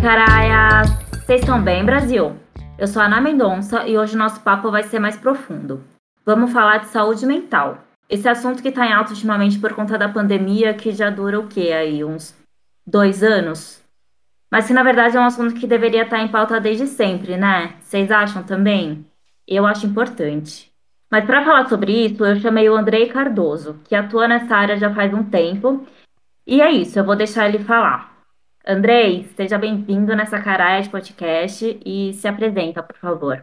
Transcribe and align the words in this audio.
caraias! 0.00 0.90
Vocês 1.10 1.40
estão 1.40 1.60
bem, 1.60 1.84
Brasil? 1.84 2.36
Eu 2.78 2.86
sou 2.86 3.02
a 3.02 3.06
Ana 3.06 3.20
Mendonça 3.20 3.84
e 3.86 3.98
hoje 3.98 4.14
o 4.14 4.18
nosso 4.18 4.40
papo 4.40 4.70
vai 4.70 4.84
ser 4.84 5.00
mais 5.00 5.16
profundo. 5.16 5.82
Vamos 6.24 6.52
falar 6.52 6.78
de 6.78 6.86
saúde 6.86 7.26
mental. 7.26 7.78
Esse 8.08 8.28
assunto 8.28 8.62
que 8.62 8.68
está 8.68 8.86
em 8.86 8.92
alta 8.92 9.10
ultimamente 9.10 9.58
por 9.58 9.72
conta 9.72 9.98
da 9.98 10.08
pandemia, 10.08 10.72
que 10.72 10.92
já 10.92 11.10
dura 11.10 11.40
o 11.40 11.48
quê 11.48 11.72
aí? 11.72 12.04
Uns 12.04 12.36
dois 12.86 13.24
anos? 13.24 13.82
Mas 14.50 14.68
que 14.68 14.72
na 14.72 14.84
verdade 14.84 15.16
é 15.16 15.20
um 15.20 15.24
assunto 15.24 15.54
que 15.54 15.66
deveria 15.66 16.04
estar 16.04 16.18
tá 16.18 16.22
em 16.22 16.28
pauta 16.28 16.60
desde 16.60 16.86
sempre, 16.86 17.36
né? 17.36 17.74
Vocês 17.80 18.08
acham 18.12 18.44
também? 18.44 19.04
Eu 19.48 19.66
acho 19.66 19.86
importante. 19.86 20.70
Mas 21.10 21.24
para 21.24 21.44
falar 21.44 21.68
sobre 21.68 22.06
isso, 22.06 22.24
eu 22.24 22.36
chamei 22.36 22.68
o 22.68 22.76
Andrei 22.76 23.08
Cardoso, 23.08 23.80
que 23.84 23.96
atua 23.96 24.28
nessa 24.28 24.54
área 24.54 24.76
já 24.76 24.94
faz 24.94 25.12
um 25.12 25.24
tempo. 25.24 25.84
E 26.46 26.60
é 26.60 26.70
isso, 26.70 26.98
eu 27.00 27.04
vou 27.04 27.16
deixar 27.16 27.48
ele 27.48 27.58
falar. 27.58 28.07
Andrei, 28.70 29.26
seja 29.34 29.56
bem-vindo 29.56 30.14
nessa 30.14 30.38
Caraia 30.42 30.82
de 30.82 30.90
podcast 30.90 31.80
e 31.86 32.12
se 32.12 32.28
apresenta, 32.28 32.82
por 32.82 32.98
favor. 32.98 33.42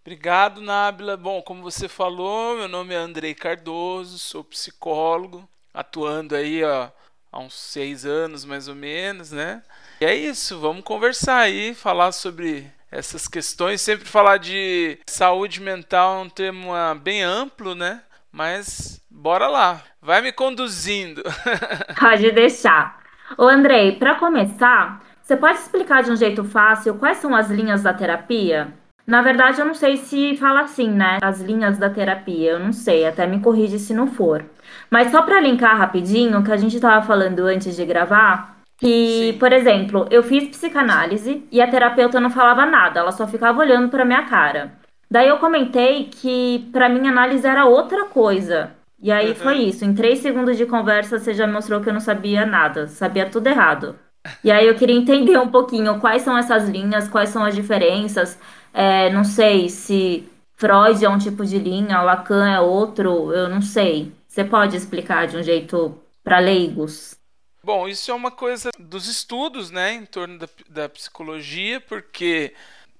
Obrigado, 0.00 0.62
Nábila. 0.62 1.18
Bom, 1.18 1.42
como 1.42 1.62
você 1.62 1.86
falou, 1.86 2.56
meu 2.56 2.66
nome 2.66 2.94
é 2.94 2.96
Andrei 2.96 3.34
Cardoso, 3.34 4.18
sou 4.18 4.42
psicólogo, 4.42 5.46
atuando 5.74 6.34
aí 6.34 6.64
ó, 6.64 6.88
há 7.30 7.40
uns 7.40 7.52
seis 7.52 8.06
anos 8.06 8.46
mais 8.46 8.66
ou 8.66 8.74
menos, 8.74 9.32
né? 9.32 9.62
E 10.00 10.06
é 10.06 10.14
isso, 10.14 10.58
vamos 10.58 10.82
conversar 10.82 11.40
aí, 11.40 11.74
falar 11.74 12.12
sobre 12.12 12.66
essas 12.90 13.28
questões. 13.28 13.82
Sempre 13.82 14.08
falar 14.08 14.38
de 14.38 14.98
saúde 15.06 15.60
mental 15.60 16.20
é 16.20 16.22
um 16.22 16.30
tema 16.30 16.94
bem 16.94 17.22
amplo, 17.22 17.74
né? 17.74 18.00
Mas 18.32 18.98
bora 19.10 19.46
lá, 19.46 19.82
vai 20.00 20.22
me 20.22 20.32
conduzindo. 20.32 21.22
Pode 22.00 22.30
deixar. 22.32 23.03
Ô 23.38 23.48
Andrei, 23.48 23.92
para 23.92 24.16
começar, 24.16 25.02
você 25.22 25.36
pode 25.36 25.58
explicar 25.58 26.02
de 26.02 26.10
um 26.10 26.16
jeito 26.16 26.44
fácil 26.44 26.94
quais 26.96 27.18
são 27.18 27.34
as 27.34 27.50
linhas 27.50 27.82
da 27.82 27.94
terapia? 27.94 28.68
Na 29.06 29.22
verdade, 29.22 29.60
eu 29.60 29.66
não 29.66 29.74
sei 29.74 29.96
se 29.96 30.36
fala 30.36 30.62
assim, 30.62 30.90
né? 30.90 31.18
As 31.22 31.40
linhas 31.40 31.78
da 31.78 31.90
terapia, 31.90 32.52
eu 32.52 32.58
não 32.58 32.72
sei, 32.72 33.06
até 33.06 33.26
me 33.26 33.40
corrige 33.40 33.78
se 33.78 33.92
não 33.92 34.06
for. 34.06 34.44
Mas 34.90 35.10
só 35.10 35.22
para 35.22 35.40
linkar 35.40 35.76
rapidinho, 35.76 36.42
que 36.42 36.52
a 36.52 36.56
gente 36.56 36.76
estava 36.76 37.04
falando 37.04 37.40
antes 37.40 37.74
de 37.76 37.84
gravar, 37.84 38.58
que, 38.78 39.32
Sim. 39.32 39.38
por 39.38 39.52
exemplo, 39.52 40.06
eu 40.10 40.22
fiz 40.22 40.48
psicanálise 40.48 41.46
e 41.50 41.60
a 41.60 41.68
terapeuta 41.68 42.20
não 42.20 42.30
falava 42.30 42.66
nada, 42.66 43.00
ela 43.00 43.12
só 43.12 43.26
ficava 43.26 43.60
olhando 43.60 43.88
para 43.88 44.04
minha 44.04 44.24
cara. 44.24 44.72
Daí 45.10 45.28
eu 45.28 45.38
comentei 45.38 46.04
que 46.04 46.68
para 46.72 46.88
mim 46.88 47.06
análise 47.06 47.46
era 47.46 47.66
outra 47.66 48.06
coisa. 48.06 48.72
E 49.04 49.12
aí 49.12 49.28
uhum. 49.28 49.34
foi 49.34 49.58
isso. 49.58 49.84
Em 49.84 49.94
três 49.94 50.20
segundos 50.20 50.56
de 50.56 50.64
conversa, 50.64 51.18
você 51.18 51.34
já 51.34 51.46
mostrou 51.46 51.82
que 51.82 51.90
eu 51.90 51.92
não 51.92 52.00
sabia 52.00 52.46
nada, 52.46 52.88
sabia 52.88 53.28
tudo 53.28 53.46
errado. 53.48 53.98
E 54.42 54.50
aí 54.50 54.66
eu 54.66 54.74
queria 54.74 54.96
entender 54.96 55.36
um 55.36 55.50
pouquinho 55.50 56.00
quais 56.00 56.22
são 56.22 56.38
essas 56.38 56.70
linhas, 56.70 57.06
quais 57.06 57.28
são 57.28 57.44
as 57.44 57.54
diferenças. 57.54 58.38
É, 58.72 59.10
não 59.10 59.22
sei 59.22 59.68
se 59.68 60.26
Freud 60.56 61.04
é 61.04 61.08
um 61.10 61.18
tipo 61.18 61.44
de 61.44 61.58
linha, 61.58 62.00
Lacan 62.00 62.48
é 62.48 62.58
outro, 62.58 63.30
eu 63.34 63.46
não 63.46 63.60
sei. 63.60 64.10
Você 64.26 64.42
pode 64.42 64.74
explicar 64.74 65.26
de 65.26 65.36
um 65.36 65.42
jeito 65.42 66.00
para 66.22 66.38
leigos? 66.38 67.14
Bom, 67.62 67.86
isso 67.86 68.10
é 68.10 68.14
uma 68.14 68.30
coisa 68.30 68.70
dos 68.78 69.06
estudos, 69.06 69.70
né, 69.70 69.92
em 69.92 70.06
torno 70.06 70.38
da, 70.38 70.48
da 70.70 70.88
psicologia, 70.88 71.78
porque 71.78 72.54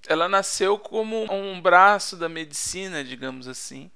ela 0.06 0.28
nasceu 0.28 0.78
como 0.78 1.24
um 1.32 1.58
braço 1.62 2.14
da 2.14 2.28
medicina, 2.28 3.02
digamos 3.02 3.48
assim 3.48 3.90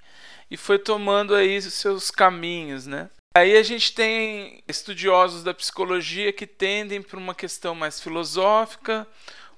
e 0.50 0.56
foi 0.56 0.78
tomando 0.78 1.34
aí 1.34 1.60
seus 1.62 2.10
caminhos, 2.10 2.86
né? 2.86 3.08
Aí 3.36 3.56
a 3.56 3.62
gente 3.62 3.92
tem 3.92 4.62
estudiosos 4.66 5.44
da 5.44 5.54
psicologia 5.54 6.32
que 6.32 6.46
tendem 6.46 7.00
para 7.00 7.18
uma 7.18 7.34
questão 7.34 7.74
mais 7.74 8.00
filosófica, 8.00 9.06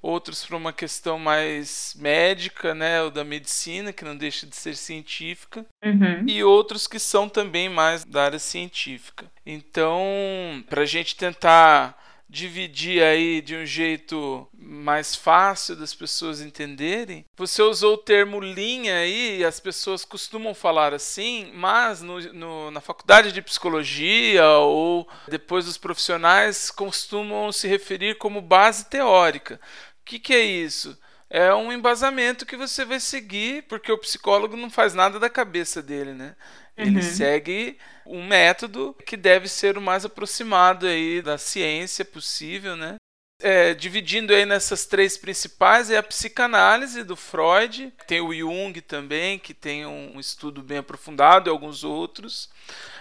outros 0.02 0.44
para 0.44 0.56
uma 0.56 0.72
questão 0.72 1.18
mais 1.18 1.94
médica, 1.98 2.74
né, 2.74 3.02
ou 3.02 3.10
da 3.10 3.24
medicina, 3.24 3.92
que 3.92 4.04
não 4.04 4.16
deixa 4.16 4.46
de 4.46 4.56
ser 4.56 4.76
científica, 4.76 5.64
uhum. 5.84 6.24
e 6.26 6.42
outros 6.42 6.86
que 6.86 6.98
são 6.98 7.28
também 7.28 7.68
mais 7.68 8.04
da 8.04 8.24
área 8.24 8.38
científica. 8.38 9.26
Então, 9.44 10.64
para 10.68 10.82
a 10.82 10.86
gente 10.86 11.16
tentar 11.16 11.99
dividir 12.30 13.02
aí 13.02 13.42
de 13.42 13.56
um 13.56 13.66
jeito 13.66 14.48
mais 14.56 15.16
fácil 15.16 15.74
das 15.74 15.92
pessoas 15.92 16.40
entenderem. 16.40 17.24
Você 17.36 17.60
usou 17.60 17.94
o 17.94 17.98
termo 17.98 18.38
linha 18.38 18.94
aí, 18.94 19.44
as 19.44 19.58
pessoas 19.58 20.04
costumam 20.04 20.54
falar 20.54 20.94
assim, 20.94 21.50
mas 21.54 22.00
no, 22.00 22.20
no, 22.32 22.70
na 22.70 22.80
faculdade 22.80 23.32
de 23.32 23.42
psicologia 23.42 24.48
ou 24.48 25.08
depois 25.26 25.66
os 25.66 25.76
profissionais 25.76 26.70
costumam 26.70 27.50
se 27.50 27.66
referir 27.66 28.16
como 28.16 28.40
base 28.40 28.88
teórica. 28.88 29.60
O 30.00 30.04
que, 30.04 30.20
que 30.20 30.32
é 30.32 30.40
isso? 30.40 30.96
É 31.30 31.54
um 31.54 31.72
embasamento 31.72 32.44
que 32.44 32.56
você 32.56 32.84
vai 32.84 32.98
seguir, 32.98 33.62
porque 33.68 33.92
o 33.92 33.98
psicólogo 33.98 34.56
não 34.56 34.68
faz 34.68 34.94
nada 34.94 35.20
da 35.20 35.30
cabeça 35.30 35.80
dele, 35.80 36.12
né? 36.12 36.34
Ele 36.76 36.96
uhum. 36.96 37.02
segue 37.02 37.78
um 38.04 38.26
método 38.26 38.96
que 39.06 39.16
deve 39.16 39.46
ser 39.46 39.78
o 39.78 39.80
mais 39.80 40.04
aproximado 40.04 40.86
aí 40.86 41.22
da 41.22 41.38
ciência 41.38 42.04
possível, 42.04 42.74
né? 42.74 42.96
É, 43.42 43.72
dividindo 43.72 44.34
aí 44.34 44.44
nessas 44.44 44.84
três 44.84 45.16
principais 45.16 45.88
é 45.88 45.96
a 45.96 46.02
psicanálise 46.02 47.02
do 47.02 47.16
Freud, 47.16 47.90
tem 48.06 48.20
o 48.20 48.34
Jung 48.34 48.78
também, 48.82 49.38
que 49.38 49.54
tem 49.54 49.86
um 49.86 50.20
estudo 50.20 50.62
bem 50.62 50.78
aprofundado 50.78 51.48
e 51.48 51.50
alguns 51.50 51.84
outros. 51.84 52.50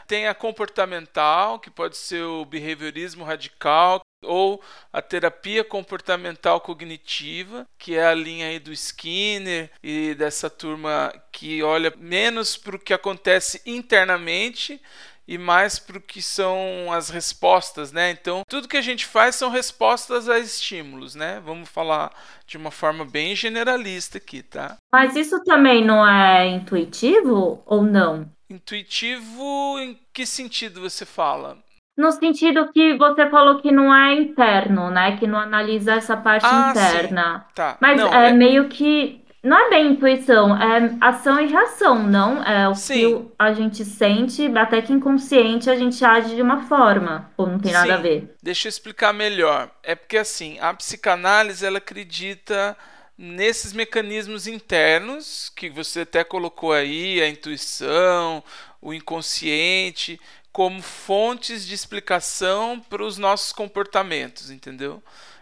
Tem 0.07 0.27
a 0.27 0.35
comportamental, 0.35 1.59
que 1.59 1.69
pode 1.69 1.97
ser 1.97 2.23
o 2.23 2.45
behaviorismo 2.45 3.25
radical, 3.25 4.01
ou 4.23 4.61
a 4.91 5.01
terapia 5.01 5.63
comportamental 5.63 6.61
cognitiva, 6.61 7.65
que 7.77 7.95
é 7.95 8.05
a 8.05 8.13
linha 8.13 8.47
aí 8.47 8.59
do 8.59 8.71
Skinner 8.71 9.71
e 9.83 10.13
dessa 10.15 10.49
turma 10.49 11.13
que 11.31 11.63
olha 11.63 11.93
menos 11.97 12.57
para 12.57 12.75
o 12.75 12.79
que 12.79 12.93
acontece 12.93 13.61
internamente 13.65 14.81
e 15.27 15.37
mais 15.37 15.77
para 15.77 15.99
o 15.99 16.01
que 16.01 16.23
são 16.23 16.91
as 16.91 17.09
respostas, 17.09 17.91
né? 17.91 18.09
Então, 18.09 18.41
tudo 18.47 18.67
que 18.67 18.77
a 18.77 18.81
gente 18.81 19.05
faz 19.05 19.35
são 19.35 19.51
respostas 19.51 20.27
a 20.27 20.39
estímulos, 20.39 21.13
né? 21.13 21.39
Vamos 21.45 21.69
falar 21.69 22.11
de 22.47 22.57
uma 22.57 22.71
forma 22.71 23.05
bem 23.05 23.35
generalista 23.35 24.17
aqui, 24.17 24.41
tá? 24.41 24.77
Mas 24.91 25.15
isso 25.15 25.43
também 25.43 25.85
não 25.85 26.07
é 26.07 26.47
intuitivo 26.47 27.61
ou 27.63 27.83
não? 27.83 28.27
Intuitivo 28.49 29.77
em 29.79 29.99
que 30.11 30.25
sentido 30.25 30.81
você 30.81 31.05
fala? 31.05 31.59
No 31.99 32.13
sentido 32.13 32.71
que 32.71 32.93
você 32.93 33.29
falou 33.29 33.59
que 33.59 33.73
não 33.73 33.93
é 33.93 34.13
interno, 34.13 34.89
né? 34.89 35.17
Que 35.17 35.27
não 35.27 35.37
analisa 35.37 35.95
essa 35.95 36.15
parte 36.15 36.45
ah, 36.45 36.69
interna. 36.71 37.39
Sim. 37.39 37.53
Tá. 37.53 37.77
Mas 37.81 37.99
não, 37.99 38.13
é, 38.13 38.29
é, 38.29 38.31
meio 38.31 38.69
que. 38.69 39.21
Não 39.43 39.57
é 39.57 39.69
bem 39.69 39.91
intuição, 39.91 40.55
é 40.55 40.95
ação 41.01 41.37
e 41.41 41.47
reação, 41.47 42.01
não? 42.01 42.41
É 42.41 42.69
o 42.69 42.73
sim. 42.75 42.93
que 42.93 43.31
a 43.37 43.51
gente 43.51 43.83
sente, 43.83 44.49
até 44.57 44.81
que 44.81 44.93
inconsciente 44.93 45.69
a 45.69 45.75
gente 45.75 46.03
age 46.05 46.35
de 46.35 46.41
uma 46.41 46.61
forma. 46.67 47.29
Ou 47.35 47.45
não 47.47 47.59
tem 47.59 47.73
nada 47.73 47.87
sim. 47.87 47.91
a 47.91 47.97
ver? 47.97 48.35
Deixa 48.41 48.67
eu 48.67 48.69
explicar 48.69 49.11
melhor. 49.11 49.69
É 49.83 49.93
porque 49.93 50.17
assim, 50.17 50.57
a 50.61 50.73
psicanálise 50.73 51.65
ela 51.65 51.79
acredita 51.79 52.77
nesses 53.17 53.73
mecanismos 53.73 54.47
internos 54.47 55.51
que 55.53 55.69
você 55.69 56.01
até 56.01 56.23
colocou 56.23 56.71
aí, 56.71 57.21
a 57.21 57.27
intuição, 57.27 58.41
o 58.81 58.93
inconsciente, 58.93 60.19
como 60.51 60.81
fontes 60.81 61.65
de 61.65 61.73
explicação 61.73 62.79
para 62.79 63.03
os 63.03 63.17
nossos 63.17 63.51
comportamentos, 63.51 64.49
entendeu? 64.49 65.01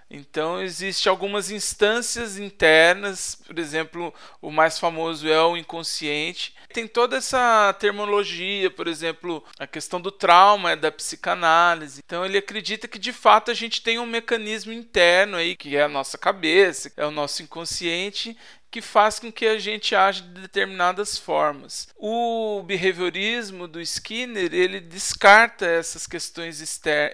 Então 0.10 0.62
existe 0.62 1.10
algumas 1.10 1.52
instâncias 1.52 2.38
internas, 2.38 3.36
por 3.46 3.60
exemplo, 3.60 4.14
o 4.42 4.50
mais 4.50 4.80
famoso 4.80 5.28
é 5.28 5.42
o 5.42 5.58
inconsciente. 5.58 6.56
Tem 6.74 6.88
toda 6.88 7.18
essa 7.18 7.74
terminologia, 7.78 8.72
por 8.72 8.88
exemplo, 8.88 9.44
a 9.60 9.68
questão 9.68 10.00
do 10.00 10.10
trauma 10.10 10.72
é 10.72 10.76
da 10.78 10.92
psicanálise. 10.92 12.02
Então 12.06 12.26
ele 12.26 12.38
acredita 12.38 12.88
que 12.88 12.98
de 12.98 13.12
fato 13.12 13.52
a 13.52 13.54
gente 13.54 13.82
tem 13.82 14.00
um 14.00 14.06
mecanismo 14.06 14.72
interno 14.72 15.36
aí, 15.36 15.58
que 15.58 15.76
é 15.76 15.84
a 15.84 15.90
nossa 15.90 16.18
cabeça, 16.18 16.92
é 16.96 17.06
o 17.06 17.12
nosso 17.12 17.44
inconsciente, 17.44 18.38
que 18.78 18.82
faz 18.82 19.18
com 19.18 19.32
que 19.32 19.48
a 19.48 19.58
gente 19.58 19.96
age 19.96 20.22
de 20.22 20.42
determinadas 20.42 21.18
formas. 21.18 21.88
O 21.98 22.62
behaviorismo 22.62 23.68
do 23.68 23.82
Skinner, 23.82 24.54
ele 24.54 24.80
descarta 24.80 25.66
essas 25.66 26.06
questões 26.06 26.62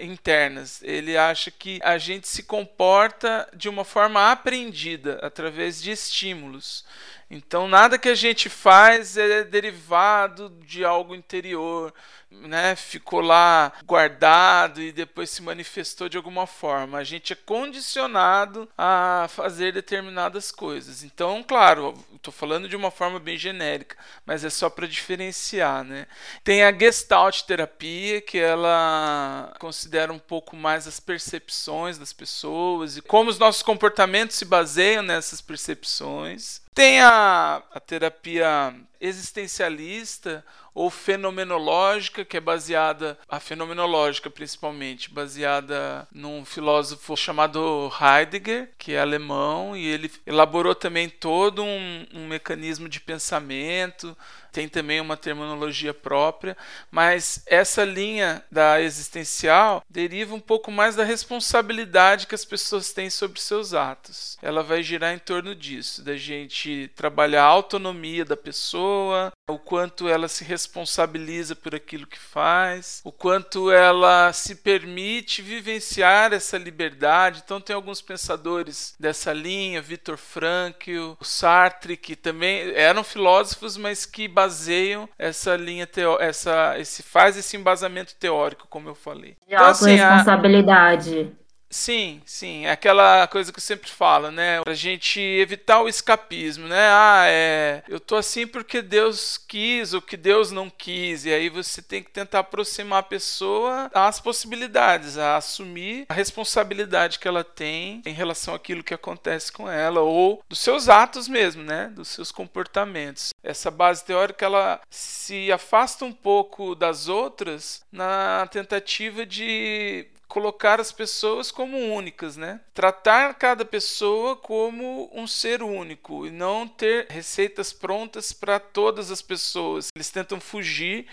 internas. 0.01 0.83
Ele 0.83 1.15
acha 1.15 1.49
que 1.49 1.79
a 1.81 1.97
gente 1.97 2.27
se 2.27 2.43
comporta 2.43 3.47
de 3.55 3.69
uma 3.69 3.85
forma 3.85 4.29
aprendida 4.29 5.19
através 5.21 5.81
de 5.81 5.91
estímulos. 5.91 6.83
Então, 7.31 7.65
nada 7.65 7.97
que 7.97 8.09
a 8.09 8.15
gente 8.15 8.49
faz 8.49 9.15
é 9.15 9.45
derivado 9.45 10.49
de 10.65 10.83
algo 10.83 11.15
interior, 11.15 11.93
né, 12.41 12.75
ficou 12.75 13.21
lá 13.21 13.71
guardado 13.85 14.81
e 14.81 14.91
depois 14.91 15.29
se 15.29 15.41
manifestou 15.41 16.09
de 16.09 16.17
alguma 16.17 16.45
forma. 16.45 16.97
A 16.97 17.03
gente 17.03 17.33
é 17.33 17.35
condicionado 17.35 18.69
a 18.77 19.27
fazer 19.29 19.73
determinadas 19.73 20.51
coisas. 20.51 21.03
Então, 21.03 21.43
claro, 21.43 21.93
estou 22.15 22.33
falando 22.33 22.67
de 22.67 22.75
uma 22.75 22.91
forma 22.91 23.19
bem 23.19 23.37
genérica, 23.37 23.97
mas 24.25 24.43
é 24.43 24.49
só 24.49 24.69
para 24.69 24.87
diferenciar, 24.87 25.83
né? 25.83 26.07
Tem 26.43 26.63
a 26.63 26.71
Gestalt 26.71 27.41
terapia, 27.43 28.21
que 28.21 28.37
ela 28.37 29.53
considera 29.59 30.11
um 30.11 30.19
pouco 30.19 30.55
mais 30.55 30.87
as 30.87 30.99
percepções 30.99 31.97
das 31.97 32.13
pessoas 32.13 32.97
e 32.97 33.01
como 33.01 33.29
os 33.29 33.39
nossos 33.39 33.61
comportamentos 33.61 34.35
se 34.35 34.45
baseiam 34.45 35.03
nessas 35.03 35.41
percepções. 35.41 36.61
Tem 36.73 37.01
a, 37.01 37.61
a 37.71 37.79
terapia 37.79 38.73
existencialista 39.03 40.45
ou 40.73 40.89
fenomenológica, 40.89 42.23
que 42.23 42.37
é 42.37 42.39
baseada, 42.39 43.19
a 43.27 43.39
fenomenológica 43.39 44.29
principalmente, 44.29 45.11
baseada 45.11 46.07
num 46.11 46.45
filósofo 46.45 47.15
chamado 47.17 47.91
Heidegger, 48.01 48.71
que 48.77 48.93
é 48.93 48.99
alemão, 48.99 49.75
e 49.75 49.85
ele 49.85 50.11
elaborou 50.25 50.73
também 50.73 51.09
todo 51.09 51.63
um, 51.63 52.07
um 52.13 52.27
mecanismo 52.27 52.87
de 52.87 53.01
pensamento, 53.01 54.17
tem 54.53 54.69
também 54.69 55.01
uma 55.01 55.17
terminologia 55.17 55.95
própria, 55.95 56.55
mas 56.91 57.43
essa 57.47 57.83
linha 57.83 58.45
da 58.51 58.79
existencial 58.79 59.83
deriva 59.89 60.35
um 60.35 60.39
pouco 60.39 60.71
mais 60.71 60.95
da 60.95 61.03
responsabilidade 61.03 62.27
que 62.27 62.35
as 62.35 62.45
pessoas 62.45 62.93
têm 62.93 63.09
sobre 63.09 63.41
seus 63.41 63.73
atos. 63.73 64.37
Ela 64.43 64.61
vai 64.61 64.83
girar 64.83 65.11
em 65.11 65.17
torno 65.17 65.55
disso, 65.55 66.03
da 66.03 66.15
gente 66.15 66.91
trabalhar 66.95 67.43
a 67.43 67.47
autonomia 67.47 68.23
da 68.23 68.37
pessoa, 68.37 69.31
o 69.49 69.59
quanto 69.59 70.07
ela 70.07 70.27
se 70.27 70.43
responsabiliza 70.43 71.55
por 71.55 71.75
aquilo 71.75 72.07
que 72.07 72.19
faz, 72.19 73.01
o 73.03 73.11
quanto 73.11 73.69
ela 73.69 74.31
se 74.31 74.55
permite 74.55 75.41
vivenciar 75.41 76.31
essa 76.31 76.57
liberdade. 76.57 77.41
Então 77.43 77.59
tem 77.59 77.75
alguns 77.75 78.01
pensadores 78.01 78.95
dessa 78.99 79.33
linha, 79.33 79.81
Viktor 79.81 80.17
Frankl, 80.17 81.13
Sartre, 81.21 81.97
que 81.97 82.15
também 82.15 82.73
eram 82.73 83.03
filósofos, 83.03 83.75
mas 83.75 84.05
que 84.05 84.27
baseiam 84.27 85.09
essa 85.19 85.55
linha 85.55 85.85
teo 85.85 86.17
essa 86.19 86.77
esse 86.79 87.03
faz 87.03 87.35
esse 87.35 87.57
embasamento 87.57 88.15
teórico, 88.15 88.67
como 88.69 88.87
eu 88.87 88.95
falei. 88.95 89.35
De 89.47 89.55
então, 89.55 89.65
assim, 89.65 89.95
responsabilidade. 89.95 91.31
A... 91.39 91.42
Sim, 91.73 92.21
sim, 92.23 92.67
é 92.67 92.71
aquela 92.71 93.25
coisa 93.27 93.51
que 93.51 93.57
eu 93.57 93.63
sempre 93.63 93.89
falo, 93.89 94.29
né? 94.29 94.61
Pra 94.61 94.75
gente 94.75 95.19
evitar 95.19 95.81
o 95.81 95.89
escapismo, 95.89 96.67
né? 96.67 96.87
Ah, 96.87 97.23
é, 97.27 97.83
eu 97.89 97.99
tô 97.99 98.15
assim 98.15 98.45
porque 98.45 98.79
Deus 98.79 99.39
quis 99.39 99.91
ou 99.91 100.01
que 100.01 100.15
Deus 100.15 100.51
não 100.51 100.69
quis, 100.69 101.25
e 101.25 101.33
aí 101.33 101.49
você 101.49 101.81
tem 101.81 102.03
que 102.03 102.11
tentar 102.11 102.39
aproximar 102.39 102.99
a 102.99 103.03
pessoa 103.03 103.89
às 103.91 104.19
possibilidades, 104.19 105.17
a 105.17 105.35
assumir 105.35 106.05
a 106.09 106.13
responsabilidade 106.13 107.17
que 107.17 107.27
ela 107.27 107.43
tem 107.43 108.03
em 108.05 108.13
relação 108.13 108.53
àquilo 108.53 108.83
que 108.83 108.93
acontece 108.93 109.51
com 109.51 109.67
ela 109.67 110.01
ou 110.01 110.43
dos 110.47 110.59
seus 110.59 110.87
atos 110.87 111.27
mesmo, 111.27 111.63
né? 111.63 111.91
Dos 111.95 112.09
seus 112.09 112.31
comportamentos. 112.31 113.33
Essa 113.43 113.71
base 113.71 114.05
teórica 114.05 114.45
ela 114.45 114.79
se 114.91 115.51
afasta 115.51 116.05
um 116.05 116.13
pouco 116.13 116.75
das 116.75 117.07
outras 117.07 117.83
na 117.91 118.47
tentativa 118.51 119.25
de 119.25 120.05
colocar 120.33 120.81
as 120.81 120.91
pessoas 120.91 121.51
como 121.51 121.77
únicas, 121.77 122.35
né? 122.35 122.59
Tratar 122.73 123.35
cada 123.35 123.63
pessoa 123.63 124.35
como 124.35 125.07
um 125.13 125.27
ser 125.27 125.61
único 125.61 126.25
e 126.25 126.31
não 126.31 126.67
ter 126.67 127.05
receitas 127.07 127.71
prontas 127.71 128.33
para 128.33 128.59
todas 128.59 129.11
as 129.11 129.21
pessoas. 129.21 129.89
Eles 129.95 130.09
tentam 130.09 130.41
fugir 130.41 131.05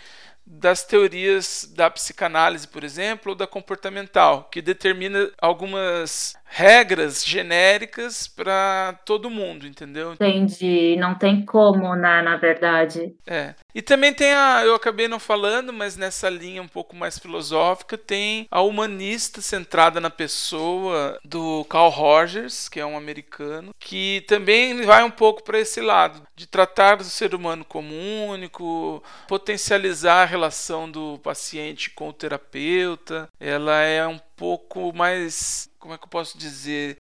das 0.47 0.83
teorias 0.85 1.71
da 1.71 1.91
psicanálise, 1.91 2.67
por 2.67 2.83
exemplo, 2.83 3.33
ou 3.33 3.37
da 3.37 3.47
comportamental, 3.47 4.49
que 4.51 4.63
determina 4.63 5.31
algumas 5.39 6.35
regras 6.51 7.25
genéricas 7.25 8.27
para 8.27 8.99
todo 9.05 9.31
mundo, 9.31 9.67
entendeu? 9.67 10.15
Entendi. 10.15 10.97
Não 10.99 11.15
tem 11.15 11.45
como, 11.45 11.95
né, 11.95 12.21
na 12.23 12.37
verdade. 12.37 13.15
É. 13.25 13.55
E 13.73 13.81
também 13.81 14.13
tem 14.13 14.33
a, 14.33 14.63
eu 14.65 14.75
acabei 14.75 15.07
não 15.07 15.21
falando, 15.21 15.73
mas 15.73 15.97
nessa 15.97 16.29
linha 16.29 16.61
um 16.61 16.69
pouco 16.69 16.97
mais 16.97 17.19
filosófica, 17.19 17.97
tem 17.97 18.49
a 18.51 18.61
humanista 18.61 19.41
centrada 19.41 20.01
na 20.01 20.11
pessoa 20.11 21.19
do 21.25 21.65
Carl 21.67 21.89
Rogers, 21.89 22.69
que 22.69 22.81
é 22.81 22.85
um 22.85 22.97
americano, 22.97 23.73
que 23.79 24.25
também 24.27 24.83
vai 24.83 25.05
um 25.05 25.11
pouco 25.11 25.45
para 25.45 25.61
esse 25.61 25.81
lado, 25.81 26.21
de 26.35 26.49
tratar 26.49 27.01
o 27.01 27.05
ser 27.05 27.33
humano 27.33 27.65
como 27.65 27.95
único, 27.95 29.03
potencializar 29.29 30.23
a 30.23 30.27
relação 30.27 30.91
do 30.91 31.19
paciente 31.23 31.91
com 31.91 32.09
o 32.09 32.13
terapeuta. 32.13 33.29
Ela 33.39 33.83
é 33.83 34.05
um 34.07 34.19
pouco 34.41 34.91
mais 34.97 35.71
como 35.79 35.93
é 35.93 35.99
que 35.99 36.05
eu 36.05 36.09
posso 36.09 36.39
dizer? 36.39 36.97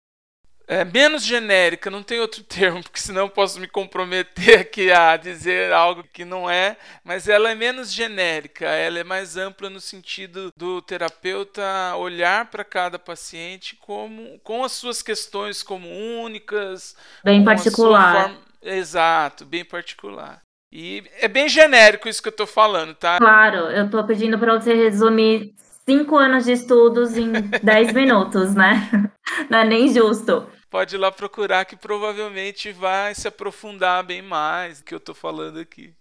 É, 0.67 0.85
menos 0.85 1.25
genérica, 1.25 1.89
não 1.89 2.03
tem 2.03 2.21
outro 2.21 2.43
termo, 2.45 2.83
porque 2.83 2.99
senão 2.99 3.23
eu 3.23 3.31
posso 3.31 3.61
me 3.61 3.69
comprometer 3.69 4.61
aqui 4.61 4.91
a 4.91 5.17
dizer 5.17 5.73
algo 5.73 6.03
que 6.13 6.25
não 6.25 6.51
é, 6.51 6.77
mas 7.05 7.29
ela 7.29 7.51
é 7.51 7.55
menos 7.55 7.93
genérica, 7.93 8.67
ela 8.67 8.99
é 8.99 9.05
mais 9.05 9.37
ampla 9.37 9.71
no 9.71 9.81
sentido 9.81 10.53
do 10.57 10.83
terapeuta 10.83 11.63
olhar 11.97 12.51
para 12.51 12.65
cada 12.65 12.99
paciente 12.99 13.77
como 13.77 14.39
com 14.41 14.65
as 14.65 14.73
suas 14.73 15.01
questões 15.01 15.63
como 15.63 15.89
únicas, 15.89 16.97
bem 17.25 17.45
particular. 17.45 18.25
Forma... 18.25 18.41
Exato, 18.61 19.47
bem 19.47 19.65
particular. 19.65 20.43
E 20.71 21.05
é 21.21 21.29
bem 21.29 21.49
genérico 21.49 22.09
isso 22.09 22.21
que 22.21 22.29
eu 22.29 22.31
estou 22.31 22.47
falando, 22.47 22.95
tá? 22.95 23.17
Claro, 23.17 23.71
eu 23.71 23.87
estou 23.87 24.05
pedindo 24.05 24.39
para 24.39 24.61
você 24.61 24.75
resumir 24.75 25.55
cinco 25.89 26.19
anos 26.19 26.45
de 26.45 26.53
estudos 26.53 27.17
em 27.17 27.33
dez 27.65 27.95
minutos, 27.95 28.55
né? 28.55 29.11
Não 29.49 29.61
é 29.61 29.65
nem 29.65 29.89
justo. 29.89 30.47
Pode 30.69 30.97
ir 30.97 30.99
lá 30.99 31.11
procurar 31.11 31.65
que 31.65 31.77
provavelmente 31.77 32.71
vai 32.73 33.15
se 33.15 33.27
aprofundar 33.27 34.05
bem 34.05 34.21
mais 34.21 34.81
do 34.81 34.85
que 34.85 34.95
eu 34.95 35.01
tô 35.01 35.15
falando 35.15 35.59
aqui. 35.59 35.95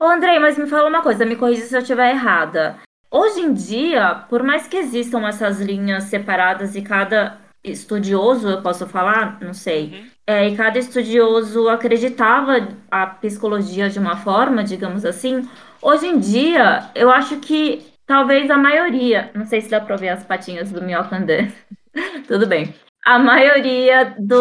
Ô 0.00 0.04
Andrei, 0.04 0.38
mas 0.38 0.56
me 0.56 0.68
fala 0.68 0.88
uma 0.88 1.02
coisa, 1.02 1.26
me 1.26 1.34
corrija 1.34 1.62
se 1.62 1.74
eu 1.74 1.80
estiver 1.80 2.10
errada. 2.10 2.78
Hoje 3.10 3.40
em 3.40 3.52
dia, 3.52 4.24
por 4.30 4.44
mais 4.44 4.68
que 4.68 4.76
existam 4.76 5.26
essas 5.26 5.60
linhas 5.60 6.04
separadas 6.04 6.76
e 6.76 6.82
cada 6.82 7.40
estudioso, 7.64 8.48
eu 8.48 8.62
posso 8.62 8.86
falar, 8.86 9.40
não 9.40 9.52
sei, 9.52 9.86
uhum. 9.86 10.06
é, 10.26 10.48
e 10.48 10.56
cada 10.56 10.78
estudioso 10.78 11.68
acreditava 11.68 12.68
a 12.90 13.06
psicologia 13.06 13.90
de 13.90 13.98
uma 13.98 14.16
forma, 14.16 14.64
digamos 14.64 15.04
assim, 15.04 15.48
hoje 15.80 16.06
em 16.06 16.18
dia, 16.18 16.90
eu 16.94 17.10
acho 17.10 17.38
que 17.38 17.91
Talvez 18.12 18.50
a 18.50 18.58
maioria, 18.58 19.30
não 19.34 19.46
sei 19.46 19.62
se 19.62 19.70
dá 19.70 19.80
pra 19.80 19.96
ver 19.96 20.10
as 20.10 20.22
patinhas 20.22 20.70
do 20.70 20.82
minhoca 20.82 21.16
andando. 21.16 21.50
Tudo 22.28 22.46
bem. 22.46 22.74
A 23.06 23.18
maioria 23.18 24.14
do, 24.18 24.38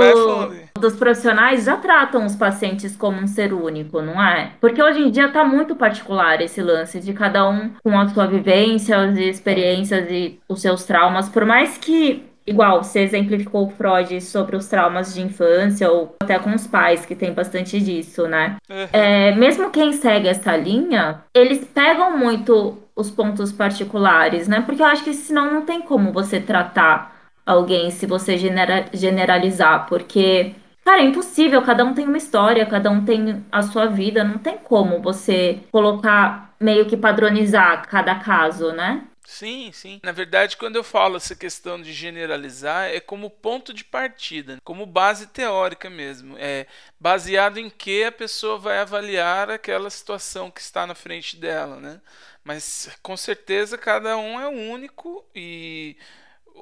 dos 0.77 0.97
profissionais 0.97 1.63
já 1.63 1.77
tratam 1.77 2.25
os 2.25 2.35
pacientes 2.35 2.97
como 2.97 3.21
um 3.21 3.27
ser 3.27 3.53
único, 3.53 4.01
não 4.01 4.21
é? 4.21 4.51
Porque 4.59 4.83
hoje 4.83 4.99
em 4.99 5.09
dia 5.09 5.27
está 5.27 5.45
muito 5.45 5.73
particular 5.73 6.41
esse 6.41 6.61
lance 6.61 6.99
de 6.99 7.13
cada 7.13 7.49
um 7.49 7.71
com 7.81 7.97
a 7.97 8.09
sua 8.09 8.27
vivência, 8.27 8.97
as 8.97 9.17
experiências 9.17 10.05
e 10.11 10.37
os 10.49 10.61
seus 10.61 10.83
traumas. 10.83 11.29
Por 11.29 11.45
mais 11.45 11.77
que 11.77 12.29
igual 12.45 12.83
você 12.83 13.01
exemplificou 13.01 13.67
o 13.67 13.69
Freud 13.69 14.19
sobre 14.21 14.55
os 14.55 14.67
traumas 14.67 15.13
de 15.13 15.21
infância 15.21 15.89
ou 15.91 16.15
até 16.21 16.39
com 16.39 16.53
os 16.53 16.67
pais 16.67 17.05
que 17.05 17.15
tem 17.15 17.33
bastante 17.33 17.79
disso, 17.79 18.27
né? 18.27 18.57
Uhum. 18.69 18.87
É, 18.91 19.35
mesmo 19.35 19.69
quem 19.69 19.93
segue 19.93 20.27
essa 20.27 20.55
linha, 20.55 21.21
eles 21.33 21.65
pegam 21.65 22.17
muito 22.17 22.77
os 22.95 23.09
pontos 23.09 23.51
particulares, 23.51 24.47
né? 24.47 24.61
Porque 24.61 24.81
eu 24.81 24.85
acho 24.85 25.03
que 25.03 25.13
senão 25.13 25.51
não 25.51 25.61
tem 25.61 25.81
como 25.81 26.11
você 26.11 26.39
tratar 26.39 27.15
alguém 27.45 27.89
se 27.91 28.05
você 28.05 28.37
genera 28.37 28.85
generalizar, 28.93 29.87
porque, 29.87 30.53
cara, 30.85 31.01
é 31.01 31.05
impossível, 31.05 31.61
cada 31.61 31.83
um 31.83 31.93
tem 31.93 32.05
uma 32.05 32.17
história, 32.17 32.65
cada 32.65 32.89
um 32.89 33.03
tem 33.03 33.43
a 33.51 33.61
sua 33.61 33.87
vida, 33.87 34.23
não 34.23 34.37
tem 34.37 34.57
como 34.57 35.01
você 35.01 35.59
colocar 35.71 36.53
meio 36.59 36.85
que 36.85 36.95
padronizar 36.95 37.87
cada 37.87 38.15
caso, 38.15 38.71
né? 38.71 39.01
Sim, 39.31 39.71
sim. 39.71 39.99
Na 40.03 40.11
verdade, 40.11 40.57
quando 40.57 40.75
eu 40.75 40.83
falo 40.83 41.15
essa 41.15 41.33
questão 41.33 41.81
de 41.81 41.93
generalizar, 41.93 42.89
é 42.89 42.99
como 42.99 43.29
ponto 43.29 43.73
de 43.73 43.81
partida, 43.85 44.59
como 44.61 44.85
base 44.85 45.25
teórica 45.27 45.89
mesmo. 45.89 46.35
É 46.37 46.67
baseado 46.99 47.57
em 47.57 47.69
que 47.69 48.03
a 48.03 48.11
pessoa 48.11 48.57
vai 48.59 48.79
avaliar 48.79 49.49
aquela 49.49 49.89
situação 49.89 50.51
que 50.51 50.59
está 50.59 50.85
na 50.85 50.93
frente 50.93 51.37
dela, 51.37 51.77
né? 51.79 52.01
Mas 52.43 52.89
com 53.01 53.15
certeza 53.15 53.77
cada 53.77 54.17
um 54.17 54.37
é 54.39 54.49
único 54.49 55.25
e 55.33 55.95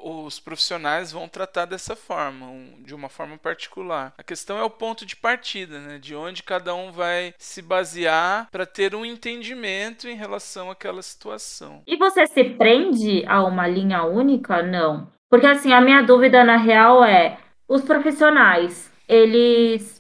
os 0.03 0.39
profissionais 0.39 1.11
vão 1.11 1.27
tratar 1.27 1.65
dessa 1.65 1.95
forma, 1.95 2.47
de 2.79 2.93
uma 2.93 3.09
forma 3.09 3.37
particular. 3.37 4.13
A 4.17 4.23
questão 4.23 4.57
é 4.57 4.63
o 4.63 4.69
ponto 4.69 5.05
de 5.05 5.15
partida, 5.15 5.79
né? 5.79 5.97
de 5.97 6.15
onde 6.15 6.43
cada 6.43 6.73
um 6.73 6.91
vai 6.91 7.33
se 7.37 7.61
basear 7.61 8.47
para 8.51 8.65
ter 8.65 8.95
um 8.95 9.05
entendimento 9.05 10.07
em 10.07 10.15
relação 10.15 10.71
àquela 10.71 11.01
situação. 11.01 11.81
E 11.85 11.97
você 11.97 12.25
se 12.27 12.43
prende 12.43 13.25
a 13.27 13.43
uma 13.43 13.67
linha 13.67 14.03
única? 14.03 14.63
Não. 14.63 15.07
Porque 15.29 15.45
assim, 15.45 15.73
a 15.73 15.81
minha 15.81 16.01
dúvida 16.01 16.43
na 16.43 16.57
real 16.57 17.03
é: 17.03 17.37
os 17.67 17.83
profissionais, 17.83 18.91
eles 19.07 19.99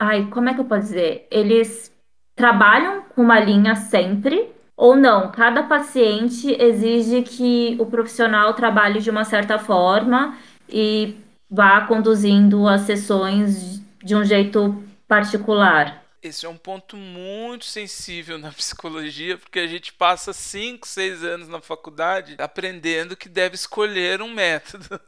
Ai, 0.00 0.28
como 0.30 0.48
é 0.48 0.54
que 0.54 0.60
eu 0.60 0.64
posso 0.64 0.82
dizer? 0.82 1.26
Eles 1.30 1.92
trabalham 2.36 3.02
com 3.14 3.22
uma 3.22 3.40
linha 3.40 3.74
sempre 3.74 4.48
ou 4.78 4.94
não? 4.94 5.32
Cada 5.32 5.64
paciente 5.64 6.56
exige 6.62 7.22
que 7.22 7.76
o 7.80 7.86
profissional 7.86 8.54
trabalhe 8.54 9.00
de 9.00 9.10
uma 9.10 9.24
certa 9.24 9.58
forma 9.58 10.38
e 10.68 11.16
vá 11.50 11.80
conduzindo 11.80 12.68
as 12.68 12.82
sessões 12.82 13.82
de 14.02 14.14
um 14.14 14.24
jeito 14.24 14.80
particular. 15.08 16.04
Esse 16.22 16.46
é 16.46 16.48
um 16.48 16.56
ponto 16.56 16.96
muito 16.96 17.64
sensível 17.64 18.38
na 18.38 18.50
psicologia, 18.54 19.36
porque 19.36 19.58
a 19.58 19.66
gente 19.66 19.92
passa 19.92 20.32
5, 20.32 20.86
6 20.86 21.24
anos 21.24 21.48
na 21.48 21.60
faculdade 21.60 22.36
aprendendo 22.38 23.16
que 23.16 23.28
deve 23.28 23.56
escolher 23.56 24.22
um 24.22 24.32
método. 24.32 25.00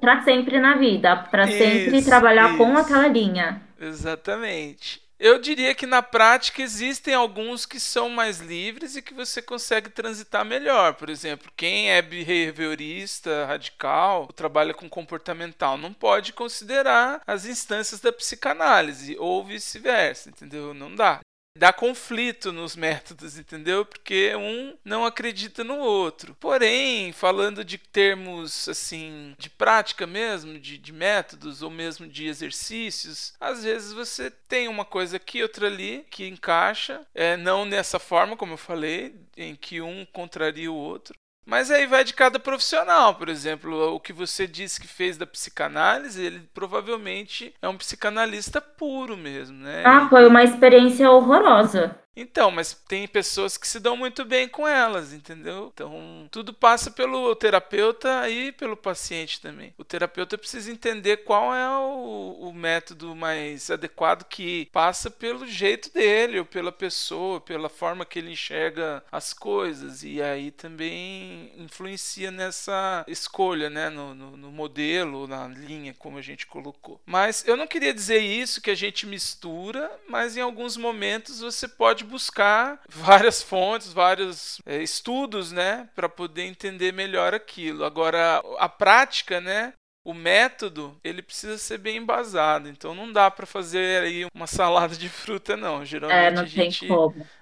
Para 0.00 0.22
sempre 0.22 0.58
na 0.58 0.76
vida, 0.76 1.16
para 1.16 1.46
sempre 1.46 2.02
trabalhar 2.02 2.48
isso. 2.48 2.58
com 2.58 2.76
aquela 2.78 3.08
linha. 3.08 3.60
Exatamente. 3.78 5.01
Eu 5.24 5.38
diria 5.38 5.72
que 5.72 5.86
na 5.86 6.02
prática 6.02 6.60
existem 6.60 7.14
alguns 7.14 7.64
que 7.64 7.78
são 7.78 8.08
mais 8.08 8.40
livres 8.40 8.96
e 8.96 9.02
que 9.02 9.14
você 9.14 9.40
consegue 9.40 9.88
transitar 9.88 10.44
melhor. 10.44 10.94
Por 10.94 11.08
exemplo, 11.08 11.48
quem 11.56 11.92
é 11.92 12.02
behaviorista 12.02 13.46
radical, 13.46 14.26
trabalha 14.34 14.74
com 14.74 14.88
comportamental, 14.88 15.78
não 15.78 15.92
pode 15.92 16.32
considerar 16.32 17.22
as 17.24 17.46
instâncias 17.46 18.00
da 18.00 18.12
psicanálise 18.12 19.16
ou 19.16 19.44
vice-versa, 19.44 20.28
entendeu? 20.28 20.74
Não 20.74 20.92
dá 20.92 21.20
dá 21.56 21.72
conflito 21.72 22.52
nos 22.52 22.74
métodos, 22.74 23.38
entendeu? 23.38 23.84
Porque 23.84 24.34
um 24.36 24.76
não 24.84 25.04
acredita 25.04 25.62
no 25.62 25.78
outro. 25.78 26.36
Porém, 26.40 27.12
falando 27.12 27.64
de 27.64 27.78
termos 27.78 28.68
assim, 28.68 29.34
de 29.38 29.50
prática 29.50 30.06
mesmo, 30.06 30.58
de, 30.58 30.78
de 30.78 30.92
métodos 30.92 31.62
ou 31.62 31.70
mesmo 31.70 32.06
de 32.06 32.26
exercícios, 32.26 33.34
às 33.40 33.64
vezes 33.64 33.92
você 33.92 34.30
tem 34.30 34.68
uma 34.68 34.84
coisa 34.84 35.16
aqui, 35.16 35.42
outra 35.42 35.66
ali, 35.66 36.04
que 36.10 36.26
encaixa, 36.26 37.06
é, 37.14 37.36
não 37.36 37.64
nessa 37.64 37.98
forma, 37.98 38.36
como 38.36 38.54
eu 38.54 38.58
falei, 38.58 39.14
em 39.36 39.54
que 39.54 39.80
um 39.80 40.06
contraria 40.12 40.70
o 40.70 40.76
outro, 40.76 41.14
mas 41.44 41.70
aí 41.70 41.86
vai 41.86 42.04
de 42.04 42.14
cada 42.14 42.38
profissional, 42.38 43.14
por 43.14 43.28
exemplo, 43.28 43.94
o 43.94 44.00
que 44.00 44.12
você 44.12 44.46
disse 44.46 44.80
que 44.80 44.86
fez 44.86 45.16
da 45.16 45.26
psicanálise, 45.26 46.22
ele 46.22 46.48
provavelmente 46.54 47.54
é 47.60 47.68
um 47.68 47.76
psicanalista 47.76 48.60
puro 48.60 49.16
mesmo, 49.16 49.58
né? 49.58 49.82
Ah, 49.84 50.08
foi 50.08 50.26
uma 50.26 50.44
experiência 50.44 51.10
horrorosa. 51.10 52.01
Então, 52.14 52.50
mas 52.50 52.74
tem 52.74 53.08
pessoas 53.08 53.56
que 53.56 53.66
se 53.66 53.80
dão 53.80 53.96
muito 53.96 54.24
bem 54.24 54.46
com 54.46 54.68
elas, 54.68 55.12
entendeu? 55.12 55.70
Então, 55.72 56.28
tudo 56.30 56.52
passa 56.52 56.90
pelo 56.90 57.34
terapeuta 57.34 58.28
e 58.28 58.52
pelo 58.52 58.76
paciente 58.76 59.40
também. 59.40 59.72
O 59.78 59.84
terapeuta 59.84 60.36
precisa 60.36 60.70
entender 60.70 61.18
qual 61.18 61.54
é 61.54 61.68
o, 61.70 62.48
o 62.48 62.52
método 62.52 63.16
mais 63.16 63.70
adequado 63.70 64.24
que 64.24 64.66
passa 64.66 65.10
pelo 65.10 65.46
jeito 65.46 65.92
dele, 65.92 66.38
ou 66.38 66.44
pela 66.44 66.70
pessoa, 66.70 67.40
pela 67.40 67.70
forma 67.70 68.04
que 68.04 68.18
ele 68.18 68.32
enxerga 68.32 69.02
as 69.10 69.32
coisas. 69.32 70.02
E 70.02 70.20
aí 70.20 70.50
também 70.50 71.52
influencia 71.56 72.30
nessa 72.30 73.04
escolha, 73.08 73.70
né? 73.70 73.88
No, 73.88 74.14
no, 74.14 74.36
no 74.36 74.52
modelo, 74.52 75.26
na 75.26 75.48
linha, 75.48 75.94
como 75.98 76.18
a 76.18 76.22
gente 76.22 76.46
colocou. 76.46 77.00
Mas 77.06 77.46
eu 77.46 77.56
não 77.56 77.66
queria 77.66 77.94
dizer 77.94 78.18
isso 78.18 78.60
que 78.60 78.70
a 78.70 78.74
gente 78.74 79.06
mistura, 79.06 79.90
mas 80.08 80.36
em 80.36 80.40
alguns 80.40 80.76
momentos 80.76 81.40
você 81.40 81.66
pode 81.66 82.01
pode 82.02 82.06
buscar 82.06 82.80
várias 82.88 83.40
fontes, 83.42 83.92
vários 83.92 84.60
é, 84.66 84.82
estudos, 84.82 85.52
né, 85.52 85.88
para 85.94 86.08
poder 86.08 86.42
entender 86.42 86.92
melhor 86.92 87.32
aquilo. 87.32 87.84
Agora, 87.84 88.42
a 88.58 88.68
prática, 88.68 89.40
né, 89.40 89.72
o 90.04 90.12
método 90.12 90.98
ele 91.04 91.22
precisa 91.22 91.56
ser 91.56 91.78
bem 91.78 91.98
embasado, 91.98 92.68
então 92.68 92.94
não 92.94 93.12
dá 93.12 93.30
para 93.30 93.46
fazer 93.46 94.02
aí 94.02 94.26
uma 94.34 94.46
salada 94.48 94.96
de 94.96 95.08
fruta 95.08 95.56
não. 95.56 95.84
Geralmente 95.84 96.26
é, 96.26 96.30
não 96.30 96.42
a 96.42 96.46
gente 96.46 96.88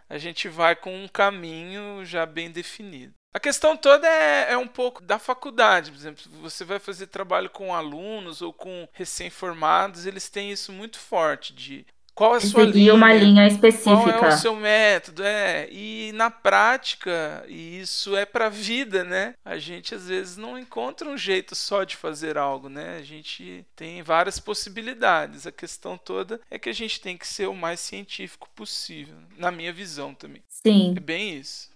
a 0.09 0.19
gente 0.19 0.49
vai 0.49 0.75
com 0.75 1.05
um 1.05 1.09
caminho 1.09 2.05
já 2.05 2.27
bem 2.27 2.51
definido. 2.51 3.15
A 3.33 3.39
questão 3.39 3.77
toda 3.77 4.09
é, 4.09 4.53
é, 4.53 4.59
um 4.59 4.67
pouco 4.67 5.01
da 5.01 5.21
faculdade, 5.21 5.93
por 5.93 5.97
exemplo, 5.97 6.25
você 6.43 6.65
vai 6.65 6.81
fazer 6.81 7.07
trabalho 7.07 7.49
com 7.49 7.73
alunos 7.73 8.43
ou 8.43 8.53
com 8.53 8.89
recém-formados, 8.93 10.05
eles 10.05 10.29
têm 10.29 10.51
isso 10.51 10.73
muito 10.73 10.99
forte 10.99 11.55
de 11.55 11.87
qual 12.15 12.35
é 12.35 12.37
a 12.39 12.41
sua 12.41 12.65
linha? 12.65 12.95
uma 12.95 13.13
linha 13.13 13.47
específica. 13.47 14.13
Qual 14.13 14.31
é 14.31 14.35
o 14.35 14.39
seu 14.39 14.55
método? 14.55 15.23
É, 15.23 15.69
e 15.71 16.13
na 16.15 16.31
prática, 16.31 17.45
e 17.49 17.81
isso 17.81 18.17
é 18.17 18.27
para 18.27 18.47
a 18.47 18.51
vida, 18.51 19.05
né? 19.05 19.35
A 19.45 19.59
gente 19.59 19.95
às 19.95 20.09
vezes 20.09 20.37
não 20.37 20.59
encontra 20.59 21.09
um 21.09 21.17
jeito 21.17 21.55
só 21.55 21.85
de 21.85 21.97
fazer 21.97 22.37
algo, 22.37 22.69
né? 22.69 22.99
A 22.99 23.03
gente 23.03 23.65
tem 23.75 24.03
várias 24.03 24.39
possibilidades. 24.39 25.47
A 25.47 25.53
questão 25.53 25.97
toda 25.97 26.41
é 26.51 26.59
que 26.59 26.69
a 26.69 26.75
gente 26.75 27.01
tem 27.01 27.17
que 27.17 27.27
ser 27.27 27.47
o 27.47 27.55
mais 27.55 27.81
científico 27.81 28.49
possível, 28.55 29.17
na 29.39 29.51
minha 29.51 29.73
visão 29.73 30.15
também. 30.15 30.43
Sim. 30.49 30.95
É 30.97 31.01
bem 31.01 31.37
isso. 31.37 31.71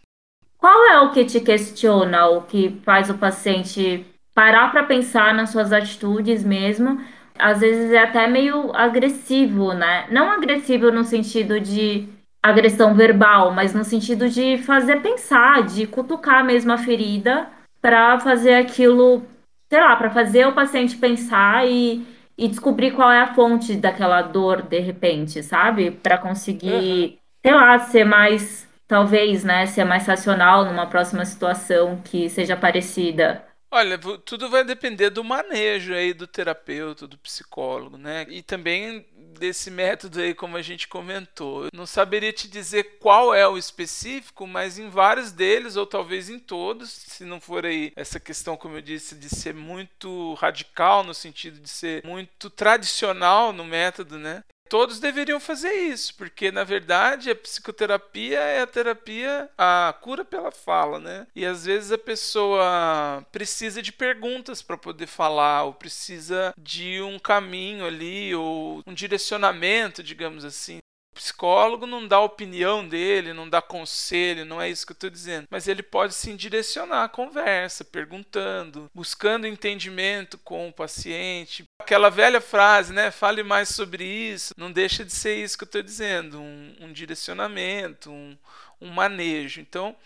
Qual 0.59 0.87
é 0.91 1.01
o 1.01 1.13
que 1.13 1.25
te 1.25 1.41
questiona, 1.41 2.27
o 2.29 2.43
que 2.43 2.81
faz 2.85 3.11
o 3.11 3.19
paciente 3.19 4.07
parar 4.35 4.71
para 4.73 4.85
pensar 4.85 5.35
nas 5.35 5.51
suas 5.51 5.73
atitudes 5.73 6.43
mesmo 6.43 7.01
às 7.45 7.61
vezes 7.61 7.93
é 7.93 7.99
até 7.99 8.27
meio 8.27 8.75
agressivo, 8.75 9.75
né? 9.75 10.07
Não 10.11 10.31
agressivo 10.31 10.91
no 10.91 11.05
sentido 11.05 11.61
de 11.61 12.09
agressão 12.43 12.95
verbal, 12.95 13.53
mas 13.53 13.75
no 13.75 13.85
sentido 13.85 14.31
de 14.31 14.57
fazer 14.57 15.03
pensar, 15.03 15.63
de 15.63 15.87
cutucar 15.87 16.43
mesmo 16.43 16.73
a 16.73 16.79
ferida 16.79 17.47
para 17.83 18.19
fazer 18.19 18.55
aquilo, 18.55 19.23
sei 19.69 19.79
lá, 19.79 19.95
para 19.95 20.09
fazer 20.09 20.47
o 20.47 20.55
paciente 20.55 20.97
pensar 20.97 21.69
e, 21.69 22.07
e 22.39 22.49
descobrir 22.49 22.93
qual 22.93 23.13
é 23.13 23.21
a 23.21 23.35
fonte 23.35 23.77
daquela 23.77 24.23
dor 24.23 24.63
de 24.63 24.81
repente, 24.81 25.43
sabe? 25.43 25.91
Para 25.91 26.17
conseguir, 26.17 26.71
uhum. 26.73 27.19
sei 27.45 27.55
lá, 27.55 27.79
ser 27.79 28.05
mais, 28.07 28.67
talvez, 28.89 29.45
né, 29.45 29.67
ser 29.67 29.85
mais 29.85 30.07
racional 30.07 30.65
numa 30.65 30.87
próxima 30.87 31.27
situação 31.27 32.01
que 32.03 32.31
seja 32.31 32.57
parecida. 32.57 33.45
Olha, 33.77 33.99
tudo 33.99 34.49
vai 34.49 34.63
depender 34.63 35.11
do 35.11 35.25
manejo 35.25 35.93
aí 35.93 36.15
do 36.15 36.29
terapeuta, 36.29 37.09
do 37.09 37.19
psicólogo, 37.19 37.99
né? 37.99 38.25
E 38.29 38.41
também 38.41 39.05
desse 39.37 39.69
método 39.69 40.21
aí, 40.21 40.33
como 40.33 40.57
a 40.57 40.63
gente 40.63 40.87
comentou. 40.87 41.65
Eu 41.65 41.71
não 41.75 41.85
saberia 41.85 42.33
te 42.33 42.47
dizer 42.47 42.99
qual 43.01 43.35
é 43.35 43.49
o 43.49 43.59
específico, 43.59 44.47
mas 44.47 44.79
em 44.79 44.89
vários 44.89 45.33
deles, 45.33 45.75
ou 45.75 45.85
talvez 45.85 46.31
em 46.31 46.39
todos, 46.39 46.89
se 46.89 47.25
não 47.25 47.41
for 47.41 47.67
aí 47.67 47.93
essa 47.97 48.21
questão, 48.21 48.57
como 48.57 48.77
eu 48.77 48.81
disse, 48.81 49.17
de 49.17 49.29
ser 49.29 49.53
muito 49.53 50.35
radical, 50.35 51.03
no 51.03 51.13
sentido 51.13 51.59
de 51.59 51.69
ser 51.69 52.05
muito 52.05 52.49
tradicional 52.51 53.53
no 53.53 53.65
método, 53.65 54.21
né? 54.21 54.45
Todos 54.75 54.99
deveriam 54.99 55.39
fazer 55.39 55.73
isso, 55.73 56.17
porque 56.17 56.51
na 56.51 56.65
verdade 56.65 57.31
a 57.31 57.37
psicoterapia 57.37 58.41
é 58.41 58.63
a 58.63 58.67
terapia, 58.67 59.49
a 59.57 59.95
cura 60.01 60.25
pela 60.25 60.51
fala, 60.51 60.99
né? 60.99 61.29
E 61.33 61.47
às 61.47 61.65
vezes 61.65 61.93
a 61.93 61.97
pessoa 61.97 63.25
precisa 63.31 63.81
de 63.81 63.93
perguntas 63.93 64.63
para 64.63 64.77
poder 64.77 65.07
falar, 65.07 65.63
ou 65.63 65.75
precisa 65.75 66.53
de 66.59 67.01
um 67.01 67.21
caminho 67.21 67.87
ali, 67.87 68.35
ou 68.35 68.83
um 68.85 68.93
direcionamento, 68.93 70.03
digamos 70.03 70.45
assim. 70.45 70.81
Psicólogo 71.15 71.87
não 71.87 72.07
dá 72.07 72.21
opinião 72.21 72.87
dele, 72.87 73.33
não 73.33 73.49
dá 73.49 73.63
conselho, 73.63 74.45
não 74.45 74.61
é 74.61 74.69
isso 74.69 74.85
que 74.85 74.93
eu 74.93 74.95
estou 74.95 75.11
dizendo. 75.11 75.47
Mas 75.49 75.69
ele 75.69 75.83
pode 75.83 76.15
sim 76.15 76.37
direcionar 76.37 77.05
a 77.05 77.09
conversa, 77.09 77.85
perguntando, 77.85 78.91
buscando 78.93 79.47
entendimento 79.47 80.37
com 80.39 80.69
o 80.69 80.73
paciente. 80.73 81.65
Aquela 81.81 82.11
velha 82.11 82.41
frase, 82.41 82.93
né? 82.93 83.11
Fale 83.11 83.43
mais 83.43 83.69
sobre 83.69 84.05
isso. 84.05 84.53
Não 84.57 84.73
deixa 84.73 85.05
de 85.05 85.13
ser 85.13 85.37
isso 85.37 85.57
que 85.57 85.65
eu 85.65 85.67
estou 85.67 85.83
dizendo. 85.83 86.41
Um, 86.41 86.77
um 86.81 86.93
direcionamento, 86.93 88.11
um, 88.11 88.37
um 88.81 88.91
manejo. 88.91 89.61
Então, 89.61 89.97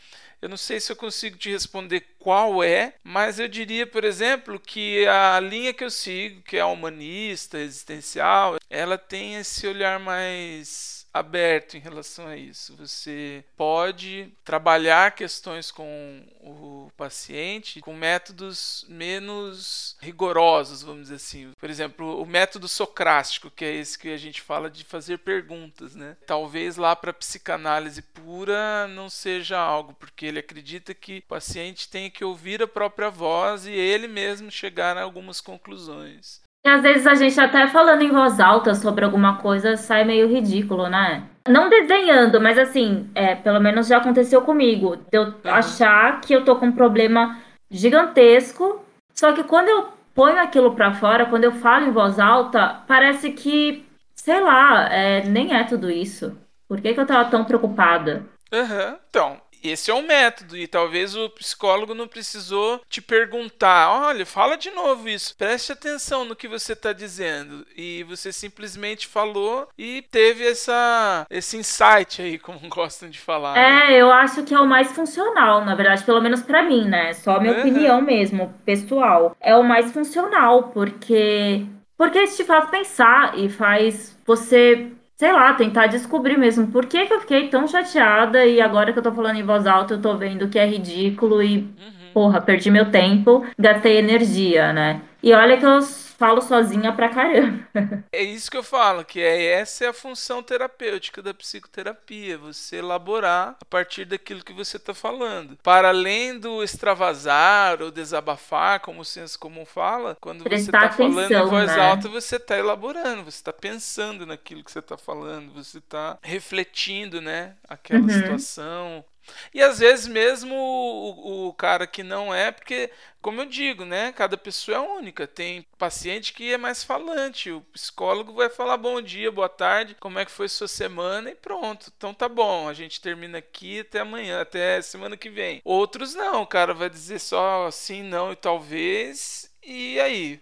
eu 0.41 0.49
não 0.49 0.57
sei 0.57 0.79
se 0.79 0.93
eu 0.93 0.97
consigo 0.97 1.37
te 1.37 1.51
responder 1.51 2.01
qual 2.19 2.63
é, 2.63 2.95
mas 3.03 3.41
eu 3.41 3.49
diria, 3.49 3.87
por 3.87 4.05
exemplo, 4.05 4.61
que 4.61 5.05
a 5.07 5.41
linha 5.41 5.75
que 5.75 5.83
eu 5.83 5.91
sigo, 5.91 6.43
que 6.43 6.57
é 6.57 6.61
a 6.61 6.67
humanista, 6.67 7.59
existencial, 7.59 8.57
ela 8.71 8.97
tem 8.97 9.35
esse 9.35 9.67
olhar 9.67 9.99
mais 9.99 10.98
aberto 11.13 11.77
em 11.77 11.81
relação 11.81 12.27
a 12.27 12.37
isso. 12.37 12.77
Você 12.77 13.45
pode 13.57 14.33
trabalhar 14.45 15.15
questões 15.15 15.71
com 15.71 16.27
o 16.41 16.91
paciente 16.97 17.81
com 17.81 17.95
métodos 17.95 18.85
menos 18.89 19.97
rigorosos, 20.01 20.83
vamos 20.83 21.03
dizer 21.03 21.17
assim. 21.17 21.53
Por 21.59 21.71
exemplo, 21.71 22.21
o 22.21 22.27
método 22.27 22.69
socrático, 22.69 23.51
que 23.51 23.65
é 23.65 23.75
esse 23.75 23.99
que 23.99 24.09
a 24.09 24.17
gente 24.17 24.41
fala 24.41 24.71
de 24.71 24.85
fazer 24.85 25.19
perguntas, 25.19 25.95
né? 25.95 26.17
Talvez 26.27 26.77
lá 26.77 26.95
para 26.95 27.13
psicanálise 27.13 28.03
pura 28.03 28.87
não 28.89 29.09
seja 29.09 29.59
algo, 29.59 29.95
porque 29.95 30.27
ele 30.27 30.39
acredita 30.39 30.95
que 30.95 31.19
o 31.19 31.29
paciente 31.29 31.89
tem 31.89 32.11
que 32.11 32.25
ouvir 32.25 32.63
a 32.63 32.69
própria 32.69 33.11
voz 33.11 33.67
e 33.67 33.73
ele 33.73 34.09
mesmo 34.09 34.51
chegar 34.51 34.97
a 34.97 35.03
algumas 35.03 35.41
conclusões. 35.41 36.41
E 36.69 36.71
às 36.71 36.83
vezes 36.83 37.07
a 37.07 37.15
gente 37.15 37.41
até 37.41 37.67
falando 37.67 38.03
em 38.03 38.11
voz 38.11 38.39
alta 38.39 38.75
sobre 38.75 39.03
alguma 39.03 39.39
coisa 39.39 39.75
sai 39.79 40.05
meio 40.05 40.29
ridículo, 40.29 40.87
né? 40.87 41.23
Não 41.49 41.71
desenhando, 41.71 42.39
mas 42.43 42.59
assim, 42.59 43.09
é, 43.15 43.35
pelo 43.35 43.59
menos 43.59 43.87
já 43.87 43.97
aconteceu 43.97 44.43
comigo. 44.43 44.97
De 44.97 45.17
eu 45.17 45.23
uhum. 45.23 45.33
achar 45.45 46.21
que 46.21 46.35
eu 46.35 46.45
tô 46.45 46.57
com 46.57 46.67
um 46.67 46.73
problema 46.73 47.39
gigantesco, 47.71 48.85
só 49.15 49.33
que 49.33 49.45
quando 49.45 49.71
eu 49.71 49.89
ponho 50.15 50.39
aquilo 50.39 50.75
para 50.75 50.93
fora, 50.93 51.25
quando 51.25 51.45
eu 51.45 51.53
falo 51.53 51.87
em 51.87 51.91
voz 51.91 52.19
alta, 52.19 52.83
parece 52.87 53.31
que 53.31 53.87
sei 54.15 54.39
lá, 54.39 54.93
é, 54.93 55.25
nem 55.25 55.55
é 55.55 55.65
tudo 55.65 55.91
isso. 55.91 56.37
Por 56.69 56.83
que, 56.83 56.93
que 56.93 57.01
eu 57.01 57.07
tava 57.07 57.31
tão 57.31 57.47
preocupada? 57.47 58.27
Uhum. 58.53 58.97
Então, 59.09 59.41
esse 59.63 59.91
é 59.91 59.95
um 59.95 60.07
método 60.07 60.57
e 60.57 60.67
talvez 60.67 61.17
o 61.17 61.29
psicólogo 61.31 61.95
não 61.95 62.09
precisou 62.09 62.81
te 62.89 63.01
perguntar, 63.01 63.91
olha, 63.91 64.25
fala 64.27 64.57
de 64.57 64.71
novo 64.71 65.09
isso, 65.09 65.37
preste 65.37 65.73
atenção 65.73 66.25
no 66.25 66.37
que 66.37 66.49
você 66.49 66.73
está 66.73 66.93
dizendo 66.93 67.67
e 67.77 68.05
você 68.05 68.33
simplesmente 68.33 69.07
falou 69.07 69.69
e 69.77 70.03
teve 70.11 70.47
essa 70.47 71.27
esse 71.31 71.57
insight 71.57 72.23
aí, 72.23 72.39
como 72.41 72.69
gostam 72.69 73.09
de 73.09 73.19
falar. 73.19 73.57
É, 73.57 73.89
né? 73.91 73.97
eu 74.01 74.13
acho 74.13 74.43
que 74.43 74.55
é 74.55 74.61
o 74.61 74.67
mais 74.67 74.93
funcional, 74.93 75.65
na 75.65 75.75
verdade, 75.75 76.05
pelo 76.05 76.21
menos 76.21 76.43
para 76.43 76.63
mim, 76.63 76.85
né? 76.85 77.13
Só 77.15 77.37
a 77.37 77.41
minha 77.41 77.55
uhum. 77.55 77.61
opinião 77.61 78.01
mesmo, 78.01 78.55
pessoal. 78.65 79.37
É 79.41 79.55
o 79.57 79.63
mais 79.63 79.93
funcional 79.93 80.65
porque 80.65 81.67
porque 81.97 82.23
isso 82.23 82.37
te 82.37 82.45
faz 82.45 82.71
pensar 82.71 83.37
e 83.37 83.49
faz 83.49 84.17
você 84.25 84.93
sei 85.19 85.33
lá, 85.33 85.53
tentar 85.53 85.89
descobrir 85.89 86.39
mesmo 86.39 86.69
por 86.69 86.87
que, 86.87 87.05
que 87.05 87.13
eu 87.13 87.21
fiquei 87.21 87.49
tão 87.49 87.67
chateada 87.67 88.47
e 88.47 88.61
agora 88.61 88.93
que 88.93 89.01
eu 89.01 89.03
tô 89.03 89.11
falando 89.11 89.37
em 89.37 89.43
voz 89.43 89.67
alta 89.67 89.95
eu 89.95 90.01
tô 90.01 90.17
vendo 90.17 90.49
que 90.49 90.57
é 90.57 90.65
ridículo 90.65 91.43
e, 91.43 91.57
uhum. 91.57 92.13
porra, 92.15 92.41
perdi 92.41 92.71
meu 92.71 92.89
tempo, 92.93 93.45
gastei 93.59 93.99
energia, 93.99 94.73
né? 94.73 95.01
E 95.21 95.33
olha 95.33 95.57
que 95.57 95.67
eu 95.67 95.81
falo 96.19 96.43
sozinha 96.43 96.93
pra 96.93 97.09
caramba. 97.09 97.67
É 98.13 98.23
isso 98.23 98.51
que 98.51 98.57
eu 98.57 98.63
falo, 98.63 99.05
que 99.05 99.21
é 99.21 99.53
essa 99.53 99.85
é 99.85 99.89
a 99.89 99.93
função 99.93 100.43
terapêutica 100.43 101.23
da 101.23 101.33
psicoterapia, 101.33 102.37
você 102.37 102.77
elaborar 102.77 103.57
a 103.61 103.65
partir 103.65 104.05
daquilo 104.05 104.43
que 104.43 104.53
você 104.53 104.77
está 104.77 104.93
falando. 104.93 105.57
Para 105.63 105.89
além 105.89 106.39
do 106.39 106.63
extravasar 106.63 107.81
ou 107.81 107.91
desabafar, 107.91 108.81
como 108.81 109.03
o 109.03 109.05
senso 109.05 109.39
comum 109.39 109.65
fala, 109.65 110.17
quando 110.21 110.43
Prestar 110.43 110.81
você 110.81 110.87
está 110.87 110.91
falando 110.91 111.33
em 111.33 111.47
voz 111.47 111.77
né? 111.77 111.81
alta, 111.81 112.09
você 112.09 112.37
está 112.37 112.59
elaborando, 112.59 113.23
você 113.23 113.39
está 113.39 113.53
pensando 113.53 114.27
naquilo 114.27 114.65
que 114.65 114.73
você 114.73 114.81
está 114.81 114.97
falando, 114.97 115.53
você 115.53 115.79
está 115.79 116.19
refletindo, 116.23 117.21
né, 117.21 117.55
aquela 117.69 118.01
uhum. 118.01 118.09
situação, 118.09 119.05
e 119.53 119.63
às 119.63 119.79
vezes 119.79 120.07
mesmo 120.07 120.55
o, 120.55 121.49
o, 121.49 121.53
cara 121.55 121.87
que 121.87 122.03
não 122.03 122.35
é, 122.35 122.51
porque, 122.51 122.91
como 123.21 123.41
eu 123.41 123.47
digo, 123.47 123.85
né? 123.85 124.13
Cada 124.13 124.37
pessoa 124.37 124.79
é 124.79 124.81
única. 124.81 125.27
Tem 125.27 125.67
paciente 125.77 126.33
que 126.33 126.53
é 126.53 126.59
mais 126.59 126.85
falante. 126.85 127.51
O 127.51 127.61
psicólogo 127.73 128.33
vai 128.33 128.49
falar 128.49 128.77
bom 128.77 129.01
dia, 129.01 129.31
boa 129.31 129.49
tarde, 129.49 129.97
como 130.01 130.19
é 130.19 130.25
que 130.25 130.31
foi 130.31 130.49
sua 130.49 130.69
semana 130.69 131.31
e 131.31 131.35
pronto. 131.35 131.93
Então 131.97 132.15
tá 132.15 132.29
bom, 132.29 132.69
a 132.69 132.75
gente 132.75 133.01
termina 133.01 133.39
aqui 133.39 133.81
até 133.81 134.01
amanhã, 134.01 134.41
até 134.41 134.81
semana 134.83 135.17
que 135.17 135.31
vem. 135.31 135.61
Outros 135.65 136.15
não, 136.15 136.43
o 136.43 136.47
cara 136.47 136.75
vai 136.75 136.91
dizer 136.91 137.19
só 137.19 137.71
sim, 137.71 138.03
não 138.03 138.33
e 138.33 138.37
talvez. 138.37 139.51
E 139.63 140.01
aí? 140.01 140.41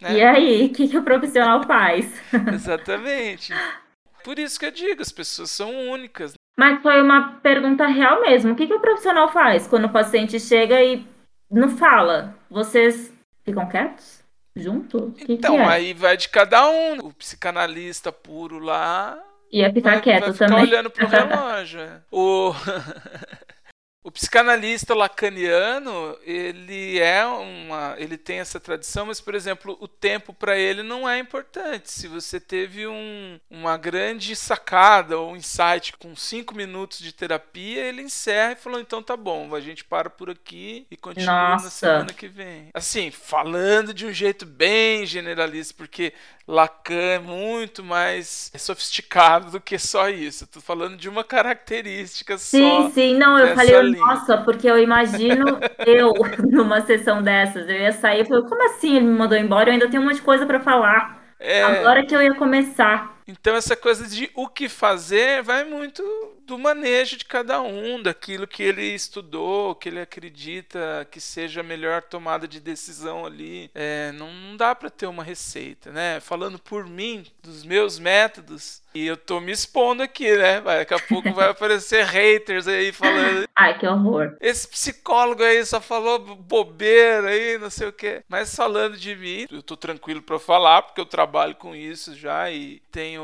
Né? 0.00 0.14
E 0.14 0.22
aí, 0.22 0.66
o 0.66 0.72
que, 0.72 0.88
que 0.88 0.96
o 0.96 1.02
profissional 1.02 1.62
faz? 1.64 2.06
Exatamente. 2.54 3.52
Por 4.22 4.38
isso 4.38 4.58
que 4.58 4.66
eu 4.66 4.70
digo, 4.70 5.02
as 5.02 5.10
pessoas 5.10 5.50
são 5.50 5.90
únicas. 5.90 6.34
Mas 6.58 6.82
foi 6.82 7.00
uma 7.00 7.34
pergunta 7.40 7.86
real 7.86 8.20
mesmo. 8.20 8.52
O 8.52 8.56
que, 8.56 8.66
que 8.66 8.74
o 8.74 8.80
profissional 8.80 9.28
faz 9.28 9.68
quando 9.68 9.84
o 9.84 9.92
paciente 9.92 10.40
chega 10.40 10.82
e 10.82 11.06
não 11.48 11.68
fala? 11.68 12.34
Vocês 12.50 13.14
ficam 13.44 13.68
quietos? 13.68 14.24
Junto? 14.56 15.12
Que 15.12 15.34
então, 15.34 15.54
que 15.54 15.60
é? 15.60 15.64
aí 15.64 15.94
vai 15.94 16.16
de 16.16 16.28
cada 16.28 16.68
um. 16.68 16.98
O 16.98 17.14
psicanalista 17.14 18.10
puro 18.10 18.58
lá. 18.58 19.16
Ia 19.52 19.72
ficar 19.72 19.92
vai, 19.92 20.00
quieto 20.00 20.24
vai 20.24 20.32
ficar 20.32 20.46
também. 20.48 20.64
olhando 20.64 20.90
pro 20.90 21.06
relógio. 21.06 21.80
É. 21.80 22.00
o. 22.10 22.52
O 24.08 24.10
psicanalista 24.10 24.94
lacaniano, 24.94 26.16
ele 26.24 26.98
é 26.98 27.26
uma, 27.26 27.94
ele 27.98 28.16
tem 28.16 28.38
essa 28.38 28.58
tradição, 28.58 29.04
mas 29.04 29.20
por 29.20 29.34
exemplo, 29.34 29.76
o 29.82 29.86
tempo 29.86 30.32
para 30.32 30.58
ele 30.58 30.82
não 30.82 31.06
é 31.06 31.18
importante. 31.18 31.90
Se 31.90 32.08
você 32.08 32.40
teve 32.40 32.86
um, 32.86 33.38
uma 33.50 33.76
grande 33.76 34.34
sacada 34.34 35.18
ou 35.18 35.32
um 35.32 35.36
insight 35.36 35.92
com 35.98 36.16
cinco 36.16 36.54
minutos 36.54 37.00
de 37.00 37.12
terapia, 37.12 37.84
ele 37.84 38.00
encerra 38.00 38.52
e 38.52 38.56
falou: 38.56 38.80
então 38.80 39.02
tá 39.02 39.14
bom, 39.14 39.54
a 39.54 39.60
gente 39.60 39.84
para 39.84 40.08
por 40.08 40.30
aqui 40.30 40.86
e 40.90 40.96
continua 40.96 41.50
Nossa. 41.50 41.64
na 41.64 41.70
semana 41.70 42.12
que 42.14 42.28
vem. 42.28 42.70
Assim, 42.72 43.10
falando 43.10 43.92
de 43.92 44.06
um 44.06 44.12
jeito 44.12 44.46
bem 44.46 45.04
generalista, 45.04 45.74
porque 45.76 46.14
Lacan 46.48 46.94
é 46.94 47.18
muito 47.18 47.84
mais 47.84 48.50
sofisticado 48.56 49.50
do 49.50 49.60
que 49.60 49.78
só 49.78 50.08
isso. 50.08 50.44
Eu 50.44 50.48
tô 50.48 50.60
falando 50.62 50.96
de 50.96 51.06
uma 51.06 51.22
característica 51.22 52.38
sim, 52.38 52.62
só. 52.62 52.84
Sim, 52.84 52.92
sim, 52.94 53.14
não, 53.18 53.38
eu 53.38 53.54
falei. 53.54 53.97
Nossa, 53.98 54.38
porque 54.38 54.68
eu 54.68 54.78
imagino 54.78 55.58
eu 55.86 56.12
numa 56.50 56.80
sessão 56.82 57.22
dessas, 57.22 57.68
eu 57.68 57.76
ia 57.76 57.92
sair 57.92 58.22
e 58.22 58.24
falei, 58.24 58.44
como 58.44 58.64
assim 58.64 58.96
ele 58.96 59.06
me 59.06 59.18
mandou 59.18 59.36
embora? 59.36 59.68
Eu 59.68 59.74
ainda 59.74 59.88
tenho 59.88 60.02
um 60.02 60.06
monte 60.06 60.16
de 60.16 60.22
coisa 60.22 60.46
para 60.46 60.60
falar. 60.60 61.22
É... 61.38 61.62
Agora 61.62 62.04
que 62.04 62.14
eu 62.14 62.22
ia 62.22 62.34
começar. 62.34 63.17
Então 63.28 63.54
essa 63.54 63.76
coisa 63.76 64.08
de 64.08 64.30
o 64.34 64.48
que 64.48 64.68
fazer 64.68 65.42
vai 65.42 65.62
muito 65.62 66.02
do 66.46 66.58
manejo 66.58 67.18
de 67.18 67.26
cada 67.26 67.60
um, 67.60 68.02
daquilo 68.02 68.46
que 68.46 68.62
ele 68.62 68.82
estudou, 68.94 69.74
que 69.74 69.90
ele 69.90 70.00
acredita 70.00 71.06
que 71.10 71.20
seja 71.20 71.60
a 71.60 71.64
melhor 71.64 72.00
tomada 72.00 72.48
de 72.48 72.58
decisão 72.58 73.26
ali. 73.26 73.70
É, 73.74 74.12
não, 74.12 74.56
dá 74.56 74.74
para 74.74 74.88
ter 74.88 75.06
uma 75.06 75.22
receita, 75.22 75.92
né? 75.92 76.20
Falando 76.20 76.58
por 76.58 76.86
mim, 76.86 77.26
dos 77.42 77.64
meus 77.64 77.98
métodos, 77.98 78.82
e 78.94 79.06
eu 79.06 79.16
tô 79.16 79.40
me 79.40 79.52
expondo 79.52 80.02
aqui, 80.02 80.34
né? 80.36 80.62
Daqui 80.62 80.94
a 80.94 80.98
pouco 80.98 81.32
vai 81.34 81.50
aparecer 81.50 82.04
haters 82.08 82.66
aí 82.66 82.92
falando. 82.92 83.46
Ai, 83.54 83.78
que 83.78 83.86
horror. 83.86 84.36
Esse 84.40 84.66
psicólogo 84.66 85.42
aí 85.42 85.62
só 85.66 85.80
falou 85.80 86.18
bobeira 86.18 87.28
aí, 87.28 87.58
não 87.58 87.68
sei 87.68 87.88
o 87.88 87.92
quê. 87.92 88.22
Mas 88.26 88.54
falando 88.54 88.96
de 88.96 89.14
mim, 89.14 89.46
eu 89.50 89.62
tô 89.62 89.76
tranquilo 89.76 90.22
para 90.22 90.38
falar, 90.38 90.82
porque 90.82 91.00
eu 91.00 91.06
trabalho 91.06 91.54
com 91.56 91.76
isso 91.76 92.14
já 92.14 92.50
e 92.50 92.80
tenho 92.90 93.17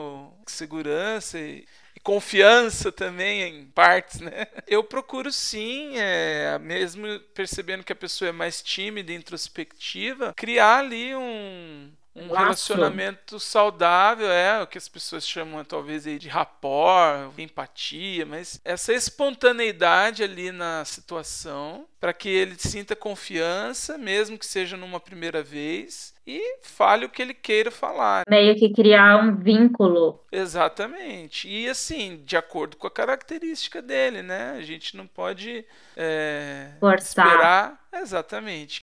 segurança 0.47 1.39
e 1.39 1.67
confiança 2.05 2.93
também 2.93 3.43
em 3.43 3.65
partes, 3.67 4.21
né? 4.21 4.47
Eu 4.67 4.85
procuro 4.85 5.33
sim, 5.33 5.95
é, 5.97 6.59
mesmo 6.59 7.07
percebendo 7.35 7.83
que 7.83 7.93
a 7.93 7.97
pessoa 7.97 8.29
é 8.29 8.33
mais 8.33 8.63
tímida 8.63 9.11
e 9.11 9.17
introspectiva, 9.17 10.35
criar 10.37 10.81
ali 10.81 11.15
um, 11.15 11.91
um 12.15 12.29
Laço. 12.29 12.43
relacionamento 12.45 13.41
saudável, 13.41 14.31
é 14.31 14.63
o 14.63 14.67
que 14.67 14.79
as 14.79 14.87
pessoas 14.87 15.27
chamam 15.27 15.65
talvez 15.65 16.07
aí 16.07 16.19
de 16.19 16.29
rapport, 16.29 17.33
empatia, 17.39 18.25
mas 18.25 18.61
essa 18.65 18.93
espontaneidade 18.93 20.23
ali 20.23 20.53
na 20.53 20.85
situação 20.85 21.87
para 21.99 22.13
que 22.13 22.29
ele 22.29 22.57
sinta 22.59 22.95
confiança, 22.95 23.99
mesmo 23.99 24.39
que 24.39 24.47
seja 24.47 24.77
numa 24.77 25.01
primeira 25.01 25.43
vez, 25.43 26.14
e 26.27 26.59
fale 26.63 27.05
o 27.05 27.09
que 27.09 27.21
ele 27.21 27.35
queira 27.35 27.71
falar. 27.71 28.25
Meio 28.29 28.55
que 28.57 28.73
criar 28.73 29.23
um 29.23 29.37
vínculo. 29.37 30.21
Exatamente. 30.33 31.49
E 31.49 31.69
assim, 31.69 32.23
de 32.25 32.37
acordo 32.37 32.77
com 32.77 32.87
a 32.87 32.91
característica 32.91 33.83
dele, 33.83 34.23
né? 34.23 34.53
A 34.57 34.63
gente 34.63 34.97
não 34.97 35.07
pode 35.07 35.65
é, 35.97 36.73
Forçar. 36.81 37.27
esperar. 37.27 37.87
Exatamente. 37.93 38.81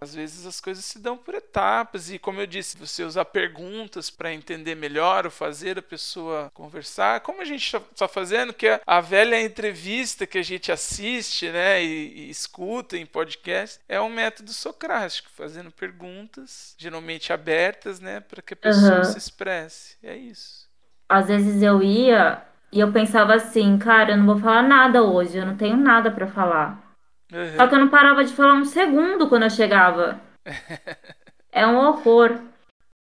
Às 0.00 0.14
vezes 0.14 0.46
as 0.46 0.60
coisas 0.60 0.84
se 0.84 0.98
dão 0.98 1.16
por 1.16 1.34
etapas 1.34 2.10
e, 2.10 2.18
como 2.18 2.40
eu 2.40 2.46
disse, 2.46 2.78
você 2.78 3.02
usar 3.02 3.24
perguntas 3.26 4.10
para 4.10 4.32
entender 4.32 4.74
melhor 4.74 5.24
ou 5.24 5.30
fazer 5.30 5.78
a 5.78 5.82
pessoa 5.82 6.50
conversar, 6.54 7.20
como 7.20 7.40
a 7.40 7.44
gente 7.44 7.64
está 7.64 7.80
tá 7.80 8.08
fazendo, 8.08 8.52
que 8.52 8.66
é 8.66 8.80
a 8.86 9.00
velha 9.00 9.40
entrevista 9.40 10.26
que 10.26 10.38
a 10.38 10.42
gente 10.42 10.70
assiste, 10.70 11.50
né, 11.50 11.82
e, 11.82 12.26
e 12.26 12.30
escuta 12.30 12.96
em 12.96 13.06
podcast, 13.06 13.80
é 13.88 14.00
um 14.00 14.08
método 14.08 14.52
socrático, 14.52 15.28
fazendo 15.34 15.70
perguntas, 15.70 16.74
geralmente 16.78 17.32
abertas, 17.32 18.00
né, 18.00 18.20
para 18.20 18.42
que 18.42 18.54
a 18.54 18.56
pessoa 18.56 18.98
uhum. 18.98 19.04
se 19.04 19.18
expresse. 19.18 19.96
É 20.02 20.16
isso. 20.16 20.68
Às 21.08 21.28
vezes 21.28 21.62
eu 21.62 21.82
ia 21.82 22.42
e 22.70 22.80
eu 22.80 22.92
pensava 22.92 23.34
assim, 23.34 23.78
cara, 23.78 24.12
eu 24.12 24.16
não 24.18 24.26
vou 24.26 24.38
falar 24.38 24.62
nada 24.62 25.02
hoje, 25.02 25.38
eu 25.38 25.46
não 25.46 25.56
tenho 25.56 25.76
nada 25.76 26.10
para 26.10 26.26
falar. 26.26 26.87
Uhum. 27.32 27.56
Só 27.56 27.66
que 27.66 27.74
eu 27.74 27.78
não 27.78 27.88
parava 27.88 28.24
de 28.24 28.32
falar 28.32 28.54
um 28.54 28.64
segundo 28.64 29.28
quando 29.28 29.44
eu 29.44 29.50
chegava. 29.50 30.20
é 31.52 31.66
um 31.66 31.76
horror. 31.76 32.38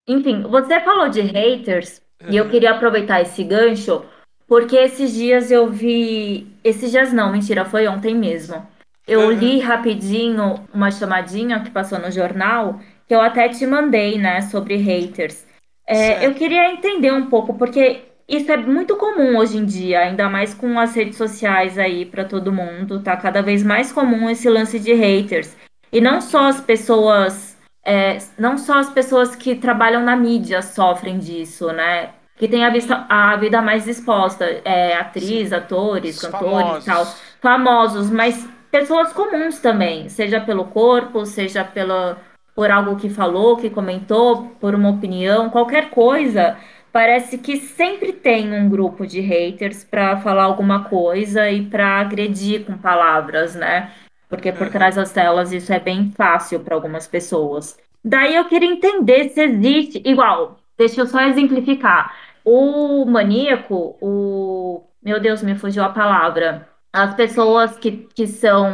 Enfim, 0.08 0.44
você 0.44 0.80
falou 0.82 1.10
de 1.10 1.22
haters 1.22 2.02
uhum. 2.22 2.32
e 2.32 2.38
eu 2.38 2.50
queria 2.50 2.72
aproveitar 2.72 3.22
esse 3.22 3.44
gancho 3.44 4.06
porque 4.48 4.76
esses 4.76 5.14
dias 5.14 5.52
eu 5.52 5.70
vi. 5.70 6.48
Esses 6.64 6.92
dias 6.92 7.12
não, 7.12 7.32
mentira, 7.32 7.66
foi 7.66 7.88
ontem 7.88 8.16
mesmo. 8.16 8.66
Eu 9.08 9.22
uhum. 9.22 9.32
li 9.32 9.60
rapidinho 9.60 10.66
uma 10.74 10.92
chamadinha 10.92 11.60
que 11.60 11.70
passou 11.70 12.00
no 12.00 12.12
jornal 12.12 12.80
que 13.08 13.14
eu 13.14 13.22
até 13.22 13.48
te 13.50 13.66
mandei, 13.68 14.18
né, 14.18 14.42
sobre 14.42 14.78
haters. 14.78 15.46
É, 15.88 16.26
eu 16.26 16.34
queria 16.34 16.72
entender 16.72 17.14
um 17.14 17.28
pouco, 17.28 17.54
porque 17.54 18.02
isso 18.28 18.52
é 18.52 18.58
muito 18.58 18.96
comum 18.96 19.38
hoje 19.38 19.58
em 19.58 19.66
dia, 19.66 20.00
ainda 20.00 20.28
mais 20.28 20.54
com 20.54 20.80
as 20.80 20.96
redes 20.96 21.18
sociais 21.18 21.78
aí 21.78 22.06
para 22.06 22.26
todo 22.26 22.52
mundo. 22.52 23.00
Tá 23.00 23.16
cada 23.16 23.42
vez 23.42 23.64
mais 23.64 23.92
comum 23.92 24.30
esse 24.30 24.50
lance 24.50 24.80
de 24.80 24.94
haters. 24.94 25.56
E 25.92 26.02
não 26.02 26.20
só 26.20 26.48
as 26.48 26.60
pessoas, 26.60 27.56
é, 27.86 28.18
não 28.38 28.58
só 28.58 28.80
as 28.80 28.90
pessoas 28.90 29.36
que 29.36 29.56
trabalham 29.56 30.04
na 30.04 30.16
mídia 30.16 30.62
sofrem 30.64 31.20
disso, 31.20 31.72
né? 31.72 32.10
Que 32.36 32.48
tem 32.48 32.66
a, 32.66 32.70
vista, 32.70 33.06
a 33.08 33.36
vida 33.38 33.62
mais 33.62 33.88
exposta, 33.88 34.44
é, 34.66 34.98
atriz, 34.98 35.54
atores, 35.54 36.22
Os 36.22 36.28
cantores 36.28 36.84
e 36.84 36.86
tal, 36.86 37.06
famosos, 37.40 38.10
mas 38.10 38.46
pessoas 38.72 39.14
comuns 39.14 39.60
também, 39.60 40.10
seja 40.10 40.42
pelo 40.42 40.66
corpo, 40.66 41.26
seja 41.26 41.64
pela, 41.64 42.18
por 42.54 42.70
algo 42.70 42.98
que 42.98 43.08
falou, 43.08 43.56
que 43.56 43.70
comentou, 43.70 44.50
por 44.60 44.76
uma 44.76 44.90
opinião, 44.90 45.50
qualquer 45.50 45.90
coisa 45.92 46.58
parece 46.96 47.38
que 47.38 47.58
sempre 47.58 48.14
tem 48.14 48.54
um 48.54 48.70
grupo 48.70 49.06
de 49.06 49.20
haters 49.20 49.84
para 49.84 50.16
falar 50.22 50.46
alguma 50.46 50.86
coisa 50.86 51.52
e 51.52 51.66
para 51.66 52.00
agredir 52.00 52.64
com 52.64 52.78
palavras, 52.78 53.54
né? 53.54 53.92
Porque 54.30 54.50
por 54.50 54.68
uhum. 54.68 54.72
trás 54.72 54.96
das 54.96 55.12
telas 55.12 55.52
isso 55.52 55.74
é 55.74 55.80
bem 55.82 56.14
fácil 56.16 56.62
para 56.62 56.74
algumas 56.74 57.06
pessoas. 57.06 57.78
Daí 58.02 58.34
eu 58.34 58.46
queria 58.46 58.72
entender 58.72 59.28
se 59.28 59.42
existe. 59.42 60.02
Igual, 60.06 60.58
deixa 60.78 61.02
eu 61.02 61.06
só 61.06 61.20
exemplificar. 61.20 62.16
O 62.46 63.04
maníaco, 63.04 63.98
o. 64.00 64.82
Meu 65.04 65.20
Deus, 65.20 65.44
me 65.44 65.56
fugiu 65.58 65.84
a 65.84 65.90
palavra. 65.90 66.66
As 66.94 67.14
pessoas 67.14 67.78
que, 67.78 68.08
que 68.16 68.26
são 68.26 68.72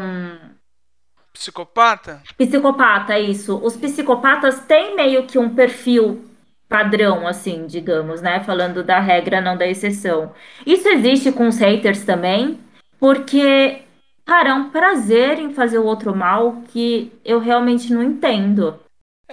Psicopata? 1.34 2.22
Psicopata, 2.38 3.18
isso. 3.18 3.58
Os 3.64 3.76
psicopatas 3.76 4.60
têm 4.68 4.96
meio 4.96 5.26
que 5.26 5.40
um 5.40 5.56
perfil 5.56 6.31
padrão, 6.72 7.28
assim, 7.28 7.68
digamos, 7.68 8.22
né? 8.22 8.42
Falando 8.44 8.84
da 8.84 9.00
regra, 9.00 9.42
não 9.42 9.58
da 9.58 9.68
exceção. 9.68 10.34
Isso 10.66 10.90
existe 10.90 11.32
com 11.34 11.48
os 11.50 11.60
haters 11.60 12.06
também, 12.06 12.60
porque, 13.00 13.84
cara, 14.26 14.52
é 14.52 14.56
um 14.56 14.72
prazer 14.72 15.40
em 15.40 15.54
fazer 15.54 15.80
o 15.80 15.86
outro 15.86 16.16
mal 16.16 16.64
que 16.70 17.14
eu 17.26 17.40
realmente 17.40 17.94
não 17.94 18.04
entendo. 18.04 18.81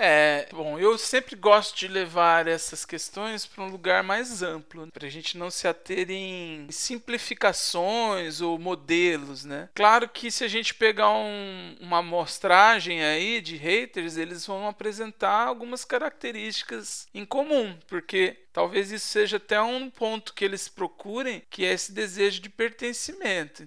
É, 0.00 0.46
bom, 0.52 0.78
eu 0.78 0.96
sempre 0.96 1.34
gosto 1.34 1.76
de 1.76 1.88
levar 1.88 2.46
essas 2.46 2.84
questões 2.84 3.44
para 3.44 3.64
um 3.64 3.68
lugar 3.68 4.04
mais 4.04 4.44
amplo, 4.44 4.86
para 4.92 5.08
a 5.08 5.10
gente 5.10 5.36
não 5.36 5.50
se 5.50 5.66
ater 5.66 6.08
em 6.08 6.68
simplificações 6.70 8.40
ou 8.40 8.60
modelos, 8.60 9.44
né? 9.44 9.68
Claro 9.74 10.08
que 10.08 10.30
se 10.30 10.44
a 10.44 10.48
gente 10.48 10.72
pegar 10.72 11.10
um, 11.10 11.76
uma 11.80 11.98
amostragem 11.98 13.02
aí 13.02 13.40
de 13.40 13.56
haters, 13.56 14.16
eles 14.16 14.46
vão 14.46 14.68
apresentar 14.68 15.48
algumas 15.48 15.84
características 15.84 17.08
em 17.12 17.24
comum, 17.24 17.76
porque 17.88 18.36
talvez 18.52 18.92
isso 18.92 19.08
seja 19.08 19.38
até 19.38 19.60
um 19.60 19.90
ponto 19.90 20.32
que 20.32 20.44
eles 20.44 20.68
procurem, 20.68 21.42
que 21.50 21.64
é 21.64 21.72
esse 21.72 21.90
desejo 21.90 22.40
de 22.40 22.48
pertencimento. 22.48 23.66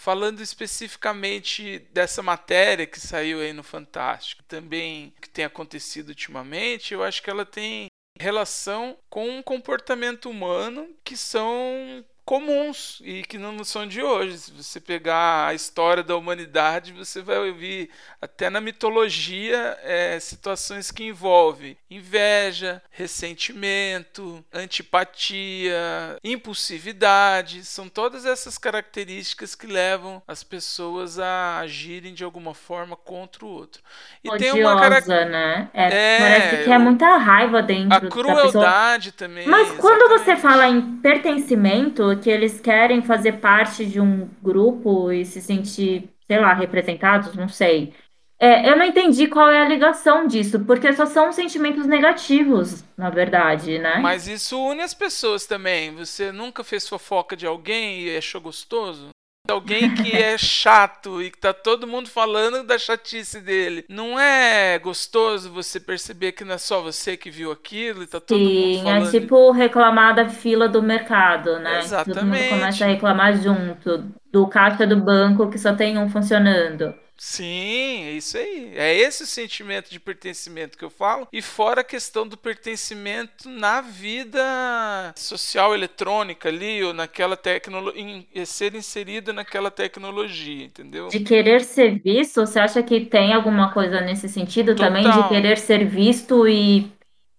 Falando 0.00 0.40
especificamente 0.40 1.78
dessa 1.92 2.22
matéria 2.22 2.86
que 2.86 2.98
saiu 2.98 3.40
aí 3.40 3.52
no 3.52 3.62
Fantástico, 3.62 4.42
também 4.44 5.12
que 5.20 5.28
tem 5.28 5.44
acontecido 5.44 6.08
ultimamente, 6.08 6.94
eu 6.94 7.04
acho 7.04 7.22
que 7.22 7.28
ela 7.28 7.44
tem 7.44 7.88
relação 8.18 8.96
com 9.10 9.28
um 9.28 9.42
comportamento 9.42 10.30
humano 10.30 10.88
que 11.04 11.18
são 11.18 12.02
comuns 12.24 13.00
e 13.04 13.22
que 13.22 13.38
não 13.38 13.62
são 13.64 13.86
de 13.86 14.02
hoje. 14.02 14.38
Se 14.38 14.52
você 14.52 14.80
pegar 14.80 15.48
a 15.48 15.54
história 15.54 16.02
da 16.02 16.16
humanidade, 16.16 16.92
você 16.92 17.20
vai 17.20 17.38
ouvir 17.38 17.90
até 18.20 18.48
na 18.48 18.60
mitologia 18.60 19.78
é, 19.82 20.18
situações 20.20 20.90
que 20.90 21.04
envolvem 21.04 21.76
inveja, 21.90 22.82
ressentimento, 22.90 24.44
antipatia, 24.52 26.16
impulsividade. 26.22 27.64
São 27.64 27.88
todas 27.88 28.24
essas 28.24 28.58
características 28.58 29.54
que 29.54 29.66
levam 29.66 30.22
as 30.26 30.42
pessoas 30.42 31.18
a 31.18 31.58
agirem 31.58 32.14
de 32.14 32.22
alguma 32.22 32.54
forma 32.54 32.96
contra 32.96 33.44
o 33.44 33.48
outro. 33.48 33.82
E 34.22 34.30
Odiosa, 34.30 34.52
tem 34.52 34.62
uma 34.62 34.80
característica, 34.80 35.30
né? 35.30 35.68
É, 35.72 35.84
é, 35.84 36.18
parece 36.18 36.64
que 36.64 36.70
é 36.70 36.78
muita 36.78 37.16
raiva 37.16 37.62
dentro 37.62 37.96
a 37.96 38.00
crueldade 38.00 39.12
também. 39.12 39.46
Mas 39.46 39.68
exatamente. 39.68 39.80
quando 39.80 40.08
você 40.08 40.36
fala 40.36 40.68
em 40.68 40.96
pertencimento 40.98 42.19
que 42.20 42.30
eles 42.30 42.60
querem 42.60 43.02
fazer 43.02 43.40
parte 43.40 43.84
de 43.84 44.00
um 44.00 44.28
grupo 44.42 45.10
e 45.10 45.24
se 45.24 45.40
sentir, 45.40 46.10
sei 46.26 46.38
lá, 46.38 46.52
representados, 46.54 47.34
não 47.34 47.48
sei. 47.48 47.92
É, 48.38 48.70
eu 48.70 48.76
não 48.76 48.84
entendi 48.86 49.26
qual 49.26 49.50
é 49.50 49.60
a 49.60 49.68
ligação 49.68 50.26
disso, 50.26 50.60
porque 50.64 50.92
só 50.94 51.04
são 51.04 51.30
sentimentos 51.30 51.86
negativos, 51.86 52.82
na 52.96 53.10
verdade, 53.10 53.78
né? 53.78 53.98
Mas 53.98 54.26
isso 54.26 54.58
une 54.58 54.80
as 54.80 54.94
pessoas 54.94 55.44
também. 55.44 55.94
Você 55.94 56.32
nunca 56.32 56.64
fez 56.64 56.88
fofoca 56.88 57.36
de 57.36 57.46
alguém 57.46 58.00
e 58.00 58.16
achou 58.16 58.40
gostoso? 58.40 59.10
Alguém 59.50 59.94
que 59.94 60.12
é 60.12 60.38
chato 60.38 61.22
e 61.22 61.30
que 61.30 61.38
tá 61.38 61.52
todo 61.52 61.86
mundo 61.86 62.08
falando 62.08 62.64
da 62.64 62.78
chatice 62.78 63.40
dele. 63.40 63.84
Não 63.88 64.18
é 64.18 64.78
gostoso 64.78 65.50
você 65.50 65.78
perceber 65.78 66.32
que 66.32 66.44
não 66.44 66.54
é 66.54 66.58
só 66.58 66.80
você 66.80 67.16
que 67.16 67.30
viu 67.30 67.50
aquilo 67.52 68.02
e 68.02 68.06
tá 68.06 68.20
todo 68.20 68.38
Sim, 68.38 68.72
mundo 68.72 68.82
falando. 68.84 69.06
Sim, 69.06 69.16
é 69.16 69.20
tipo 69.20 69.50
reclamar 69.52 70.14
da 70.14 70.28
fila 70.28 70.68
do 70.68 70.82
mercado, 70.82 71.58
né? 71.58 71.80
Exatamente. 71.80 72.18
Todo 72.18 72.26
mundo 72.26 72.48
começa 72.48 72.84
a 72.84 72.88
reclamar 72.88 73.36
junto 73.36 74.04
do 74.32 74.46
caixa 74.48 74.86
do 74.86 74.96
banco 74.96 75.50
que 75.50 75.58
só 75.58 75.74
tem 75.74 75.98
um 75.98 76.08
funcionando. 76.08 76.94
Sim, 77.22 78.06
é 78.06 78.12
isso 78.12 78.38
aí. 78.38 78.72
É 78.74 78.96
esse 78.96 79.24
o 79.24 79.26
sentimento 79.26 79.90
de 79.90 80.00
pertencimento 80.00 80.78
que 80.78 80.82
eu 80.82 80.88
falo. 80.88 81.28
E 81.30 81.42
fora 81.42 81.82
a 81.82 81.84
questão 81.84 82.26
do 82.26 82.34
pertencimento 82.34 83.46
na 83.46 83.82
vida 83.82 85.12
social 85.14 85.74
eletrônica 85.74 86.48
ali, 86.48 86.82
ou 86.82 86.94
naquela 86.94 87.36
tecnologia, 87.36 88.24
ser 88.46 88.74
inserido 88.74 89.34
naquela 89.34 89.70
tecnologia, 89.70 90.64
entendeu? 90.64 91.08
De 91.08 91.20
querer 91.20 91.60
ser 91.60 92.00
visto, 92.00 92.40
você 92.40 92.58
acha 92.58 92.82
que 92.82 93.04
tem 93.04 93.34
alguma 93.34 93.70
coisa 93.70 94.00
nesse 94.00 94.26
sentido 94.26 94.74
Total. 94.74 94.86
também? 94.86 95.10
De 95.10 95.28
querer 95.28 95.58
ser 95.58 95.86
visto 95.86 96.48
e 96.48 96.90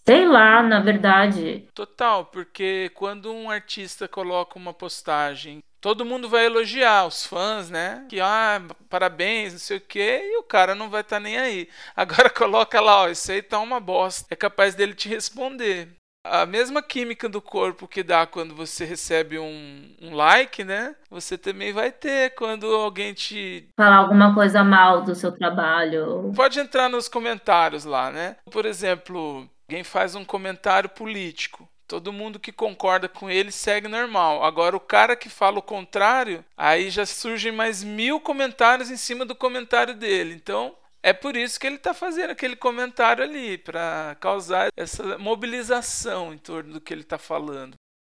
Sei 0.05 0.27
lá, 0.27 0.63
na 0.63 0.79
verdade. 0.79 1.67
Total, 1.75 2.25
porque 2.25 2.91
quando 2.95 3.31
um 3.31 3.49
artista 3.49 4.07
coloca 4.07 4.57
uma 4.57 4.73
postagem 4.73 5.59
todo 5.81 6.05
mundo 6.05 6.29
vai 6.29 6.45
elogiar 6.45 7.07
os 7.07 7.25
fãs, 7.25 7.69
né? 7.69 8.05
Que 8.07 8.21
ah, 8.21 8.61
parabéns, 8.87 9.53
não 9.53 9.59
sei 9.59 9.77
o 9.77 9.81
quê, 9.81 10.21
e 10.23 10.37
o 10.37 10.43
cara 10.43 10.75
não 10.75 10.89
vai 10.89 11.01
estar 11.01 11.17
tá 11.17 11.19
nem 11.19 11.37
aí. 11.37 11.67
Agora 11.95 12.29
coloca 12.31 12.79
lá, 12.79 13.01
ó, 13.01 13.09
isso 13.09 13.31
aí 13.31 13.41
tá 13.41 13.59
uma 13.59 13.79
bosta. 13.79 14.27
É 14.29 14.35
capaz 14.35 14.75
dele 14.75 14.93
te 14.93 15.09
responder. 15.09 15.89
A 16.23 16.45
mesma 16.45 16.83
química 16.83 17.27
do 17.27 17.41
corpo 17.41 17.87
que 17.87 18.03
dá 18.03 18.27
quando 18.27 18.53
você 18.53 18.85
recebe 18.85 19.39
um, 19.39 19.95
um 19.99 20.13
like, 20.13 20.63
né? 20.63 20.95
Você 21.09 21.35
também 21.35 21.73
vai 21.73 21.91
ter 21.91 22.35
quando 22.35 22.67
alguém 22.67 23.11
te. 23.11 23.67
Falar 23.75 23.95
alguma 23.95 24.31
coisa 24.35 24.63
mal 24.63 25.01
do 25.01 25.15
seu 25.15 25.31
trabalho. 25.31 26.31
Pode 26.35 26.59
entrar 26.59 26.89
nos 26.89 27.07
comentários 27.07 27.85
lá, 27.85 28.11
né? 28.11 28.35
Por 28.51 28.67
exemplo, 28.67 29.49
alguém 29.67 29.83
faz 29.83 30.13
um 30.13 30.23
comentário 30.23 30.89
político. 30.89 31.67
Todo 31.91 32.13
mundo 32.13 32.39
que 32.39 32.53
concorda 32.53 33.09
com 33.09 33.29
ele 33.29 33.51
segue 33.51 33.89
normal. 33.89 34.45
Agora, 34.45 34.77
o 34.77 34.79
cara 34.79 35.13
que 35.13 35.27
fala 35.27 35.59
o 35.59 35.61
contrário, 35.61 36.41
aí 36.55 36.89
já 36.89 37.05
surgem 37.05 37.51
mais 37.51 37.83
mil 37.83 38.17
comentários 38.17 38.89
em 38.89 38.95
cima 38.95 39.25
do 39.25 39.35
comentário 39.35 39.93
dele. 39.93 40.33
Então, 40.33 40.73
é 41.03 41.11
por 41.11 41.35
isso 41.35 41.59
que 41.59 41.67
ele 41.67 41.75
está 41.75 41.93
fazendo 41.93 42.29
aquele 42.29 42.55
comentário 42.55 43.21
ali, 43.21 43.57
para 43.57 44.15
causar 44.21 44.69
essa 44.77 45.17
mobilização 45.17 46.33
em 46.33 46.37
torno 46.37 46.71
do 46.71 46.79
que 46.79 46.93
ele 46.93 47.01
está 47.01 47.17
falando. 47.17 47.75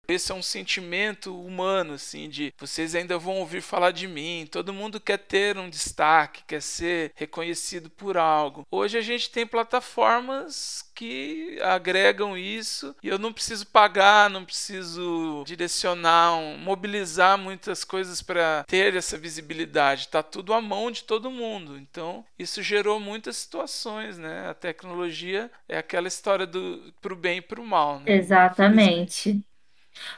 Esse 0.08 0.32
é 0.32 0.36
um 0.36 0.42
sentimento 0.42 1.40
humano, 1.40 1.94
assim, 1.94 2.30
de 2.30 2.54
vocês 2.58 2.94
ainda 2.94 3.18
vão 3.18 3.38
ouvir 3.38 3.62
falar 3.62 3.92
de 3.92 4.08
mim. 4.08 4.48
Todo 4.52 4.74
mundo 4.74 5.00
quer 5.00 5.18
ter 5.18 5.58
um 5.58 5.70
destaque, 5.70 6.44
quer 6.46 6.62
ser 6.62 7.12
reconhecido 7.16 7.90
por 7.90 8.18
algo. 8.18 8.68
Hoje 8.70 8.98
a 8.98 9.02
gente 9.02 9.30
tem 9.32 9.48
plataformas 9.48 10.84
que 10.94 11.58
agregam 11.62 12.38
isso 12.38 12.96
e 13.02 13.08
eu 13.08 13.18
não 13.18 13.32
preciso 13.32 13.66
pagar, 13.68 14.30
não 14.30 14.44
preciso 14.44 15.44
direcionar, 15.46 16.38
mobilizar 16.60 17.38
muitas 17.38 17.84
coisas 17.84 18.22
para 18.22 18.66
ter 18.68 18.96
essa 18.96 19.18
visibilidade. 19.18 20.02
Está 20.02 20.22
tudo 20.22 20.54
à 20.54 20.62
mão 20.62 20.92
de 20.92 21.04
todo 21.06 21.32
mundo. 21.32 21.78
Então 21.78 22.26
isso 22.38 22.62
gerou 22.62 23.00
muitas 23.00 23.38
situações, 23.38 24.18
né? 24.18 24.50
A 24.50 24.54
tecnologia 24.54 25.50
é 25.68 25.78
aquela 25.78 26.10
história 26.10 26.46
do 26.46 26.94
pro 27.02 27.16
bem 27.16 27.38
e 27.38 27.42
pro 27.42 27.64
mal. 27.64 28.00
Né? 28.00 28.18
Exatamente. 28.18 29.42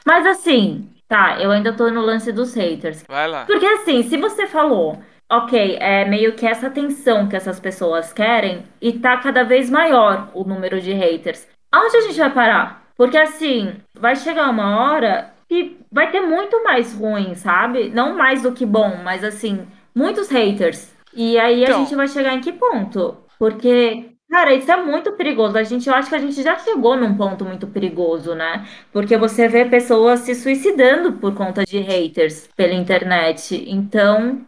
Mas 0.04 0.26
assim, 0.26 0.88
tá, 1.08 1.40
eu 1.40 1.50
ainda 1.50 1.72
tô 1.72 1.90
no 1.90 2.00
lance 2.00 2.32
dos 2.32 2.54
haters. 2.54 3.04
Vai 3.08 3.28
lá. 3.28 3.44
Porque 3.44 3.66
assim, 3.66 4.02
se 4.02 4.16
você 4.16 4.46
falou, 4.46 4.98
ok, 5.30 5.76
é 5.80 6.04
meio 6.04 6.34
que 6.34 6.46
essa 6.46 6.70
tensão 6.70 7.28
que 7.28 7.36
essas 7.36 7.60
pessoas 7.60 8.12
querem 8.12 8.64
e 8.80 8.92
tá 8.92 9.16
cada 9.16 9.44
vez 9.44 9.70
maior 9.70 10.30
o 10.34 10.44
número 10.44 10.80
de 10.80 10.92
haters. 10.92 11.46
Aonde 11.70 11.96
a 11.96 12.00
gente 12.02 12.18
vai 12.18 12.30
parar? 12.30 12.86
Porque 12.96 13.18
assim, 13.18 13.74
vai 13.94 14.16
chegar 14.16 14.48
uma 14.48 14.80
hora 14.80 15.34
que 15.48 15.78
vai 15.92 16.10
ter 16.10 16.20
muito 16.20 16.62
mais 16.64 16.94
ruim, 16.94 17.34
sabe? 17.34 17.90
Não 17.90 18.16
mais 18.16 18.42
do 18.42 18.52
que 18.52 18.64
bom, 18.64 18.98
mas 19.04 19.22
assim, 19.22 19.66
muitos 19.94 20.28
haters. 20.28 20.94
E 21.14 21.38
aí 21.38 21.62
então... 21.62 21.76
a 21.76 21.78
gente 21.78 21.94
vai 21.94 22.08
chegar 22.08 22.34
em 22.34 22.40
que 22.40 22.52
ponto? 22.52 23.16
Porque 23.38 24.15
Cara, 24.28 24.54
isso 24.54 24.70
é 24.70 24.76
muito 24.82 25.12
perigoso. 25.12 25.56
A 25.56 25.62
gente, 25.62 25.88
eu 25.88 25.94
acho 25.94 26.08
que 26.08 26.14
a 26.14 26.18
gente 26.18 26.42
já 26.42 26.58
chegou 26.58 26.96
num 26.96 27.16
ponto 27.16 27.44
muito 27.44 27.66
perigoso, 27.66 28.34
né? 28.34 28.66
Porque 28.92 29.16
você 29.16 29.48
vê 29.48 29.64
pessoas 29.64 30.20
se 30.20 30.34
suicidando 30.34 31.14
por 31.14 31.34
conta 31.34 31.64
de 31.64 31.78
haters 31.78 32.48
pela 32.56 32.74
internet. 32.74 33.64
Então, 33.68 34.46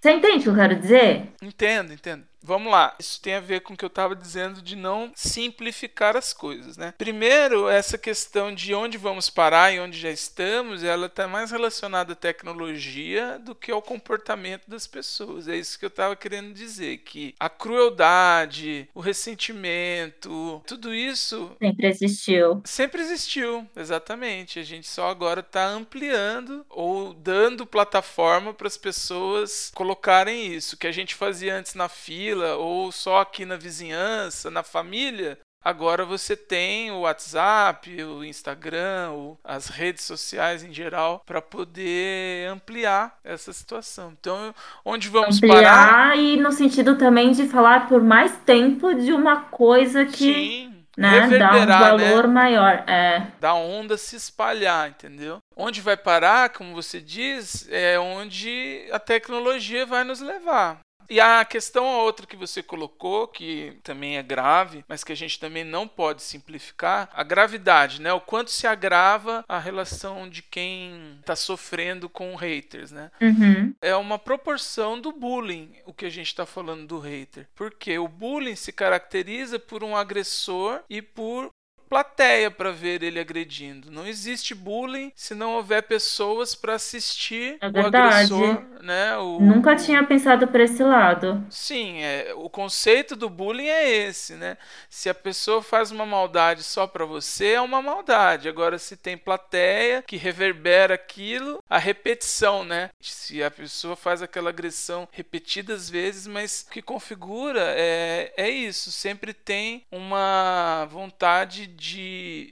você 0.00 0.12
entende 0.12 0.38
o 0.38 0.42
que 0.42 0.48
eu 0.48 0.54
quero 0.54 0.76
dizer? 0.76 1.32
Entendo, 1.40 1.92
entendo. 1.92 2.31
Vamos 2.42 2.72
lá, 2.72 2.94
isso 2.98 3.20
tem 3.20 3.34
a 3.34 3.40
ver 3.40 3.60
com 3.60 3.74
o 3.74 3.76
que 3.76 3.84
eu 3.84 3.88
estava 3.88 4.16
dizendo 4.16 4.60
de 4.60 4.74
não 4.74 5.12
simplificar 5.14 6.16
as 6.16 6.32
coisas, 6.32 6.76
né? 6.76 6.92
Primeiro, 6.98 7.68
essa 7.68 7.96
questão 7.96 8.54
de 8.54 8.74
onde 8.74 8.98
vamos 8.98 9.30
parar 9.30 9.72
e 9.72 9.80
onde 9.80 9.98
já 9.98 10.10
estamos, 10.10 10.82
ela 10.82 11.06
está 11.06 11.28
mais 11.28 11.50
relacionada 11.50 12.12
à 12.12 12.16
tecnologia 12.16 13.38
do 13.38 13.54
que 13.54 13.70
ao 13.70 13.80
comportamento 13.80 14.68
das 14.68 14.86
pessoas. 14.86 15.46
É 15.48 15.56
isso 15.56 15.78
que 15.78 15.84
eu 15.84 15.88
estava 15.88 16.16
querendo 16.16 16.52
dizer, 16.52 16.98
que 16.98 17.34
a 17.38 17.48
crueldade, 17.48 18.88
o 18.94 19.00
ressentimento, 19.00 20.62
tudo 20.66 20.94
isso 20.94 21.56
sempre 21.60 21.86
existiu. 21.86 22.62
Sempre 22.64 23.02
existiu, 23.02 23.68
exatamente. 23.76 24.58
A 24.58 24.62
gente 24.62 24.88
só 24.88 25.08
agora 25.08 25.40
está 25.40 25.66
ampliando 25.68 26.64
ou 26.68 27.14
dando 27.14 27.66
plataforma 27.66 28.52
para 28.52 28.66
as 28.66 28.76
pessoas 28.76 29.70
colocarem 29.74 30.52
isso 30.54 30.76
que 30.76 30.86
a 30.86 30.92
gente 30.92 31.14
fazia 31.14 31.56
antes 31.56 31.74
na 31.74 31.88
fila 32.32 32.56
ou 32.56 32.90
só 32.90 33.20
aqui 33.20 33.44
na 33.44 33.56
vizinhança, 33.56 34.50
na 34.50 34.62
família, 34.62 35.38
Agora 35.64 36.04
você 36.04 36.34
tem 36.34 36.90
o 36.90 37.02
WhatsApp, 37.02 38.02
o 38.02 38.24
Instagram, 38.24 39.36
as 39.44 39.68
redes 39.68 40.02
sociais 40.02 40.64
em 40.64 40.72
geral 40.72 41.22
para 41.24 41.40
poder 41.40 42.48
ampliar 42.48 43.16
essa 43.22 43.52
situação. 43.52 44.12
Então, 44.18 44.52
onde 44.84 45.08
vamos 45.08 45.36
ampliar 45.36 45.62
parar? 45.62 46.18
E 46.18 46.36
no 46.36 46.50
sentido 46.50 46.98
também 46.98 47.30
de 47.30 47.46
falar 47.46 47.86
por 47.86 48.02
mais 48.02 48.36
tempo 48.38 48.92
de 48.92 49.12
uma 49.12 49.42
coisa 49.42 50.04
que 50.04 50.34
Sim. 50.34 50.84
Né, 50.96 51.28
dá 51.38 51.52
um 51.52 51.66
valor 51.66 52.26
né? 52.26 52.34
maior. 52.34 52.84
É. 52.88 53.28
Da 53.38 53.54
onda 53.54 53.96
se 53.96 54.16
espalhar, 54.16 54.88
entendeu? 54.88 55.38
Onde 55.56 55.80
vai 55.80 55.96
parar, 55.96 56.50
como 56.50 56.74
você 56.74 57.00
diz, 57.00 57.68
é 57.70 58.00
onde 58.00 58.88
a 58.90 58.98
tecnologia 58.98 59.86
vai 59.86 60.02
nos 60.02 60.20
levar. 60.20 60.80
E 61.12 61.20
a 61.20 61.44
questão 61.44 61.84
outra 61.84 62.26
que 62.26 62.36
você 62.36 62.62
colocou, 62.62 63.28
que 63.28 63.78
também 63.82 64.16
é 64.16 64.22
grave, 64.22 64.82
mas 64.88 65.04
que 65.04 65.12
a 65.12 65.14
gente 65.14 65.38
também 65.38 65.62
não 65.62 65.86
pode 65.86 66.22
simplificar, 66.22 67.10
a 67.12 67.22
gravidade, 67.22 68.00
né? 68.00 68.10
O 68.14 68.20
quanto 68.20 68.50
se 68.50 68.66
agrava 68.66 69.44
a 69.46 69.58
relação 69.58 70.26
de 70.26 70.40
quem 70.40 71.18
está 71.20 71.36
sofrendo 71.36 72.08
com 72.08 72.34
haters, 72.34 72.90
né? 72.90 73.10
Uhum. 73.20 73.74
É 73.82 73.94
uma 73.94 74.18
proporção 74.18 74.98
do 74.98 75.12
bullying, 75.12 75.74
o 75.84 75.92
que 75.92 76.06
a 76.06 76.10
gente 76.10 76.28
está 76.28 76.46
falando 76.46 76.86
do 76.86 76.98
hater. 76.98 77.46
Porque 77.54 77.98
o 77.98 78.08
bullying 78.08 78.56
se 78.56 78.72
caracteriza 78.72 79.58
por 79.58 79.84
um 79.84 79.94
agressor 79.94 80.80
e 80.88 81.02
por 81.02 81.50
plateia 81.92 82.50
para 82.50 82.72
ver 82.72 83.02
ele 83.02 83.20
agredindo. 83.20 83.90
Não 83.90 84.06
existe 84.06 84.54
bullying 84.54 85.12
se 85.14 85.34
não 85.34 85.56
houver 85.56 85.82
pessoas 85.82 86.54
para 86.54 86.76
assistir 86.76 87.58
é 87.60 87.68
o 87.68 87.86
agressor, 87.86 88.62
né? 88.80 89.18
O, 89.18 89.38
Nunca 89.38 89.76
tinha 89.76 90.02
pensado 90.02 90.48
por 90.48 90.58
esse 90.58 90.82
lado. 90.82 91.44
Sim, 91.50 92.00
é, 92.00 92.32
o 92.34 92.48
conceito 92.48 93.14
do 93.14 93.28
bullying 93.28 93.66
é 93.66 94.06
esse, 94.06 94.36
né? 94.36 94.56
Se 94.88 95.10
a 95.10 95.14
pessoa 95.14 95.62
faz 95.62 95.90
uma 95.90 96.06
maldade 96.06 96.62
só 96.62 96.86
para 96.86 97.04
você, 97.04 97.48
é 97.48 97.60
uma 97.60 97.82
maldade. 97.82 98.48
Agora, 98.48 98.78
se 98.78 98.96
tem 98.96 99.18
plateia 99.18 100.00
que 100.00 100.16
reverbera 100.16 100.94
aquilo, 100.94 101.62
a 101.68 101.76
repetição, 101.76 102.64
né? 102.64 102.88
Se 103.02 103.42
a 103.42 103.50
pessoa 103.50 103.96
faz 103.96 104.22
aquela 104.22 104.48
agressão 104.48 105.06
repetidas 105.12 105.90
vezes, 105.90 106.26
mas 106.26 106.64
o 106.66 106.72
que 106.72 106.80
configura 106.80 107.60
é, 107.76 108.32
é 108.34 108.48
isso. 108.48 108.90
Sempre 108.90 109.34
tem 109.34 109.84
uma 109.92 110.86
vontade 110.90 111.66
de 111.66 111.81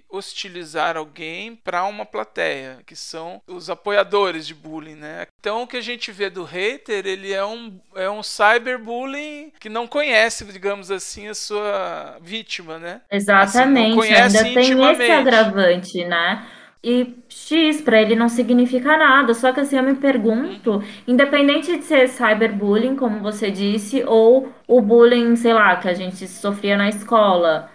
hostilizar 0.08 0.96
alguém 0.96 1.54
para 1.54 1.84
uma 1.84 2.04
plateia, 2.04 2.78
que 2.86 2.96
são 2.96 3.40
os 3.46 3.70
apoiadores 3.70 4.46
de 4.46 4.54
bullying, 4.54 4.96
né? 4.96 5.26
Então 5.40 5.62
o 5.62 5.66
que 5.66 5.76
a 5.76 5.82
gente 5.82 6.10
vê 6.10 6.28
do 6.28 6.44
hater, 6.44 7.06
ele 7.06 7.32
é 7.32 7.44
um, 7.44 7.78
é 7.94 8.10
um 8.10 8.22
cyberbullying 8.22 9.52
que 9.60 9.68
não 9.68 9.86
conhece, 9.86 10.44
digamos 10.44 10.90
assim, 10.90 11.28
a 11.28 11.34
sua 11.34 12.18
vítima, 12.20 12.78
né? 12.78 13.00
Exatamente, 13.10 14.12
assim, 14.12 14.14
ainda 14.14 14.60
tem 14.60 14.90
esse 14.92 15.12
agravante, 15.12 16.04
né? 16.04 16.46
E 16.82 17.14
X 17.28 17.82
para 17.82 18.00
ele 18.00 18.16
não 18.16 18.28
significa 18.28 18.96
nada. 18.96 19.34
Só 19.34 19.52
que 19.52 19.60
assim, 19.60 19.76
eu 19.76 19.82
me 19.82 19.94
pergunto, 19.94 20.82
independente 21.06 21.76
de 21.76 21.84
ser 21.84 22.08
cyberbullying, 22.08 22.96
como 22.96 23.20
você 23.20 23.50
disse, 23.50 24.02
ou 24.04 24.50
o 24.66 24.80
bullying, 24.80 25.36
sei 25.36 25.52
lá, 25.52 25.76
que 25.76 25.88
a 25.88 25.94
gente 25.94 26.26
sofria 26.26 26.76
na 26.76 26.88
escola. 26.88 27.70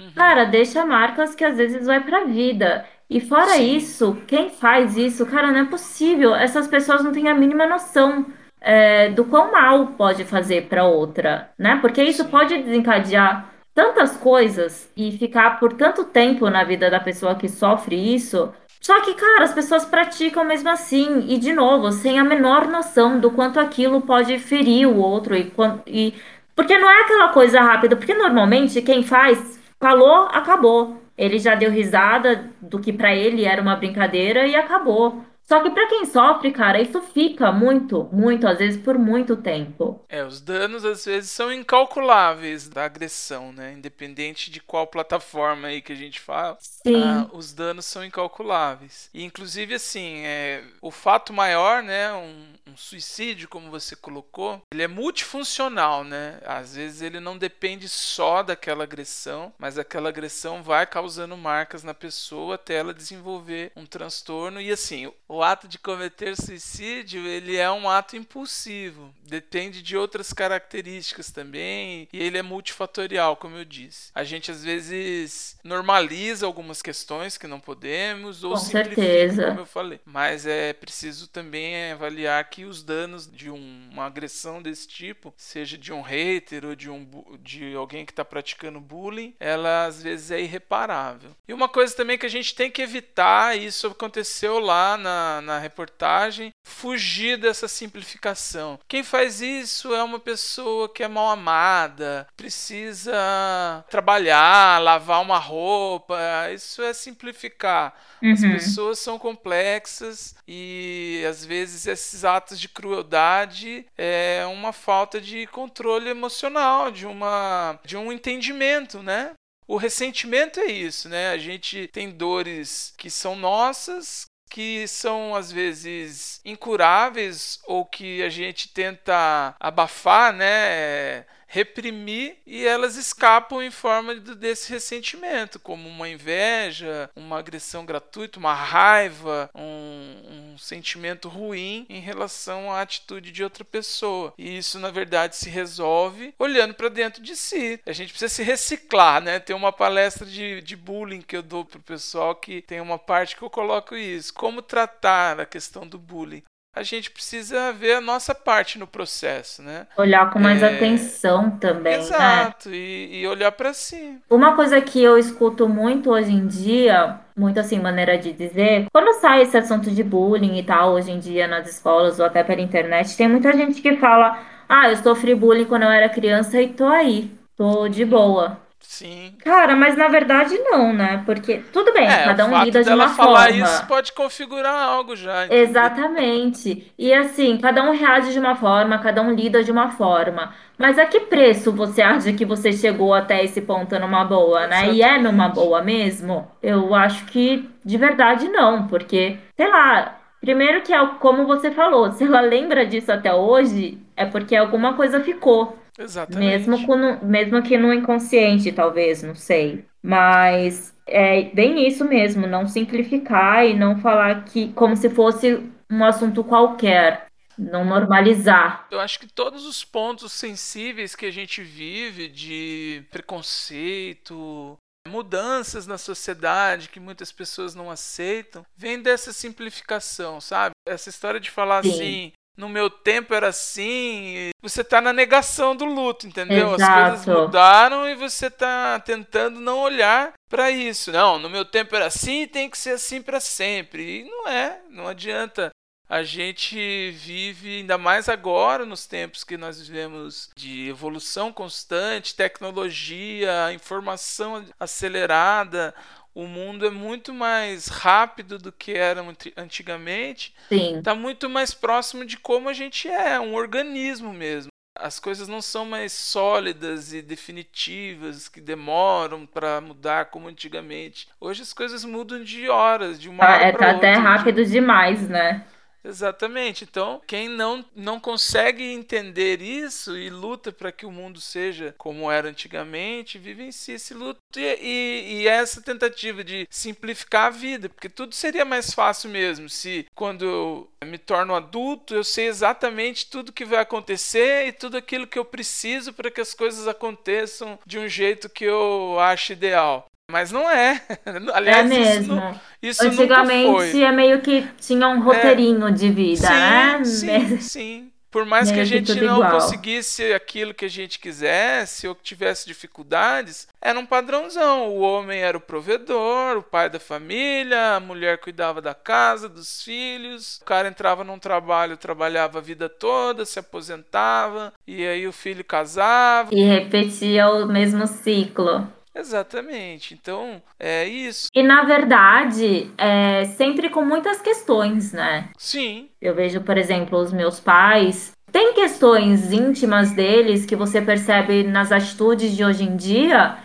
Uhum. 0.00 0.10
Cara, 0.14 0.44
deixa 0.44 0.84
marcas 0.84 1.34
que 1.34 1.44
às 1.44 1.56
vezes 1.56 1.86
vai 1.86 2.00
pra 2.00 2.24
vida. 2.24 2.84
E 3.08 3.20
fora 3.20 3.52
Sim. 3.52 3.76
isso, 3.76 4.18
quem 4.26 4.50
faz 4.50 4.96
isso, 4.96 5.26
cara, 5.26 5.52
não 5.52 5.60
é 5.60 5.64
possível. 5.64 6.34
Essas 6.34 6.66
pessoas 6.66 7.04
não 7.04 7.12
têm 7.12 7.28
a 7.28 7.34
mínima 7.34 7.66
noção 7.66 8.26
é, 8.60 9.10
do 9.10 9.24
quão 9.24 9.52
mal 9.52 9.88
pode 9.88 10.24
fazer 10.24 10.68
para 10.68 10.84
outra, 10.84 11.50
né? 11.58 11.78
Porque 11.80 12.02
isso 12.02 12.24
Sim. 12.24 12.30
pode 12.30 12.62
desencadear 12.62 13.50
tantas 13.74 14.16
coisas 14.16 14.90
e 14.96 15.12
ficar 15.12 15.58
por 15.58 15.72
tanto 15.72 16.04
tempo 16.04 16.48
na 16.48 16.64
vida 16.64 16.90
da 16.90 17.00
pessoa 17.00 17.34
que 17.34 17.48
sofre 17.48 17.96
isso. 18.14 18.52
Só 18.80 19.00
que, 19.00 19.14
cara, 19.14 19.44
as 19.44 19.52
pessoas 19.52 19.84
praticam 19.84 20.44
mesmo 20.44 20.68
assim, 20.68 21.24
e 21.28 21.38
de 21.38 21.52
novo, 21.52 21.90
sem 21.90 22.18
a 22.18 22.24
menor 22.24 22.68
noção 22.68 23.18
do 23.18 23.30
quanto 23.30 23.58
aquilo 23.58 24.02
pode 24.02 24.38
ferir 24.38 24.86
o 24.86 24.98
outro 24.98 25.34
e, 25.34 25.50
e 25.86 26.14
porque 26.54 26.76
não 26.78 26.88
é 26.88 27.00
aquela 27.00 27.28
coisa 27.30 27.60
rápida, 27.60 27.96
porque 27.96 28.14
normalmente 28.14 28.82
quem 28.82 29.02
faz 29.02 29.58
Falou, 29.84 30.28
acabou. 30.32 31.02
Ele 31.14 31.38
já 31.38 31.54
deu 31.54 31.70
risada 31.70 32.50
do 32.58 32.80
que 32.80 32.90
para 32.90 33.14
ele 33.14 33.44
era 33.44 33.60
uma 33.60 33.76
brincadeira 33.76 34.46
e 34.46 34.56
acabou. 34.56 35.22
Só 35.46 35.62
que 35.62 35.70
para 35.70 35.88
quem 35.88 36.06
sofre, 36.06 36.52
cara, 36.52 36.80
isso 36.80 37.00
fica 37.02 37.52
muito, 37.52 38.08
muito, 38.10 38.46
às 38.46 38.58
vezes 38.58 38.80
por 38.80 38.98
muito 38.98 39.36
tempo. 39.36 40.02
É, 40.08 40.24
os 40.24 40.40
danos 40.40 40.84
às 40.84 41.04
vezes 41.04 41.30
são 41.30 41.52
incalculáveis 41.52 42.68
da 42.68 42.84
agressão, 42.84 43.52
né? 43.52 43.72
Independente 43.72 44.50
de 44.50 44.60
qual 44.60 44.86
plataforma 44.86 45.68
aí 45.68 45.82
que 45.82 45.92
a 45.92 45.96
gente 45.96 46.18
fala, 46.18 46.56
Sim. 46.60 47.02
Ah, 47.02 47.28
os 47.32 47.52
danos 47.52 47.84
são 47.84 48.04
incalculáveis. 48.04 49.10
E 49.12 49.22
inclusive 49.22 49.74
assim, 49.74 50.22
é, 50.24 50.64
o 50.80 50.90
fato 50.90 51.32
maior, 51.32 51.82
né, 51.82 52.12
um, 52.12 52.44
um 52.66 52.76
suicídio, 52.76 53.48
como 53.48 53.70
você 53.70 53.94
colocou, 53.94 54.62
ele 54.72 54.82
é 54.82 54.88
multifuncional, 54.88 56.04
né? 56.04 56.40
Às 56.44 56.74
vezes 56.74 57.02
ele 57.02 57.20
não 57.20 57.36
depende 57.36 57.88
só 57.88 58.42
daquela 58.42 58.84
agressão, 58.84 59.52
mas 59.58 59.78
aquela 59.78 60.08
agressão 60.08 60.62
vai 60.62 60.86
causando 60.86 61.36
marcas 61.36 61.82
na 61.82 61.92
pessoa 61.94 62.54
até 62.54 62.74
ela 62.74 62.94
desenvolver 62.94 63.72
um 63.76 63.84
transtorno 63.84 64.60
e 64.60 64.70
assim, 64.70 65.12
o 65.34 65.42
ato 65.42 65.66
de 65.66 65.78
cometer 65.78 66.36
suicídio, 66.36 67.26
ele 67.26 67.56
é 67.56 67.70
um 67.70 67.88
ato 67.88 68.16
impulsivo, 68.16 69.12
depende 69.22 69.82
de 69.82 69.96
outras 69.96 70.32
características 70.32 71.30
também, 71.30 72.08
e 72.12 72.22
ele 72.22 72.38
é 72.38 72.42
multifatorial, 72.42 73.36
como 73.36 73.56
eu 73.56 73.64
disse. 73.64 74.10
A 74.14 74.22
gente 74.22 74.50
às 74.50 74.62
vezes 74.62 75.56
normaliza 75.64 76.46
algumas 76.46 76.80
questões 76.80 77.36
que 77.36 77.46
não 77.46 77.58
podemos 77.58 78.44
ou 78.44 78.52
Com 78.52 78.58
simplifica, 78.58 79.02
certeza. 79.02 79.46
como 79.48 79.60
eu 79.60 79.66
falei. 79.66 80.00
Mas 80.04 80.46
é 80.46 80.72
preciso 80.72 81.26
também 81.26 81.92
avaliar 81.92 82.48
que 82.48 82.64
os 82.64 82.82
danos 82.82 83.30
de 83.30 83.50
um, 83.50 83.88
uma 83.90 84.06
agressão 84.06 84.62
desse 84.62 84.86
tipo, 84.86 85.34
seja 85.36 85.76
de 85.76 85.92
um 85.92 86.00
hater 86.02 86.64
ou 86.64 86.74
de 86.74 86.88
um 86.88 87.04
de 87.40 87.74
alguém 87.74 88.06
que 88.06 88.12
está 88.12 88.24
praticando 88.24 88.80
bullying, 88.80 89.34
ela 89.40 89.86
às 89.86 90.02
vezes 90.02 90.30
é 90.30 90.40
irreparável. 90.40 91.30
E 91.48 91.52
uma 91.52 91.68
coisa 91.68 91.94
também 91.96 92.16
que 92.16 92.26
a 92.26 92.30
gente 92.30 92.54
tem 92.54 92.70
que 92.70 92.82
evitar, 92.82 93.56
e 93.56 93.66
isso 93.66 93.86
aconteceu 93.88 94.58
lá 94.58 94.96
na 94.96 95.23
na, 95.42 95.58
reportagem, 95.58 96.50
fugir 96.66 97.38
dessa 97.38 97.68
simplificação. 97.68 98.78
Quem 98.88 99.02
faz 99.02 99.40
isso 99.40 99.94
é 99.94 100.02
uma 100.02 100.18
pessoa 100.18 100.88
que 100.88 101.02
é 101.02 101.08
mal 101.08 101.30
amada, 101.30 102.26
precisa 102.36 103.84
trabalhar, 103.88 104.82
lavar 104.82 105.22
uma 105.22 105.38
roupa. 105.38 106.18
Isso 106.52 106.82
é 106.82 106.92
simplificar. 106.92 107.94
Uhum. 108.22 108.32
As 108.32 108.40
pessoas 108.40 108.98
são 108.98 109.18
complexas 109.18 110.34
e 110.46 111.24
às 111.28 111.44
vezes 111.44 111.86
esses 111.86 112.24
atos 112.24 112.58
de 112.58 112.68
crueldade 112.68 113.86
é 113.96 114.44
uma 114.50 114.72
falta 114.72 115.20
de 115.20 115.46
controle 115.48 116.08
emocional, 116.08 116.90
de 116.90 117.06
uma 117.06 117.78
de 117.84 117.96
um 117.96 118.12
entendimento, 118.12 119.02
né? 119.02 119.32
O 119.66 119.76
ressentimento 119.76 120.60
é 120.60 120.66
isso, 120.66 121.08
né? 121.08 121.30
A 121.30 121.38
gente 121.38 121.88
tem 121.88 122.10
dores 122.10 122.92
que 122.98 123.08
são 123.08 123.34
nossas, 123.34 124.26
que 124.54 124.86
são 124.86 125.34
às 125.34 125.50
vezes 125.50 126.40
incuráveis 126.44 127.58
ou 127.66 127.84
que 127.84 128.22
a 128.22 128.28
gente 128.28 128.68
tenta 128.68 129.52
abafar, 129.58 130.32
né? 130.32 131.26
Reprimir 131.54 132.38
e 132.44 132.66
elas 132.66 132.96
escapam 132.96 133.62
em 133.62 133.70
forma 133.70 134.16
desse 134.16 134.72
ressentimento, 134.72 135.60
como 135.60 135.88
uma 135.88 136.08
inveja, 136.08 137.08
uma 137.14 137.38
agressão 137.38 137.86
gratuita, 137.86 138.40
uma 138.40 138.52
raiva, 138.52 139.48
um, 139.54 140.52
um 140.52 140.58
sentimento 140.58 141.28
ruim 141.28 141.86
em 141.88 142.00
relação 142.00 142.72
à 142.72 142.80
atitude 142.80 143.30
de 143.30 143.44
outra 143.44 143.64
pessoa. 143.64 144.34
E 144.36 144.58
isso, 144.58 144.80
na 144.80 144.90
verdade, 144.90 145.36
se 145.36 145.48
resolve 145.48 146.34
olhando 146.40 146.74
para 146.74 146.88
dentro 146.88 147.22
de 147.22 147.36
si. 147.36 147.78
A 147.86 147.92
gente 147.92 148.10
precisa 148.10 148.34
se 148.34 148.42
reciclar, 148.42 149.22
né? 149.22 149.38
Tem 149.38 149.54
uma 149.54 149.72
palestra 149.72 150.26
de, 150.26 150.60
de 150.60 150.74
bullying 150.74 151.22
que 151.22 151.36
eu 151.36 151.42
dou 151.42 151.64
pro 151.64 151.78
pessoal 151.78 152.34
que 152.34 152.62
tem 152.62 152.80
uma 152.80 152.98
parte 152.98 153.36
que 153.36 153.42
eu 153.42 153.50
coloco 153.50 153.94
isso. 153.94 154.34
Como 154.34 154.60
tratar 154.60 155.38
a 155.38 155.46
questão 155.46 155.86
do 155.86 156.00
bullying. 156.00 156.42
A 156.74 156.82
gente 156.82 157.10
precisa 157.10 157.72
ver 157.72 157.94
a 157.94 158.00
nossa 158.00 158.34
parte 158.34 158.78
no 158.78 158.86
processo, 158.86 159.62
né? 159.62 159.86
Olhar 159.96 160.30
com 160.30 160.40
mais 160.40 160.62
é... 160.62 160.74
atenção 160.74 161.50
também, 161.52 161.92
né? 161.92 161.98
Exato, 161.98 162.68
né? 162.68 162.76
e, 162.76 163.20
e 163.20 163.26
olhar 163.26 163.52
para 163.52 163.72
si. 163.72 164.18
Uma 164.28 164.56
coisa 164.56 164.80
que 164.80 165.02
eu 165.02 165.16
escuto 165.16 165.68
muito 165.68 166.10
hoje 166.10 166.32
em 166.32 166.46
dia, 166.46 167.20
muito 167.36 167.60
assim, 167.60 167.78
maneira 167.78 168.18
de 168.18 168.32
dizer, 168.32 168.86
quando 168.92 169.20
sai 169.20 169.42
esse 169.42 169.56
assunto 169.56 169.90
de 169.90 170.02
bullying 170.02 170.58
e 170.58 170.62
tal, 170.64 170.94
hoje 170.94 171.12
em 171.12 171.18
dia 171.20 171.46
nas 171.46 171.68
escolas 171.68 172.18
ou 172.18 172.26
até 172.26 172.42
pela 172.42 172.60
internet, 172.60 173.16
tem 173.16 173.28
muita 173.28 173.52
gente 173.52 173.80
que 173.80 173.96
fala: 173.96 174.38
"Ah, 174.68 174.90
eu 174.90 174.96
sofri 174.96 175.34
bullying 175.34 175.66
quando 175.66 175.82
eu 175.84 175.90
era 175.90 176.08
criança 176.08 176.60
e 176.60 176.68
tô 176.68 176.86
aí, 176.86 177.30
tô 177.56 177.88
de 177.88 178.04
boa". 178.04 178.63
Sim. 178.86 179.34
Cara, 179.42 179.74
mas 179.74 179.96
na 179.96 180.08
verdade 180.08 180.56
não, 180.58 180.92
né? 180.92 181.22
Porque 181.24 181.62
tudo 181.72 181.92
bem, 181.92 182.06
é, 182.06 182.24
cada 182.24 182.46
um 182.46 182.62
lida 182.62 182.84
de 182.84 182.90
uma 182.90 183.08
falar 183.08 183.48
forma. 183.48 183.64
isso 183.64 183.86
pode 183.86 184.12
configurar 184.12 184.88
algo 184.88 185.16
já. 185.16 185.46
Entendeu? 185.46 185.64
Exatamente. 185.64 186.92
E 186.98 187.12
assim, 187.12 187.56
cada 187.58 187.82
um 187.82 187.92
reage 187.92 188.32
de 188.32 188.38
uma 188.38 188.54
forma, 188.54 188.98
cada 188.98 189.22
um 189.22 189.32
lida 189.32 189.64
de 189.64 189.72
uma 189.72 189.90
forma. 189.90 190.54
Mas 190.78 190.98
a 190.98 191.06
que 191.06 191.20
preço 191.20 191.72
você 191.72 192.02
acha 192.02 192.32
que 192.32 192.44
você 192.44 192.72
chegou 192.72 193.14
até 193.14 193.42
esse 193.42 193.62
ponto 193.62 193.98
numa 193.98 194.24
boa, 194.24 194.66
né? 194.66 194.88
Exatamente. 194.88 194.98
E 194.98 195.02
é 195.02 195.18
numa 195.18 195.48
boa 195.48 195.82
mesmo? 195.82 196.50
Eu 196.62 196.94
acho 196.94 197.24
que 197.26 197.68
de 197.84 197.96
verdade 197.98 198.48
não, 198.48 198.86
porque, 198.86 199.38
sei 199.56 199.68
lá, 199.68 200.18
primeiro 200.40 200.82
que 200.82 200.92
é 200.92 201.06
como 201.18 201.46
você 201.46 201.70
falou, 201.70 202.12
se 202.12 202.24
ela 202.24 202.40
lembra 202.40 202.86
disso 202.86 203.10
até 203.10 203.32
hoje, 203.32 203.98
é 204.16 204.24
porque 204.26 204.54
alguma 204.54 204.94
coisa 204.94 205.20
ficou. 205.20 205.78
Exatamente. 205.98 206.68
Mesmo, 206.68 206.86
com, 206.86 206.96
mesmo 207.24 207.62
que 207.62 207.78
no 207.78 207.92
inconsciente, 207.92 208.72
talvez, 208.72 209.22
não 209.22 209.34
sei. 209.34 209.84
Mas 210.02 210.94
é 211.06 211.42
bem 211.42 211.86
isso 211.86 212.04
mesmo, 212.04 212.46
não 212.46 212.66
simplificar 212.66 213.64
e 213.64 213.74
não 213.74 214.00
falar 214.00 214.44
que 214.44 214.72
como 214.72 214.96
se 214.96 215.08
fosse 215.10 215.62
um 215.90 216.04
assunto 216.04 216.42
qualquer. 216.44 217.26
Não 217.56 217.84
normalizar. 217.84 218.88
Eu 218.90 218.98
acho 218.98 219.20
que 219.20 219.28
todos 219.28 219.64
os 219.64 219.84
pontos 219.84 220.32
sensíveis 220.32 221.14
que 221.14 221.24
a 221.24 221.30
gente 221.30 221.62
vive 221.62 222.28
de 222.28 223.04
preconceito, 223.12 224.76
mudanças 225.06 225.86
na 225.86 225.96
sociedade 225.96 226.88
que 226.88 226.98
muitas 226.98 227.30
pessoas 227.30 227.72
não 227.72 227.90
aceitam, 227.90 228.66
vem 228.76 229.00
dessa 229.00 229.32
simplificação, 229.32 230.40
sabe? 230.40 230.72
Essa 230.84 231.10
história 231.10 231.38
de 231.38 231.48
falar 231.48 231.84
Sim. 231.84 231.90
assim, 231.90 232.32
no 232.56 232.68
meu 232.68 232.88
tempo 232.88 233.34
era 233.34 233.48
assim. 233.48 234.50
Você 234.62 234.80
está 234.82 235.00
na 235.00 235.12
negação 235.12 235.74
do 235.74 235.84
luto, 235.84 236.26
entendeu? 236.26 236.74
Exato. 236.74 236.92
As 236.92 237.24
coisas 237.24 237.42
mudaram 237.42 238.08
e 238.08 238.14
você 238.14 238.46
está 238.46 238.98
tentando 239.00 239.60
não 239.60 239.80
olhar 239.80 240.32
para 240.48 240.70
isso. 240.70 241.10
Não, 241.10 241.38
no 241.38 241.50
meu 241.50 241.64
tempo 241.64 241.94
era 241.96 242.06
assim 242.06 242.42
e 242.42 242.46
tem 242.46 242.70
que 242.70 242.78
ser 242.78 242.90
assim 242.90 243.20
para 243.20 243.40
sempre. 243.40 244.20
E 244.20 244.24
não 244.24 244.48
é, 244.48 244.80
não 244.90 245.08
adianta. 245.08 245.70
A 246.06 246.22
gente 246.22 247.10
vive, 247.12 247.78
ainda 247.78 247.96
mais 247.96 248.28
agora, 248.28 248.84
nos 248.84 249.06
tempos 249.06 249.42
que 249.42 249.56
nós 249.56 249.80
vivemos 249.80 250.50
de 250.54 250.88
evolução 250.88 251.50
constante, 251.50 252.36
tecnologia, 252.36 253.72
informação 253.72 254.64
acelerada, 254.78 255.94
o 256.34 256.46
mundo 256.46 256.86
é 256.86 256.90
muito 256.90 257.32
mais 257.32 257.86
rápido 257.86 258.58
do 258.58 258.72
que 258.72 258.92
era 258.92 259.24
antigamente. 259.56 260.52
Sim. 260.68 260.98
Está 260.98 261.14
muito 261.14 261.48
mais 261.48 261.72
próximo 261.72 262.24
de 262.24 262.36
como 262.36 262.68
a 262.68 262.72
gente 262.72 263.08
é, 263.08 263.38
um 263.38 263.54
organismo 263.54 264.32
mesmo. 264.32 264.68
As 264.96 265.18
coisas 265.18 265.48
não 265.48 265.60
são 265.60 265.84
mais 265.84 266.12
sólidas 266.12 267.12
e 267.12 267.20
definitivas, 267.20 268.48
que 268.48 268.60
demoram 268.60 269.44
para 269.44 269.80
mudar 269.80 270.26
como 270.26 270.48
antigamente. 270.48 271.28
Hoje 271.40 271.62
as 271.62 271.72
coisas 271.72 272.04
mudam 272.04 272.42
de 272.44 272.68
horas, 272.68 273.20
de 273.20 273.28
uma 273.28 273.44
ah, 273.44 273.54
hora 273.54 273.64
é, 273.64 273.72
para 273.72 273.86
tá 273.86 273.92
outra. 273.94 274.10
até 274.10 274.20
rápido 274.20 274.64
demais, 274.64 275.28
né? 275.28 275.64
Exatamente. 276.04 276.84
Então, 276.84 277.20
quem 277.26 277.48
não, 277.48 277.84
não 277.96 278.20
consegue 278.20 278.84
entender 278.84 279.62
isso 279.62 280.16
e 280.16 280.28
luta 280.28 280.70
para 280.70 280.92
que 280.92 281.06
o 281.06 281.10
mundo 281.10 281.40
seja 281.40 281.94
como 281.96 282.30
era 282.30 282.48
antigamente, 282.48 283.38
vivencia 283.38 283.94
esse 283.94 284.12
luto 284.12 284.40
e, 284.56 284.60
e, 284.60 285.42
e, 285.42 285.48
essa 285.48 285.80
tentativa 285.80 286.44
de 286.44 286.66
simplificar 286.70 287.46
a 287.46 287.50
vida, 287.50 287.88
porque 287.88 288.08
tudo 288.08 288.34
seria 288.34 288.64
mais 288.64 288.92
fácil 288.92 289.30
mesmo 289.30 289.68
se, 289.68 290.06
quando 290.14 290.44
eu 290.44 290.90
me 291.04 291.18
torno 291.18 291.54
adulto, 291.54 292.14
eu 292.14 292.24
sei 292.24 292.46
exatamente 292.46 293.30
tudo 293.30 293.52
que 293.52 293.64
vai 293.64 293.80
acontecer 293.80 294.66
e 294.66 294.72
tudo 294.72 294.96
aquilo 294.96 295.26
que 295.26 295.38
eu 295.38 295.44
preciso 295.44 296.12
para 296.12 296.30
que 296.30 296.40
as 296.40 296.54
coisas 296.54 296.86
aconteçam 296.86 297.78
de 297.86 297.98
um 297.98 298.08
jeito 298.08 298.48
que 298.48 298.64
eu 298.64 299.18
acho 299.20 299.52
ideal. 299.52 300.06
Mas 300.30 300.50
não 300.50 300.70
é. 300.70 301.00
Aliás, 301.52 301.90
é 301.90 301.94
mesmo. 301.94 302.60
Isso, 302.82 303.06
isso 303.06 303.22
Antigamente 303.22 304.02
é 304.02 304.12
meio 304.12 304.40
que 304.40 304.66
tinha 304.80 305.08
um 305.08 305.22
roteirinho 305.22 305.88
é. 305.88 305.92
de 305.92 306.10
vida, 306.10 306.46
sim, 306.46 306.52
né? 306.52 307.04
Sim, 307.04 307.60
sim. 307.60 308.10
Por 308.30 308.44
mais 308.44 308.68
meio 308.68 308.74
que 308.74 308.80
a 308.80 308.84
gente 308.84 309.14
não 309.20 309.36
igual. 309.36 309.52
conseguisse 309.52 310.32
aquilo 310.32 310.74
que 310.74 310.86
a 310.86 310.90
gente 310.90 311.20
quisesse 311.20 312.08
ou 312.08 312.16
que 312.16 312.24
tivesse 312.24 312.66
dificuldades, 312.66 313.68
era 313.80 313.96
um 313.96 314.04
padrãozão. 314.04 314.88
O 314.88 315.02
homem 315.02 315.38
era 315.38 315.56
o 315.56 315.60
provedor, 315.60 316.56
o 316.56 316.62
pai 316.62 316.90
da 316.90 316.98
família, 316.98 317.94
a 317.94 318.00
mulher 318.00 318.38
cuidava 318.38 318.82
da 318.82 318.92
casa, 318.92 319.48
dos 319.48 319.84
filhos, 319.84 320.56
o 320.56 320.64
cara 320.64 320.88
entrava 320.88 321.22
num 321.22 321.38
trabalho, 321.38 321.96
trabalhava 321.96 322.58
a 322.58 322.62
vida 322.62 322.88
toda, 322.88 323.44
se 323.44 323.60
aposentava, 323.60 324.72
e 324.84 325.06
aí 325.06 325.28
o 325.28 325.32
filho 325.32 325.62
casava. 325.62 326.52
E 326.52 326.64
repetia 326.64 327.48
o 327.48 327.66
mesmo 327.66 328.04
ciclo. 328.08 328.84
Exatamente. 329.14 330.14
Então, 330.14 330.60
é 330.78 331.06
isso. 331.06 331.48
E 331.54 331.62
na 331.62 331.84
verdade, 331.84 332.90
é 332.98 333.44
sempre 333.44 333.88
com 333.88 334.02
muitas 334.02 334.40
questões, 334.40 335.12
né? 335.12 335.50
Sim. 335.56 336.08
Eu 336.20 336.34
vejo, 336.34 336.60
por 336.62 336.76
exemplo, 336.76 337.18
os 337.18 337.32
meus 337.32 337.60
pais. 337.60 338.32
Tem 338.50 338.74
questões 338.74 339.52
íntimas 339.52 340.12
deles 340.12 340.66
que 340.66 340.76
você 340.76 341.00
percebe 341.00 341.64
nas 341.64 341.90
atitudes 341.90 342.56
de 342.56 342.64
hoje 342.64 342.84
em 342.84 342.96
dia 342.96 343.56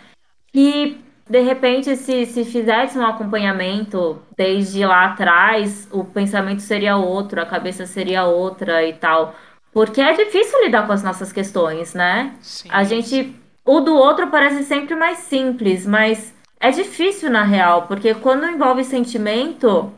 que, 0.52 0.98
de 1.28 1.40
repente, 1.40 1.96
se, 1.96 2.26
se 2.26 2.44
fizesse 2.44 2.98
um 2.98 3.06
acompanhamento 3.06 4.20
desde 4.36 4.84
lá 4.84 5.06
atrás, 5.06 5.88
o 5.92 6.04
pensamento 6.04 6.60
seria 6.60 6.96
outro, 6.96 7.40
a 7.40 7.46
cabeça 7.46 7.86
seria 7.86 8.24
outra 8.24 8.84
e 8.84 8.92
tal. 8.92 9.34
Porque 9.72 10.00
é 10.00 10.12
difícil 10.12 10.64
lidar 10.64 10.86
com 10.86 10.92
as 10.92 11.04
nossas 11.04 11.32
questões, 11.32 11.94
né? 11.94 12.34
Sim. 12.40 12.68
A 12.72 12.82
gente 12.82 13.36
o 13.70 13.80
do 13.80 13.94
outro 13.94 14.28
parece 14.28 14.64
sempre 14.64 14.96
mais 14.96 15.18
simples, 15.18 15.86
mas 15.86 16.34
é 16.58 16.72
difícil 16.72 17.30
na 17.30 17.44
real, 17.44 17.86
porque 17.86 18.12
quando 18.14 18.48
envolve 18.48 18.82
sentimento, 18.82 19.94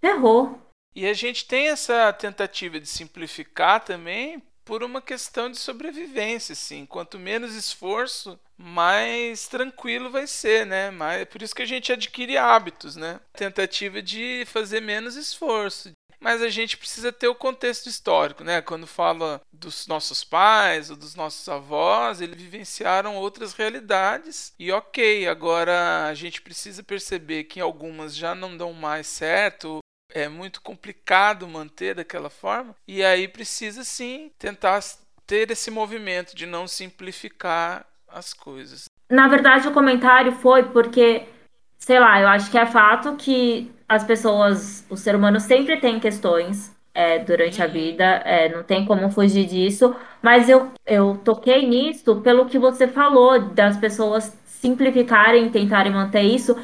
ferrou. 0.00 0.58
E 0.96 1.06
a 1.06 1.14
gente 1.14 1.46
tem 1.46 1.68
essa 1.68 2.12
tentativa 2.12 2.80
de 2.80 2.88
simplificar 2.88 3.84
também 3.84 4.42
por 4.64 4.82
uma 4.82 5.00
questão 5.00 5.48
de 5.48 5.58
sobrevivência, 5.58 6.54
assim. 6.54 6.86
Quanto 6.86 7.16
menos 7.16 7.54
esforço, 7.54 8.38
mais 8.58 9.46
tranquilo 9.46 10.10
vai 10.10 10.26
ser, 10.26 10.66
né? 10.66 10.90
Mais, 10.90 11.24
por 11.26 11.40
isso 11.40 11.54
que 11.54 11.62
a 11.62 11.66
gente 11.66 11.92
adquire 11.92 12.36
hábitos, 12.36 12.96
né? 12.96 13.20
Tentativa 13.32 14.02
de 14.02 14.44
fazer 14.46 14.80
menos 14.80 15.14
esforço, 15.14 15.92
mas 16.24 16.40
a 16.40 16.48
gente 16.48 16.78
precisa 16.78 17.12
ter 17.12 17.28
o 17.28 17.34
contexto 17.34 17.86
histórico, 17.86 18.42
né? 18.42 18.62
Quando 18.62 18.86
fala 18.86 19.42
dos 19.52 19.86
nossos 19.86 20.24
pais 20.24 20.88
ou 20.88 20.96
dos 20.96 21.14
nossos 21.14 21.46
avós, 21.50 22.22
eles 22.22 22.40
vivenciaram 22.40 23.16
outras 23.16 23.52
realidades 23.52 24.54
e 24.58 24.72
ok, 24.72 25.28
agora 25.28 26.06
a 26.06 26.14
gente 26.14 26.40
precisa 26.40 26.82
perceber 26.82 27.44
que 27.44 27.60
algumas 27.60 28.16
já 28.16 28.34
não 28.34 28.56
dão 28.56 28.72
mais 28.72 29.06
certo, 29.06 29.80
é 30.10 30.26
muito 30.26 30.62
complicado 30.62 31.46
manter 31.46 31.94
daquela 31.94 32.30
forma 32.30 32.74
e 32.88 33.04
aí 33.04 33.28
precisa 33.28 33.84
sim 33.84 34.32
tentar 34.38 34.80
ter 35.26 35.50
esse 35.50 35.70
movimento 35.70 36.34
de 36.34 36.46
não 36.46 36.66
simplificar 36.66 37.84
as 38.08 38.32
coisas. 38.32 38.86
Na 39.10 39.28
verdade, 39.28 39.68
o 39.68 39.72
comentário 39.72 40.32
foi 40.32 40.62
porque, 40.62 41.28
sei 41.76 42.00
lá, 42.00 42.18
eu 42.18 42.28
acho 42.28 42.50
que 42.50 42.56
é 42.56 42.64
fato 42.64 43.14
que 43.16 43.73
as 43.88 44.04
pessoas, 44.04 44.84
o 44.88 44.96
ser 44.96 45.14
humano 45.14 45.38
sempre 45.40 45.78
tem 45.78 46.00
questões 46.00 46.74
é, 46.94 47.18
durante 47.18 47.62
a 47.62 47.66
vida, 47.66 48.04
é, 48.04 48.48
não 48.48 48.62
tem 48.62 48.84
como 48.84 49.10
fugir 49.10 49.46
disso, 49.46 49.94
mas 50.22 50.48
eu, 50.48 50.70
eu 50.86 51.20
toquei 51.24 51.66
nisso 51.66 52.20
pelo 52.20 52.46
que 52.46 52.58
você 52.58 52.86
falou, 52.86 53.38
das 53.40 53.76
pessoas 53.76 54.36
simplificarem, 54.44 55.50
tentarem 55.50 55.92
manter 55.92 56.22
isso, 56.22 56.56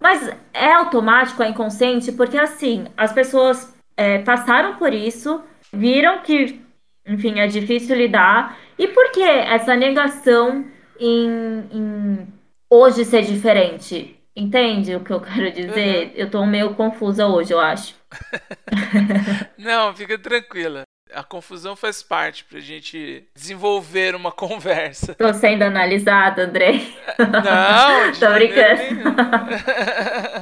mas 0.00 0.30
é 0.52 0.72
automático, 0.72 1.42
é 1.42 1.48
inconsciente, 1.48 2.12
porque 2.12 2.38
assim, 2.38 2.86
as 2.96 3.12
pessoas 3.12 3.74
é, 3.96 4.18
passaram 4.18 4.76
por 4.76 4.92
isso, 4.92 5.42
viram 5.72 6.20
que, 6.22 6.60
enfim, 7.06 7.40
é 7.40 7.46
difícil 7.46 7.96
lidar, 7.96 8.56
e 8.78 8.88
por 8.88 9.10
que 9.10 9.22
essa 9.22 9.74
negação 9.74 10.64
em, 10.98 11.28
em 11.72 12.28
hoje 12.70 13.04
ser 13.04 13.22
diferente? 13.22 14.16
Entende 14.36 14.96
o 14.96 15.00
que 15.00 15.12
eu 15.12 15.20
quero 15.20 15.52
dizer? 15.52 16.06
Uhum. 16.06 16.12
Eu 16.16 16.30
tô 16.30 16.44
meio 16.44 16.74
confusa 16.74 17.26
hoje, 17.26 17.52
eu 17.52 17.60
acho. 17.60 17.94
Não, 19.56 19.94
fica 19.94 20.18
tranquila. 20.18 20.82
A 21.12 21.22
confusão 21.22 21.76
faz 21.76 22.02
parte 22.02 22.44
pra 22.44 22.58
gente 22.58 23.28
desenvolver 23.32 24.16
uma 24.16 24.32
conversa. 24.32 25.14
Tô 25.14 25.32
sendo 25.32 25.62
analisada, 25.62 26.42
André. 26.44 26.80
Não, 27.18 28.12
tô 28.18 28.32
brincando. 28.34 29.14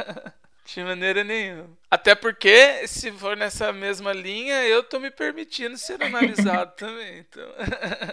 De 0.74 0.82
maneira 0.82 1.22
nenhuma. 1.22 1.68
Até 1.90 2.14
porque, 2.14 2.86
se 2.86 3.12
for 3.12 3.36
nessa 3.36 3.72
mesma 3.74 4.12
linha, 4.12 4.64
eu 4.64 4.82
tô 4.82 4.98
me 4.98 5.10
permitindo 5.10 5.76
ser 5.76 6.02
analisado 6.02 6.72
também. 6.78 7.18
Então... 7.18 7.46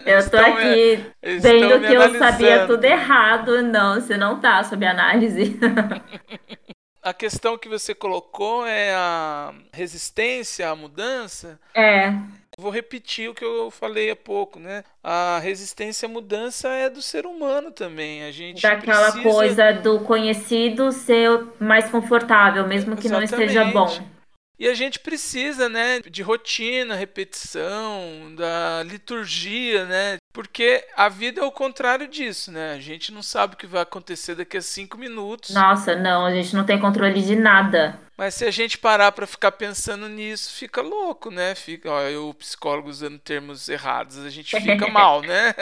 Eu 0.04 0.30
tô 0.30 0.36
aqui 0.36 1.04
me, 1.22 1.38
vendo 1.38 1.80
que 1.80 1.94
eu 1.94 2.18
sabia 2.18 2.66
tudo 2.66 2.84
errado. 2.84 3.62
Não, 3.62 3.94
você 3.94 4.16
não 4.18 4.38
tá 4.38 4.62
sob 4.62 4.84
análise. 4.84 5.58
A 7.02 7.14
questão 7.14 7.56
que 7.56 7.66
você 7.66 7.94
colocou 7.94 8.66
é 8.66 8.92
a 8.92 9.54
resistência 9.72 10.68
à 10.68 10.76
mudança. 10.76 11.58
É. 11.74 12.12
Vou 12.60 12.70
repetir 12.70 13.30
o 13.30 13.34
que 13.34 13.44
eu 13.44 13.70
falei 13.70 14.10
há 14.10 14.16
pouco, 14.16 14.60
né? 14.60 14.84
A 15.02 15.38
resistência 15.42 16.06
à 16.06 16.08
mudança 16.08 16.68
é 16.68 16.90
do 16.90 17.00
ser 17.00 17.24
humano 17.24 17.70
também. 17.70 18.22
A 18.24 18.30
gente 18.30 18.60
daquela 18.60 19.10
precisa... 19.10 19.22
coisa 19.22 19.72
do 19.72 20.00
conhecido 20.00 20.92
ser 20.92 21.42
mais 21.58 21.90
confortável, 21.90 22.66
mesmo 22.66 22.96
que 22.96 23.06
Exatamente. 23.06 23.32
não 23.32 23.40
esteja 23.40 23.64
bom. 23.64 24.19
E 24.60 24.68
a 24.68 24.74
gente 24.74 24.98
precisa, 24.98 25.70
né, 25.70 26.00
de 26.00 26.20
rotina, 26.20 26.94
repetição, 26.94 28.34
da 28.36 28.82
liturgia, 28.82 29.86
né? 29.86 30.18
Porque 30.34 30.86
a 30.94 31.08
vida 31.08 31.40
é 31.40 31.44
o 31.44 31.50
contrário 31.50 32.06
disso, 32.06 32.52
né? 32.52 32.74
A 32.74 32.78
gente 32.78 33.10
não 33.10 33.22
sabe 33.22 33.54
o 33.54 33.56
que 33.56 33.66
vai 33.66 33.80
acontecer 33.80 34.34
daqui 34.34 34.58
a 34.58 34.60
cinco 34.60 34.98
minutos. 34.98 35.54
Nossa, 35.54 35.96
não, 35.96 36.26
a 36.26 36.34
gente 36.34 36.54
não 36.54 36.62
tem 36.62 36.78
controle 36.78 37.22
de 37.22 37.34
nada. 37.34 37.98
Mas 38.18 38.34
se 38.34 38.44
a 38.44 38.50
gente 38.50 38.76
parar 38.76 39.12
para 39.12 39.26
ficar 39.26 39.52
pensando 39.52 40.06
nisso, 40.10 40.52
fica 40.52 40.82
louco, 40.82 41.30
né? 41.30 41.54
Fica, 41.54 41.90
ó, 41.90 42.02
eu, 42.02 42.34
psicólogo, 42.34 42.90
usando 42.90 43.18
termos 43.18 43.66
errados, 43.66 44.18
a 44.18 44.28
gente 44.28 44.60
fica 44.60 44.88
mal, 44.92 45.22
né? 45.22 45.54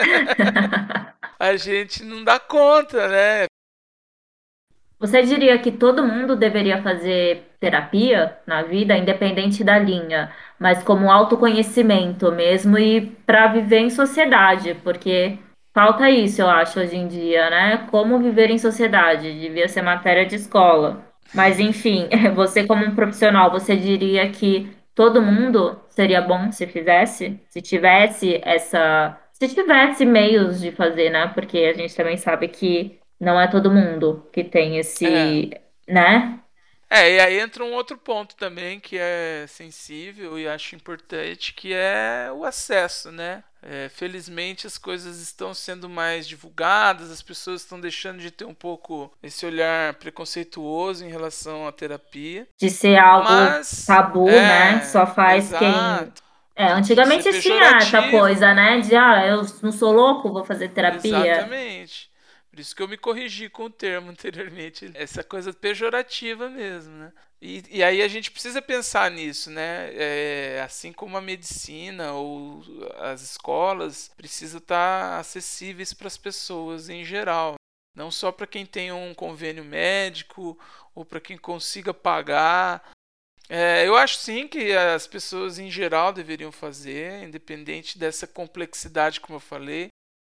a 1.39 1.55
gente 1.55 2.03
não 2.03 2.25
dá 2.25 2.41
conta, 2.41 3.07
né? 3.07 3.45
Você 4.99 5.23
diria 5.23 5.57
que 5.61 5.71
todo 5.71 6.05
mundo 6.05 6.35
deveria 6.35 6.83
fazer 6.83 7.48
terapia 7.61 8.37
na 8.47 8.63
vida, 8.63 8.97
independente 8.97 9.65
da 9.65 9.79
linha, 9.79 10.31
mas 10.59 10.83
como 10.83 11.11
autoconhecimento 11.11 12.31
mesmo 12.33 12.79
e 12.79 13.01
para 13.27 13.49
viver 13.49 13.81
em 13.81 13.91
sociedade, 13.91 14.75
porque 14.83 15.39
falta 15.75 16.09
isso, 16.11 16.41
eu 16.41 16.49
acho, 16.49 16.81
hoje 16.81 16.97
em 16.97 17.09
dia, 17.09 17.51
né? 17.51 17.87
Como 17.91 18.19
viver 18.19 18.51
em 18.51 18.59
sociedade, 18.59 19.41
devia 19.41 19.69
ser 19.69 19.83
matéria 19.83 20.27
de 20.27 20.37
escola. 20.37 21.05
Mas 21.35 21.61
enfim, 21.61 22.09
você 22.35 22.67
como 22.67 22.85
um 22.85 22.95
profissional, 22.95 23.51
você 23.51 23.77
diria 23.77 24.29
que 24.31 24.71
todo 24.95 25.23
mundo 25.23 25.81
seria 25.89 26.21
bom 26.21 26.51
se 26.51 26.67
fizesse, 26.67 27.41
se 27.49 27.61
tivesse 27.63 28.41
essa, 28.45 29.17
se 29.33 29.49
tivesse 29.49 30.05
meios 30.05 30.61
de 30.61 30.73
fazer, 30.73 31.11
né? 31.11 31.29
Porque 31.29 31.59
a 31.59 31.75
gente 31.75 31.95
também 31.95 32.17
sabe 32.17 32.49
que 32.49 32.99
não 33.21 33.41
é 33.41 33.47
todo 33.47 33.71
mundo 33.71 34.27
que 34.33 34.45
tem 34.45 34.79
esse, 34.79 35.07
é. 35.07 35.61
né? 35.93 36.41
É, 36.91 37.17
e 37.17 37.21
aí 37.21 37.39
entra 37.39 37.63
um 37.63 37.73
outro 37.73 37.99
ponto 37.99 38.35
também 38.35 38.81
que 38.81 38.97
é 38.99 39.45
sensível 39.47 40.39
e 40.39 40.49
acho 40.49 40.75
importante, 40.75 41.53
que 41.53 41.73
é 41.75 42.31
o 42.35 42.45
acesso, 42.45 43.13
né? 43.13 43.45
É, 43.61 43.89
felizmente 43.89 44.67
as 44.67 44.79
coisas 44.79 45.21
estão 45.21 45.53
sendo 45.53 45.89
mais 45.89 46.27
divulgadas, 46.27 47.11
as 47.11 47.21
pessoas 47.21 47.63
estão 47.63 47.81
deixando 47.81 48.21
de 48.21 48.31
ter 48.31 48.45
um 48.45 48.55
pouco 48.55 49.13
esse 49.23 49.45
olhar 49.45 49.95
preconceituoso 49.95 51.05
em 51.05 51.11
relação 51.11 51.67
à 51.67 51.73
terapia. 51.73 52.47
De 52.57 52.71
ser 52.71 52.97
algo 52.97 53.29
Mas, 53.29 53.85
tabu, 53.85 54.29
é, 54.29 54.41
né? 54.41 54.85
Só 54.85 55.07
faz 55.07 55.47
exato. 55.53 55.65
quem. 55.65 56.29
É, 56.55 56.73
antigamente 56.73 57.41
tinha 57.41 57.77
essa 57.77 58.11
coisa, 58.11 58.55
né? 58.55 58.81
De 58.81 58.97
ah, 58.97 59.27
eu 59.27 59.43
não 59.63 59.73
sou 59.73 59.93
louco, 59.93 60.33
vou 60.33 60.45
fazer 60.45 60.69
terapia. 60.69 61.33
Exatamente. 61.33 62.08
Por 62.59 62.63
isso 62.63 62.75
que 62.75 62.83
eu 62.83 62.89
me 62.89 62.99
corrigi 62.99 63.49
com 63.49 63.67
o 63.67 63.71
termo 63.71 64.11
anteriormente. 64.11 64.91
Essa 64.95 65.23
coisa 65.23 65.53
pejorativa 65.53 66.51
mesmo, 66.51 66.93
né? 66.93 67.13
E, 67.41 67.63
e 67.71 67.85
aí 67.85 68.03
a 68.03 68.09
gente 68.09 68.33
precisa 68.33 68.61
pensar 68.61 69.09
nisso, 69.13 69.49
né? 69.49 69.91
É, 69.95 70.61
assim 70.61 70.93
como 70.93 71.17
a 71.17 71.21
medicina 71.21 72.15
ou 72.15 72.61
as 72.99 73.23
escolas 73.23 74.11
precisam 74.17 74.59
estar 74.59 75.21
acessíveis 75.21 75.93
para 75.93 76.09
as 76.09 76.17
pessoas 76.17 76.89
em 76.89 77.05
geral. 77.05 77.55
Não 77.95 78.11
só 78.11 78.33
para 78.33 78.45
quem 78.45 78.67
tem 78.67 78.91
um 78.91 79.15
convênio 79.15 79.65
médico 79.65 80.59
ou 80.97 81.05
para 81.05 81.21
quem 81.21 81.39
consiga 81.39 81.95
pagar. 81.95 82.91
É, 83.49 83.87
eu 83.87 83.95
acho 83.95 84.19
sim 84.19 84.49
que 84.49 84.73
as 84.73 85.07
pessoas 85.07 85.61
em 85.61 85.71
geral 85.71 86.13
deveriam 86.13 86.51
fazer, 86.51 87.23
independente 87.23 87.97
dessa 87.97 88.27
complexidade, 88.27 89.21
como 89.21 89.37
eu 89.37 89.41
falei. 89.41 89.91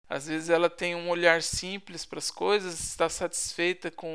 Às 0.08 0.26
vezes 0.26 0.50
ela 0.50 0.68
tem 0.68 0.94
um 0.94 1.08
olhar 1.08 1.42
simples 1.42 2.04
para 2.04 2.18
as 2.18 2.30
coisas, 2.30 2.78
está 2.78 3.08
satisfeita 3.08 3.90
com 3.90 4.10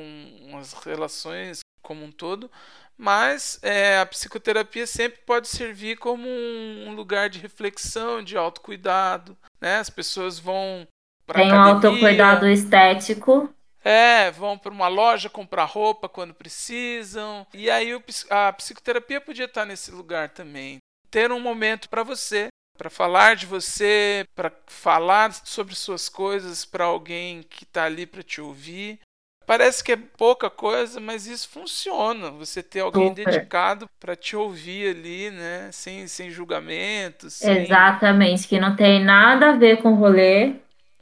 as 0.60 0.74
relações 0.74 1.60
como 1.82 2.06
um 2.06 2.12
todo, 2.12 2.50
mas 2.98 3.58
é, 3.62 4.00
a 4.00 4.06
psicoterapia 4.06 4.86
sempre 4.86 5.22
pode 5.26 5.48
servir 5.48 5.98
como 5.98 6.28
um, 6.28 6.94
lugar 6.94 7.30
de 7.30 7.40
reflexão, 7.40 8.22
de 8.22 8.38
autocuidado. 8.38 9.38
Né? 9.60 9.78
As 9.78 9.90
pessoas 9.90 10.38
vão 10.38 10.86
para 11.26 11.40
Tem 11.40 11.52
um 11.52 11.56
autocuidado 11.56 12.48
estético. 12.48 13.50
É, 13.82 14.30
vão 14.32 14.58
para 14.58 14.74
uma 14.74 14.90
loja 14.90 15.30
comprar 15.30 15.64
roupa 15.64 16.10
quando 16.10 16.34
precisam. 16.34 17.48
E 17.54 17.70
aí 17.70 17.90
a 18.30 18.52
psicoterapia 18.52 19.22
podia 19.22 19.46
estar 19.46 19.66
nesse 19.66 19.92
lugar 19.92 20.30
também. 20.30 20.80
Ter 21.10 21.32
um 21.32 21.40
momento 21.40 21.90
para 21.90 22.04
você, 22.04 22.50
para 22.80 22.90
falar 22.90 23.36
de 23.36 23.46
você, 23.46 24.26
para 24.34 24.50
falar 24.66 25.34
sobre 25.34 25.76
suas 25.76 26.08
coisas 26.08 26.64
para 26.64 26.86
alguém 26.86 27.44
que 27.44 27.66
está 27.66 27.84
ali 27.84 28.06
para 28.06 28.24
te 28.24 28.40
ouvir. 28.40 29.02
Parece 29.46 29.84
que 29.84 29.92
é 29.92 29.98
pouca 29.98 30.50
coisa, 30.50 30.98
mas 30.98 31.28
isso 31.28 31.50
funciona. 31.50 32.32
Você 32.32 32.64
ter 32.64 32.80
alguém 32.80 33.10
Super. 33.10 33.26
dedicado 33.26 33.90
para 34.00 34.16
te 34.16 34.34
ouvir 34.34 34.96
ali, 34.96 35.30
né? 35.30 35.70
Sem, 35.74 36.08
sem 36.08 36.30
julgamento. 36.30 37.30
Sem... 37.30 37.64
Exatamente, 37.64 38.48
que 38.48 38.60
não 38.62 38.74
tem 38.78 39.04
nada 39.04 39.50
a 39.50 39.58
ver 39.58 39.82
com 39.82 39.92
o 39.92 39.96
rolê. 39.96 40.54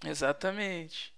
Exatamente. 0.04 1.14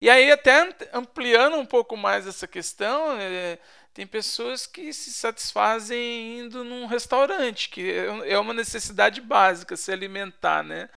E 0.00 0.08
aí, 0.08 0.30
até 0.30 0.68
ampliando 0.92 1.56
um 1.56 1.66
pouco 1.66 1.96
mais 1.96 2.28
essa 2.28 2.46
questão, 2.46 3.18
é, 3.18 3.58
tem 3.96 4.06
pessoas 4.06 4.66
que 4.66 4.92
se 4.92 5.10
satisfazem 5.10 6.40
indo 6.40 6.62
num 6.62 6.84
restaurante, 6.84 7.70
que 7.70 7.90
é, 7.90 8.32
é 8.32 8.38
uma 8.38 8.52
necessidade 8.52 9.22
básica, 9.22 9.74
se 9.74 9.90
alimentar, 9.90 10.62
né? 10.62 10.90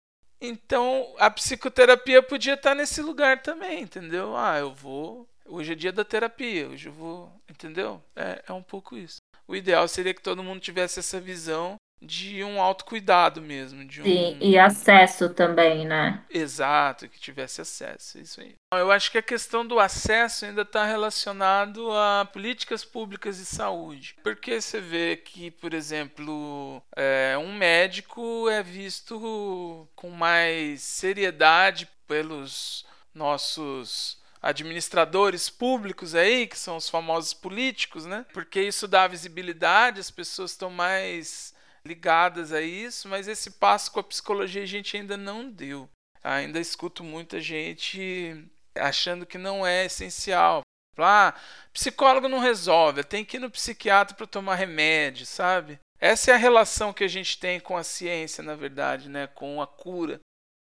Então, 0.41 1.15
a 1.19 1.31
psicoterapia 1.31 2.23
podia 2.23 2.55
estar 2.55 2.75
nesse 2.75 3.03
lugar 3.03 3.43
também, 3.43 3.83
entendeu? 3.83 4.35
Ah, 4.35 4.59
eu 4.59 4.73
vou. 4.73 5.29
Hoje 5.45 5.73
é 5.73 5.75
dia 5.75 5.93
da 5.93 6.07
terapia, 6.07 6.71
hoje 6.71 6.89
eu 6.89 6.93
vou. 6.95 7.31
Entendeu? 7.51 8.03
É, 8.17 8.43
é 8.49 8.53
um 8.55 8.63
pouco 8.63 8.97
isso. 8.97 9.19
O 9.47 9.55
ideal 9.55 9.87
seria 9.89 10.15
que 10.15 10.23
todo 10.23 10.43
mundo 10.43 10.61
tivesse 10.61 10.99
essa 10.99 11.21
visão 11.21 11.77
de 12.01 12.45
um 12.45 12.61
autocuidado 12.61 13.41
mesmo. 13.41 13.85
De 13.85 14.03
um... 14.03 14.05
Sim, 14.05 14.37
e 14.41 14.59
acesso 14.59 15.31
também, 15.31 15.87
né? 15.87 16.23
Exato, 16.31 17.09
que 17.09 17.19
tivesse 17.19 17.61
acesso, 17.61 18.19
isso 18.19 18.41
aí. 18.41 18.55
Eu 18.73 18.91
acho 18.91 19.11
que 19.11 19.19
a 19.19 19.23
questão 19.23 19.67
do 19.67 19.79
acesso 19.79 20.45
ainda 20.45 20.63
está 20.63 20.85
relacionado 20.85 21.91
a 21.93 22.25
políticas 22.25 22.85
públicas 22.85 23.39
de 23.39 23.45
saúde. 23.45 24.17
Porque 24.23 24.61
você 24.61 24.81
vê 24.81 25.17
que, 25.17 25.51
por 25.51 25.73
exemplo, 25.73 26.83
é, 26.95 27.37
um 27.39 27.55
médico 27.55 28.49
é 28.49 28.63
visto 28.63 29.89
com 29.95 30.11
mais 30.11 30.83
seriedade 30.83 31.89
pelos 32.07 32.85
nossos 33.15 34.19
administradores 34.43 35.51
públicos 35.51 36.15
aí, 36.15 36.47
que 36.47 36.59
são 36.59 36.77
os 36.77 36.89
famosos 36.89 37.35
políticos, 37.35 38.05
né? 38.05 38.25
Porque 38.33 38.61
isso 38.61 38.87
dá 38.87 39.07
visibilidade, 39.09 40.01
as 40.01 40.11
pessoas 40.11 40.53
estão 40.53 40.71
mais 40.71 41.55
ligadas 41.87 42.53
a 42.53 42.61
isso, 42.61 43.09
mas 43.09 43.29
esse 43.29 43.53
passo 43.53 43.91
com 43.93 44.01
a 44.01 44.05
psicologia 44.05 44.63
a 44.63 44.67
gente 44.67 44.97
ainda 44.97 45.17
não 45.17 45.51
deu. 45.51 45.89
Ainda 46.23 46.59
escuto 46.59 47.05
muita 47.05 47.41
gente 47.41 48.45
achando 48.75 49.25
que 49.25 49.39
não 49.39 49.67
é 49.67 49.87
essencial. 49.87 50.63
Ah, 50.99 51.35
psicólogo 51.73 52.29
não 52.29 52.39
resolve, 52.39 53.05
tem 53.05 53.25
que 53.25 53.37
ir 53.37 53.41
no 53.41 53.51
psiquiatra 53.51 54.17
para 54.17 54.27
tomar 54.27 54.55
remédio, 54.55 55.27
sabe? 55.27 55.79
Essa 55.99 56.33
é 56.33 56.35
a 56.35 56.39
relação 56.39 56.93
que 56.93 57.05
a 57.05 57.09
gente 57.09 57.39
tem 57.39 57.61
com 57.61 57.77
a 57.77 57.85
ciência, 57.85 58.43
na 58.43 58.55
verdade, 58.55 59.09
né? 59.09 59.27
com 59.27 59.61
a 59.61 59.67
cura. 59.67 60.21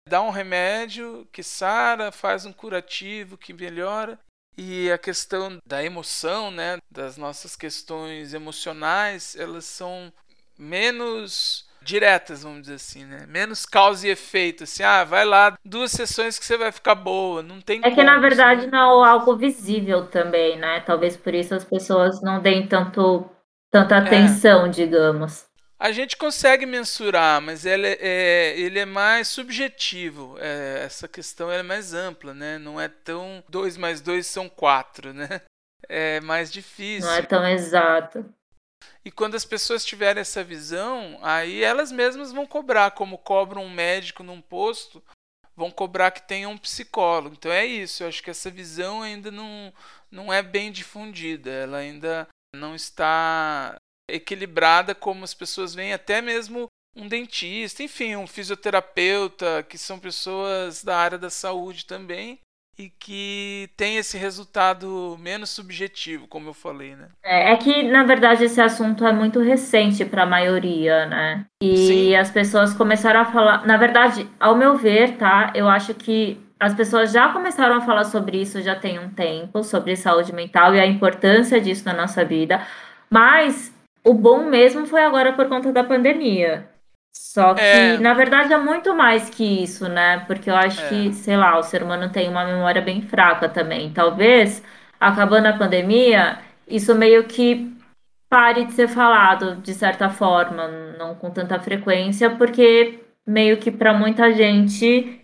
Dá 0.08 0.22
um 0.22 0.30
remédio 0.30 1.28
que 1.32 1.44
sara, 1.44 2.12
faz 2.12 2.46
um 2.46 2.52
curativo 2.52 3.38
que 3.38 3.54
melhora. 3.54 4.20
E 4.58 4.92
a 4.92 4.98
questão 4.98 5.60
da 5.66 5.84
emoção, 5.84 6.52
né, 6.52 6.78
das 6.92 7.16
nossas 7.16 7.56
questões 7.56 8.34
emocionais, 8.34 9.36
elas 9.38 9.64
são 9.64 10.12
menos 10.62 11.66
diretas, 11.82 12.44
vamos 12.44 12.62
dizer 12.62 12.76
assim, 12.76 13.06
né? 13.06 13.26
Menos 13.28 13.66
causa 13.66 14.08
e 14.08 14.12
efeito, 14.12 14.64
assim, 14.64 14.84
ah, 14.84 15.04
vai 15.04 15.26
lá, 15.26 15.58
duas 15.66 15.92
sessões 15.92 16.38
que 16.38 16.46
você 16.46 16.56
vai 16.56 16.72
ficar 16.72 16.94
boa, 16.94 17.42
não 17.42 17.60
tem 17.60 17.80
É 17.80 17.84
como, 17.84 17.96
que 17.96 18.04
na 18.04 18.20
verdade 18.20 18.62
assim. 18.62 18.70
não 18.70 19.04
é 19.04 19.10
algo 19.10 19.36
visível 19.36 20.06
também, 20.06 20.58
né? 20.58 20.80
Talvez 20.82 21.18
por 21.18 21.34
isso 21.34 21.56
as 21.56 21.64
pessoas 21.64 22.22
não 22.22 22.40
deem 22.40 22.68
tanto 22.68 23.28
tanta 23.72 23.96
é. 23.96 23.98
atenção, 23.98 24.68
é. 24.68 24.70
digamos. 24.70 25.46
A 25.80 25.92
gente 25.92 26.16
consegue 26.16 26.68
mensurar, 26.68 27.42
mas 27.42 27.66
ele 27.66 27.88
é, 28.00 28.54
ele 28.56 28.78
é 28.78 28.86
mais 28.86 29.28
subjetivo. 29.30 30.38
É, 30.40 30.84
essa 30.86 31.08
questão 31.08 31.52
é 31.52 31.64
mais 31.64 31.92
ampla, 31.92 32.36
né? 32.36 32.60
Não 32.60 32.80
é 32.80 32.88
tão 32.88 33.44
2 33.50 33.78
mais 33.78 34.00
2 34.00 34.28
são 34.28 34.48
4, 34.48 35.12
né? 35.12 35.42
é 35.90 36.22
mais 36.22 36.52
difícil. 36.52 37.10
Não 37.10 37.18
é 37.18 37.22
tão 37.24 37.46
exato. 37.48 38.24
E 39.04 39.12
quando 39.12 39.36
as 39.36 39.46
pessoas 39.46 39.86
tiverem 39.86 40.22
essa 40.22 40.44
visão, 40.44 41.20
aí 41.22 41.64
elas 41.64 41.92
mesmas 41.92 42.32
vão 42.32 42.46
cobrar, 42.46 42.92
como 42.92 43.18
cobram 43.18 43.64
um 43.64 43.70
médico 43.70 44.24
num 44.24 44.42
posto, 44.42 45.04
vão 45.56 45.72
cobrar 45.72 46.12
que 46.12 46.28
tenha 46.28 46.50
um 46.50 46.58
psicólogo. 46.58 47.36
Então 47.38 47.52
é 47.52 47.66
isso, 47.66 48.04
eu 48.04 48.08
acho 48.08 48.22
que 48.24 48.30
essa 48.30 48.50
visão 48.50 49.02
ainda 49.02 49.32
não, 49.32 49.74
não 50.10 50.32
é 50.32 50.42
bem 50.42 50.72
difundida, 50.72 51.50
ela 51.50 51.78
ainda 51.78 52.28
não 52.56 52.76
está 52.76 53.76
equilibrada 54.10 54.94
como 54.94 55.24
as 55.24 55.34
pessoas 55.34 55.74
veem, 55.74 55.94
até 55.94 56.22
mesmo 56.22 56.68
um 56.96 57.08
dentista, 57.08 57.82
enfim, 57.82 58.16
um 58.16 58.28
fisioterapeuta, 58.28 59.64
que 59.64 59.78
são 59.78 60.00
pessoas 60.00 60.84
da 60.84 60.98
área 60.98 61.18
da 61.18 61.30
saúde 61.30 61.86
também, 61.86 62.40
e 62.82 62.92
que 63.00 63.70
tem 63.78 63.98
esse 63.98 64.18
resultado 64.18 65.16
menos 65.20 65.52
subjetivo, 65.52 66.28
como 66.28 66.50
eu 66.50 66.54
falei, 66.54 66.96
né? 66.96 67.10
É, 67.24 67.52
é 67.52 67.58
que, 67.58 67.84
na 67.84 68.04
verdade, 68.04 68.44
esse 68.44 68.60
assunto 68.60 69.06
é 69.06 69.14
muito 69.14 69.40
recente 69.40 70.04
para 70.04 70.24
a 70.24 70.26
maioria, 70.26 71.06
né? 71.06 71.46
E 71.62 71.78
Sim. 71.78 72.16
as 72.16 72.32
pessoas 72.32 72.74
começaram 72.74 73.20
a 73.20 73.26
falar. 73.26 73.68
Na 73.68 73.78
verdade, 73.78 74.28
ao 74.40 74.56
meu 74.56 74.76
ver, 74.76 75.18
tá? 75.18 75.52
Eu 75.54 75.70
acho 75.70 75.94
que 75.94 76.40
as 76.60 76.74
pessoas 76.74 77.12
já 77.12 77.30
começaram 77.30 77.76
a 77.76 77.82
falar 77.82 78.04
sobre 78.06 78.42
isso 78.42 78.62
já 78.62 78.76
tem 78.76 78.98
um 78.98 79.10
tempo, 79.10 79.64
sobre 79.64 79.96
saúde 79.96 80.34
mental 80.34 80.74
e 80.74 80.80
a 80.80 80.86
importância 80.86 81.62
disso 81.62 81.86
na 81.86 81.94
nossa 81.94 82.26
vida. 82.26 82.66
Mas 83.10 83.72
o 84.04 84.14
bom 84.14 84.46
mesmo 84.50 84.88
foi 84.88 85.04
agora 85.04 85.34
por 85.34 85.48
conta 85.48 85.72
da 85.72 85.84
pandemia. 85.84 86.71
Só 87.14 87.54
que, 87.54 87.62
é... 87.62 87.98
na 87.98 88.14
verdade, 88.14 88.54
é 88.54 88.58
muito 88.58 88.94
mais 88.96 89.30
que 89.30 89.64
isso, 89.64 89.88
né? 89.88 90.20
Porque 90.28 90.50
eu 90.50 90.56
acho 90.56 90.82
é. 90.82 90.90
que, 90.90 91.14
sei 91.14 91.38
lá, 91.38 91.58
o 91.58 91.64
ser 91.64 91.84
humano 91.84 92.12
tem 92.12 92.30
uma 92.30 92.46
memória 92.46 92.82
bem 92.82 93.02
fraca 93.02 93.48
também. 93.50 93.92
Talvez, 93.94 94.64
acabando 95.00 95.48
a 95.48 95.58
pandemia, 95.58 96.40
isso 96.68 96.96
meio 96.96 97.26
que 97.26 97.76
pare 98.30 98.66
de 98.66 98.74
ser 98.74 98.88
falado, 98.88 99.58
de 99.58 99.74
certa 99.74 100.10
forma, 100.10 100.68
não 100.98 101.16
com 101.16 101.30
tanta 101.32 101.60
frequência, 101.60 102.30
porque 102.38 103.04
meio 103.28 103.58
que 103.60 103.72
para 103.72 103.94
muita 103.94 104.32
gente 104.34 105.22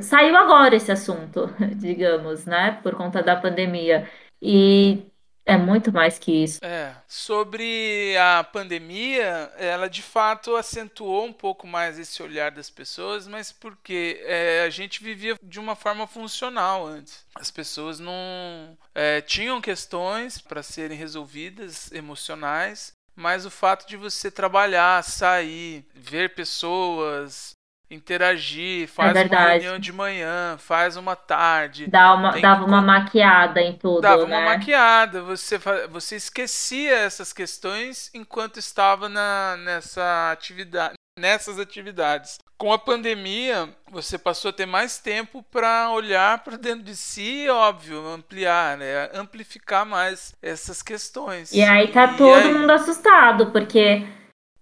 saiu 0.00 0.36
agora 0.36 0.76
esse 0.76 0.92
assunto, 0.92 1.48
digamos, 1.76 2.44
né? 2.46 2.78
Por 2.82 2.94
conta 2.94 3.22
da 3.22 3.36
pandemia. 3.36 4.08
E 4.42 5.06
é 5.46 5.56
muito 5.56 5.92
mais 5.92 6.18
que 6.18 6.32
isso. 6.32 6.58
É. 6.62 6.92
Sobre 7.06 8.16
a 8.18 8.42
pandemia, 8.42 9.52
ela 9.56 9.88
de 9.88 10.02
fato 10.02 10.56
acentuou 10.56 11.24
um 11.24 11.32
pouco 11.32 11.66
mais 11.68 11.98
esse 11.98 12.20
olhar 12.20 12.50
das 12.50 12.68
pessoas, 12.68 13.28
mas 13.28 13.52
porque 13.52 14.20
é, 14.24 14.64
a 14.66 14.70
gente 14.70 15.02
vivia 15.02 15.36
de 15.40 15.60
uma 15.60 15.76
forma 15.76 16.06
funcional 16.06 16.84
antes. 16.84 17.24
As 17.36 17.50
pessoas 17.50 18.00
não 18.00 18.76
é, 18.92 19.20
tinham 19.20 19.60
questões 19.60 20.38
para 20.38 20.64
serem 20.64 20.98
resolvidas 20.98 21.92
emocionais, 21.92 22.92
mas 23.14 23.46
o 23.46 23.50
fato 23.50 23.88
de 23.88 23.96
você 23.96 24.30
trabalhar, 24.30 25.02
sair, 25.02 25.86
ver 25.94 26.34
pessoas, 26.34 27.55
interagir, 27.90 28.84
é 28.84 28.86
faz 28.86 29.16
é 29.16 29.24
uma 29.24 29.48
reunião 29.48 29.78
de 29.78 29.92
manhã, 29.92 30.56
faz 30.58 30.96
uma 30.96 31.14
tarde. 31.14 31.86
Dá 31.86 32.14
uma, 32.14 32.38
dava 32.40 32.64
uma 32.64 32.82
maquiada 32.82 33.60
em 33.60 33.72
tudo. 33.74 34.00
Dava 34.00 34.26
né? 34.26 34.36
uma 34.36 34.44
maquiada, 34.56 35.22
você, 35.22 35.58
você 35.90 36.16
esquecia 36.16 36.96
essas 36.96 37.32
questões 37.32 38.10
enquanto 38.12 38.58
estava 38.58 39.08
na, 39.08 39.56
nessa 39.58 40.30
atividade, 40.32 40.94
nessas 41.18 41.58
atividades. 41.58 42.38
Com 42.58 42.72
a 42.72 42.78
pandemia, 42.78 43.68
você 43.90 44.16
passou 44.16 44.48
a 44.48 44.52
ter 44.52 44.64
mais 44.64 44.98
tempo 44.98 45.42
para 45.42 45.90
olhar 45.90 46.42
para 46.42 46.56
dentro 46.56 46.84
de 46.84 46.96
si, 46.96 47.46
óbvio, 47.50 48.06
ampliar, 48.08 48.78
né? 48.78 49.10
amplificar 49.12 49.84
mais 49.84 50.34
essas 50.42 50.82
questões. 50.82 51.52
E 51.52 51.62
aí 51.62 51.88
tá 51.88 52.14
e 52.14 52.16
todo 52.16 52.34
aí... 52.34 52.52
mundo 52.54 52.70
assustado, 52.70 53.52
porque 53.52 54.06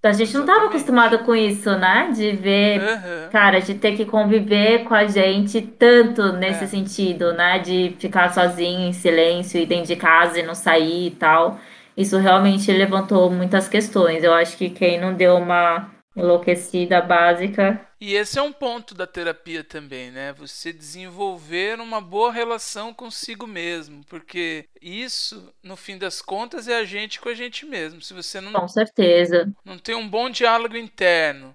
a 0.07 0.13
gente 0.13 0.35
não 0.35 0.43
estava 0.43 0.67
acostumado 0.67 1.19
com 1.21 1.35
isso, 1.35 1.71
né? 1.77 2.11
De 2.15 2.33
ver, 2.33 2.81
uhum. 2.81 3.31
cara, 3.31 3.61
de 3.61 3.75
ter 3.75 3.97
que 3.97 4.05
conviver 4.05 4.85
com 4.85 4.95
a 4.95 5.07
gente 5.07 5.63
tanto 5.63 6.33
nesse 6.33 6.65
é. 6.65 6.67
sentido, 6.67 7.33
né? 7.33 7.59
De 7.59 7.95
ficar 7.99 8.33
sozinho, 8.33 8.89
em 8.89 8.93
silêncio, 8.93 9.61
e 9.61 9.67
dentro 9.67 9.87
de 9.87 9.97
casa 9.97 10.39
e 10.39 10.43
não 10.43 10.55
sair 10.55 11.07
e 11.07 11.11
tal. 11.13 11.59
Isso 11.97 12.19
realmente 12.19 12.71
levantou 12.73 13.31
muitas 13.31 13.69
questões. 13.69 14.23
Eu 14.23 14.35
acho 14.35 14.57
que 14.57 14.69
quem 14.69 15.01
não 15.01 15.15
deu 15.15 15.37
uma 15.37 15.94
enlouquecida 16.17 17.01
básica. 17.01 17.87
E 18.01 18.15
esse 18.15 18.39
é 18.39 18.43
um 18.43 18.53
ponto 18.53 18.95
da 18.95 19.07
terapia 19.07 19.65
também, 19.65 20.11
né? 20.11 20.33
Você 20.35 20.73
desenvolver 20.73 21.81
uma 21.81 22.01
boa 22.01 22.31
relação 22.33 22.93
consigo 22.93 23.47
mesmo, 23.47 24.05
porque 24.09 24.67
isso, 24.81 25.53
no 25.63 25.77
fim 25.77 25.97
das 25.97 26.21
contas, 26.21 26.69
é 26.69 26.77
a 26.77 26.85
gente 26.85 27.21
com 27.21 27.29
a 27.29 27.35
gente 27.35 27.65
mesmo. 27.65 28.03
Se 28.03 28.13
você 28.13 28.41
não 28.41 28.53
Com 28.53 28.69
certeza. 28.69 29.51
Não 29.65 29.79
tem 29.79 29.95
um 29.95 30.09
bom 30.09 30.29
diálogo 30.29 30.77
interno, 30.77 31.55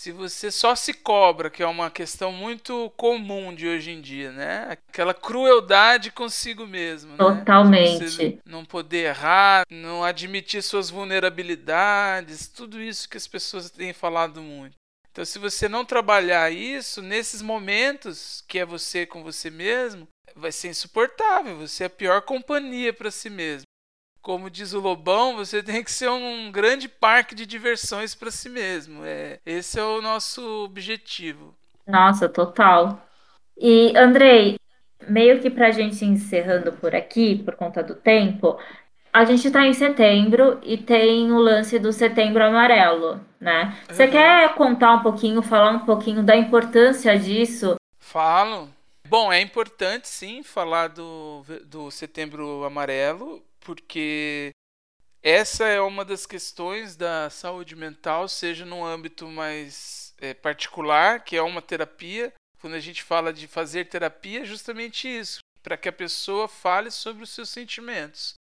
se 0.00 0.12
você 0.12 0.50
só 0.50 0.74
se 0.74 0.94
cobra, 0.94 1.50
que 1.50 1.62
é 1.62 1.66
uma 1.66 1.90
questão 1.90 2.32
muito 2.32 2.90
comum 2.96 3.54
de 3.54 3.68
hoje 3.68 3.90
em 3.90 4.00
dia, 4.00 4.32
né? 4.32 4.68
Aquela 4.70 5.12
crueldade 5.12 6.10
consigo 6.10 6.66
mesmo. 6.66 7.10
Né? 7.10 7.18
Totalmente. 7.18 8.24
Né? 8.24 8.38
não 8.46 8.64
poder 8.64 9.08
errar, 9.08 9.66
não 9.70 10.02
admitir 10.02 10.62
suas 10.62 10.88
vulnerabilidades, 10.88 12.48
tudo 12.48 12.80
isso 12.80 13.10
que 13.10 13.18
as 13.18 13.26
pessoas 13.28 13.70
têm 13.70 13.92
falado 13.92 14.40
muito. 14.40 14.72
Então, 15.12 15.22
se 15.22 15.38
você 15.38 15.68
não 15.68 15.84
trabalhar 15.84 16.50
isso, 16.50 17.02
nesses 17.02 17.42
momentos 17.42 18.42
que 18.48 18.58
é 18.58 18.64
você 18.64 19.04
com 19.04 19.22
você 19.22 19.50
mesmo, 19.50 20.08
vai 20.34 20.50
ser 20.50 20.68
insuportável. 20.68 21.58
Você 21.58 21.82
é 21.82 21.88
a 21.88 21.90
pior 21.90 22.22
companhia 22.22 22.90
para 22.90 23.10
si 23.10 23.28
mesmo. 23.28 23.64
Como 24.22 24.50
diz 24.50 24.72
o 24.72 24.80
Lobão, 24.80 25.36
você 25.36 25.62
tem 25.64 25.82
que 25.82 25.90
ser 25.90 26.10
um 26.10 26.50
grande 26.50 26.88
parque 26.88 27.34
de 27.34 27.46
diversões 27.46 28.14
para 28.14 28.30
si 28.30 28.48
mesmo. 28.48 29.04
É, 29.04 29.38
esse 29.44 29.78
é 29.78 29.84
o 29.84 30.02
nosso 30.02 30.64
objetivo. 30.64 31.54
Nossa, 31.86 32.28
total. 32.28 33.00
E, 33.56 33.96
Andrei, 33.96 34.58
meio 35.08 35.40
que 35.40 35.50
para 35.50 35.68
a 35.68 35.70
gente 35.70 36.04
encerrando 36.04 36.72
por 36.72 36.94
aqui, 36.94 37.42
por 37.44 37.56
conta 37.56 37.82
do 37.82 37.94
tempo, 37.94 38.58
a 39.12 39.24
gente 39.24 39.46
está 39.46 39.66
em 39.66 39.74
setembro 39.74 40.58
e 40.62 40.76
tem 40.76 41.32
o 41.32 41.38
lance 41.38 41.78
do 41.78 41.92
setembro 41.92 42.44
amarelo, 42.44 43.20
né? 43.40 43.76
Você 43.88 44.04
uhum. 44.04 44.10
quer 44.10 44.54
contar 44.54 44.94
um 44.94 45.02
pouquinho, 45.02 45.42
falar 45.42 45.72
um 45.72 45.80
pouquinho 45.80 46.22
da 46.22 46.36
importância 46.36 47.18
disso? 47.18 47.74
Falo. 47.98 48.68
Bom, 49.08 49.32
é 49.32 49.40
importante 49.40 50.06
sim 50.06 50.44
falar 50.44 50.88
do, 50.88 51.44
do 51.66 51.90
setembro 51.90 52.62
amarelo, 52.62 53.42
porque 53.60 54.50
essa 55.22 55.66
é 55.66 55.80
uma 55.80 56.04
das 56.04 56.24
questões 56.24 56.96
da 56.96 57.28
saúde 57.28 57.76
mental, 57.76 58.26
seja 58.26 58.64
no 58.64 58.84
âmbito 58.84 59.26
mais 59.28 60.14
é, 60.18 60.32
particular, 60.32 61.22
que 61.22 61.36
é 61.36 61.42
uma 61.42 61.60
terapia. 61.60 62.32
Quando 62.60 62.74
a 62.74 62.80
gente 62.80 63.02
fala 63.02 63.32
de 63.32 63.46
fazer 63.46 63.86
terapia, 63.86 64.42
é 64.42 64.44
justamente 64.44 65.08
isso, 65.08 65.40
para 65.62 65.76
que 65.76 65.88
a 65.88 65.92
pessoa 65.92 66.48
fale 66.48 66.90
sobre 66.90 67.22
os 67.22 67.30
seus 67.30 67.50
sentimentos. 67.50 68.34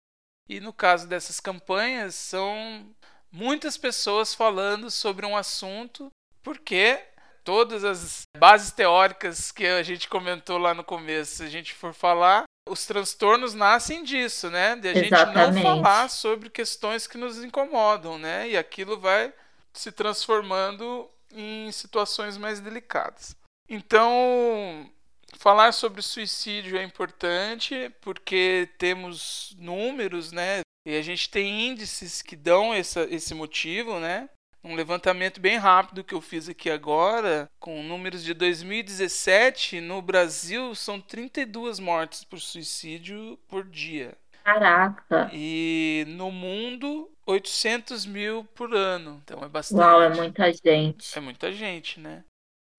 E 0.47 0.59
no 0.59 0.73
caso 0.73 1.07
dessas 1.07 1.39
campanhas, 1.39 2.15
são 2.15 2.89
muitas 3.31 3.77
pessoas 3.77 4.33
falando 4.33 4.89
sobre 4.89 5.25
um 5.25 5.37
assunto, 5.37 6.09
porque 6.41 7.01
todas 7.43 7.83
as 7.83 8.21
bases 8.37 8.71
teóricas 8.71 9.51
que 9.51 9.65
a 9.65 9.83
gente 9.83 10.07
comentou 10.07 10.57
lá 10.57 10.73
no 10.73 10.83
começo, 10.83 11.37
se 11.37 11.43
a 11.43 11.49
gente 11.49 11.73
for 11.73 11.93
falar, 11.93 12.43
os 12.69 12.85
transtornos 12.85 13.53
nascem 13.53 14.03
disso, 14.03 14.49
né? 14.49 14.75
De 14.75 14.87
a 14.87 14.91
Exatamente. 14.91 15.53
gente 15.55 15.63
não 15.63 15.83
falar 15.83 16.09
sobre 16.09 16.49
questões 16.49 17.07
que 17.07 17.17
nos 17.17 17.43
incomodam, 17.43 18.17
né? 18.17 18.49
E 18.49 18.57
aquilo 18.57 18.99
vai 18.99 19.33
se 19.73 19.91
transformando 19.91 21.09
em 21.33 21.71
situações 21.71 22.37
mais 22.37 22.59
delicadas. 22.59 23.35
Então, 23.67 24.89
falar 25.37 25.71
sobre 25.73 26.01
suicídio 26.01 26.77
é 26.77 26.83
importante 26.83 27.91
porque 28.01 28.69
temos 28.77 29.55
números, 29.57 30.31
né? 30.31 30.61
E 30.85 30.97
a 30.97 31.01
gente 31.01 31.29
tem 31.29 31.67
índices 31.67 32.21
que 32.21 32.35
dão 32.35 32.73
essa, 32.73 33.01
esse 33.11 33.33
motivo, 33.33 33.99
né? 33.99 34.29
Um 34.63 34.75
levantamento 34.75 35.39
bem 35.39 35.57
rápido 35.57 36.03
que 36.03 36.13
eu 36.13 36.19
fiz 36.19 36.49
aqui 36.49 36.69
agora, 36.69 37.49
com 37.59 37.81
números 37.81 38.23
de 38.23 38.33
2017, 38.33 39.79
no 39.79 40.01
Brasil 40.01 40.75
são 40.75 40.99
32 40.99 41.79
mortes 41.79 42.25
por 42.25 42.39
suicídio 42.39 43.39
por 43.47 43.63
dia. 43.63 44.17
Caraca! 44.43 45.29
E 45.31 46.05
no 46.09 46.29
mundo, 46.31 47.09
800 47.25 48.05
mil 48.05 48.43
por 48.55 48.73
ano. 48.73 49.21
Então 49.23 49.43
é 49.43 49.47
bastante. 49.47 49.79
Uau, 49.79 50.01
é 50.01 50.09
muita 50.09 50.51
gente. 50.51 51.17
É 51.17 51.21
muita 51.21 51.51
gente, 51.51 51.99
né? 51.99 52.23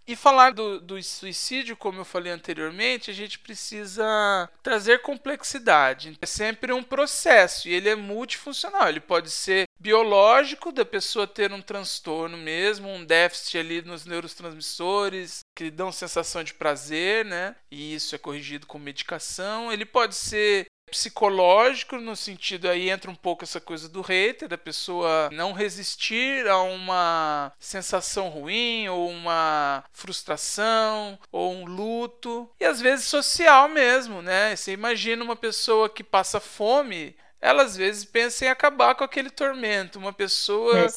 E 0.06 0.16
falar 0.16 0.52
do, 0.52 0.80
do, 0.80 1.00
suicídio, 1.02 1.76
como 1.76 2.00
eu 2.00 2.04
falei 2.04 2.32
anteriormente, 2.32 3.10
a 3.10 3.14
gente 3.14 3.38
precisa 3.38 4.48
trazer 4.62 5.02
complexidade. 5.02 6.16
É 6.20 6.26
sempre 6.26 6.72
um 6.72 6.82
processo 6.82 7.68
e 7.68 7.72
ele 7.72 7.88
é 7.88 7.94
multifuncional. 7.94 8.88
Ele 8.88 9.00
pode 9.00 9.30
ser 9.30 9.64
biológico, 9.80 10.70
da 10.70 10.84
pessoa 10.84 11.26
ter 11.26 11.52
um 11.52 11.62
transtorno 11.62 12.36
mesmo, 12.36 12.88
um 12.88 13.04
déficit 13.04 13.58
ali 13.58 13.82
nos 13.82 14.04
neurotransmissores 14.04 15.40
que 15.56 15.70
dão 15.70 15.90
sensação 15.90 16.44
de 16.44 16.52
prazer, 16.52 17.24
né? 17.24 17.56
E 17.70 17.94
isso 17.94 18.14
é 18.14 18.18
corrigido 18.18 18.66
com 18.66 18.78
medicação. 18.78 19.72
Ele 19.72 19.86
pode 19.86 20.14
ser 20.14 20.66
psicológico, 20.90 21.96
no 21.96 22.16
sentido 22.16 22.68
aí 22.68 22.90
entra 22.90 23.10
um 23.10 23.14
pouco 23.14 23.44
essa 23.44 23.60
coisa 23.60 23.88
do 23.88 24.00
hater, 24.00 24.48
da 24.48 24.58
pessoa 24.58 25.30
não 25.32 25.52
resistir 25.52 26.48
a 26.48 26.60
uma 26.62 27.52
sensação 27.58 28.28
ruim, 28.28 28.88
ou 28.88 29.08
uma 29.08 29.84
frustração, 29.92 31.18
ou 31.30 31.54
um 31.54 31.64
luto, 31.64 32.50
e 32.58 32.64
às 32.64 32.80
vezes 32.80 33.06
social 33.06 33.68
mesmo, 33.68 34.22
né? 34.22 34.54
Você 34.54 34.72
imagina 34.72 35.24
uma 35.24 35.36
pessoa 35.36 35.88
que 35.88 36.02
passa 36.02 36.40
fome, 36.40 37.14
ela 37.40 37.62
às 37.62 37.76
vezes 37.76 38.04
pensa 38.04 38.44
em 38.44 38.48
acabar 38.48 38.94
com 38.94 39.04
aquele 39.04 39.30
tormento. 39.30 39.98
Uma 39.98 40.12
pessoa 40.12 40.78
É. 40.78 40.88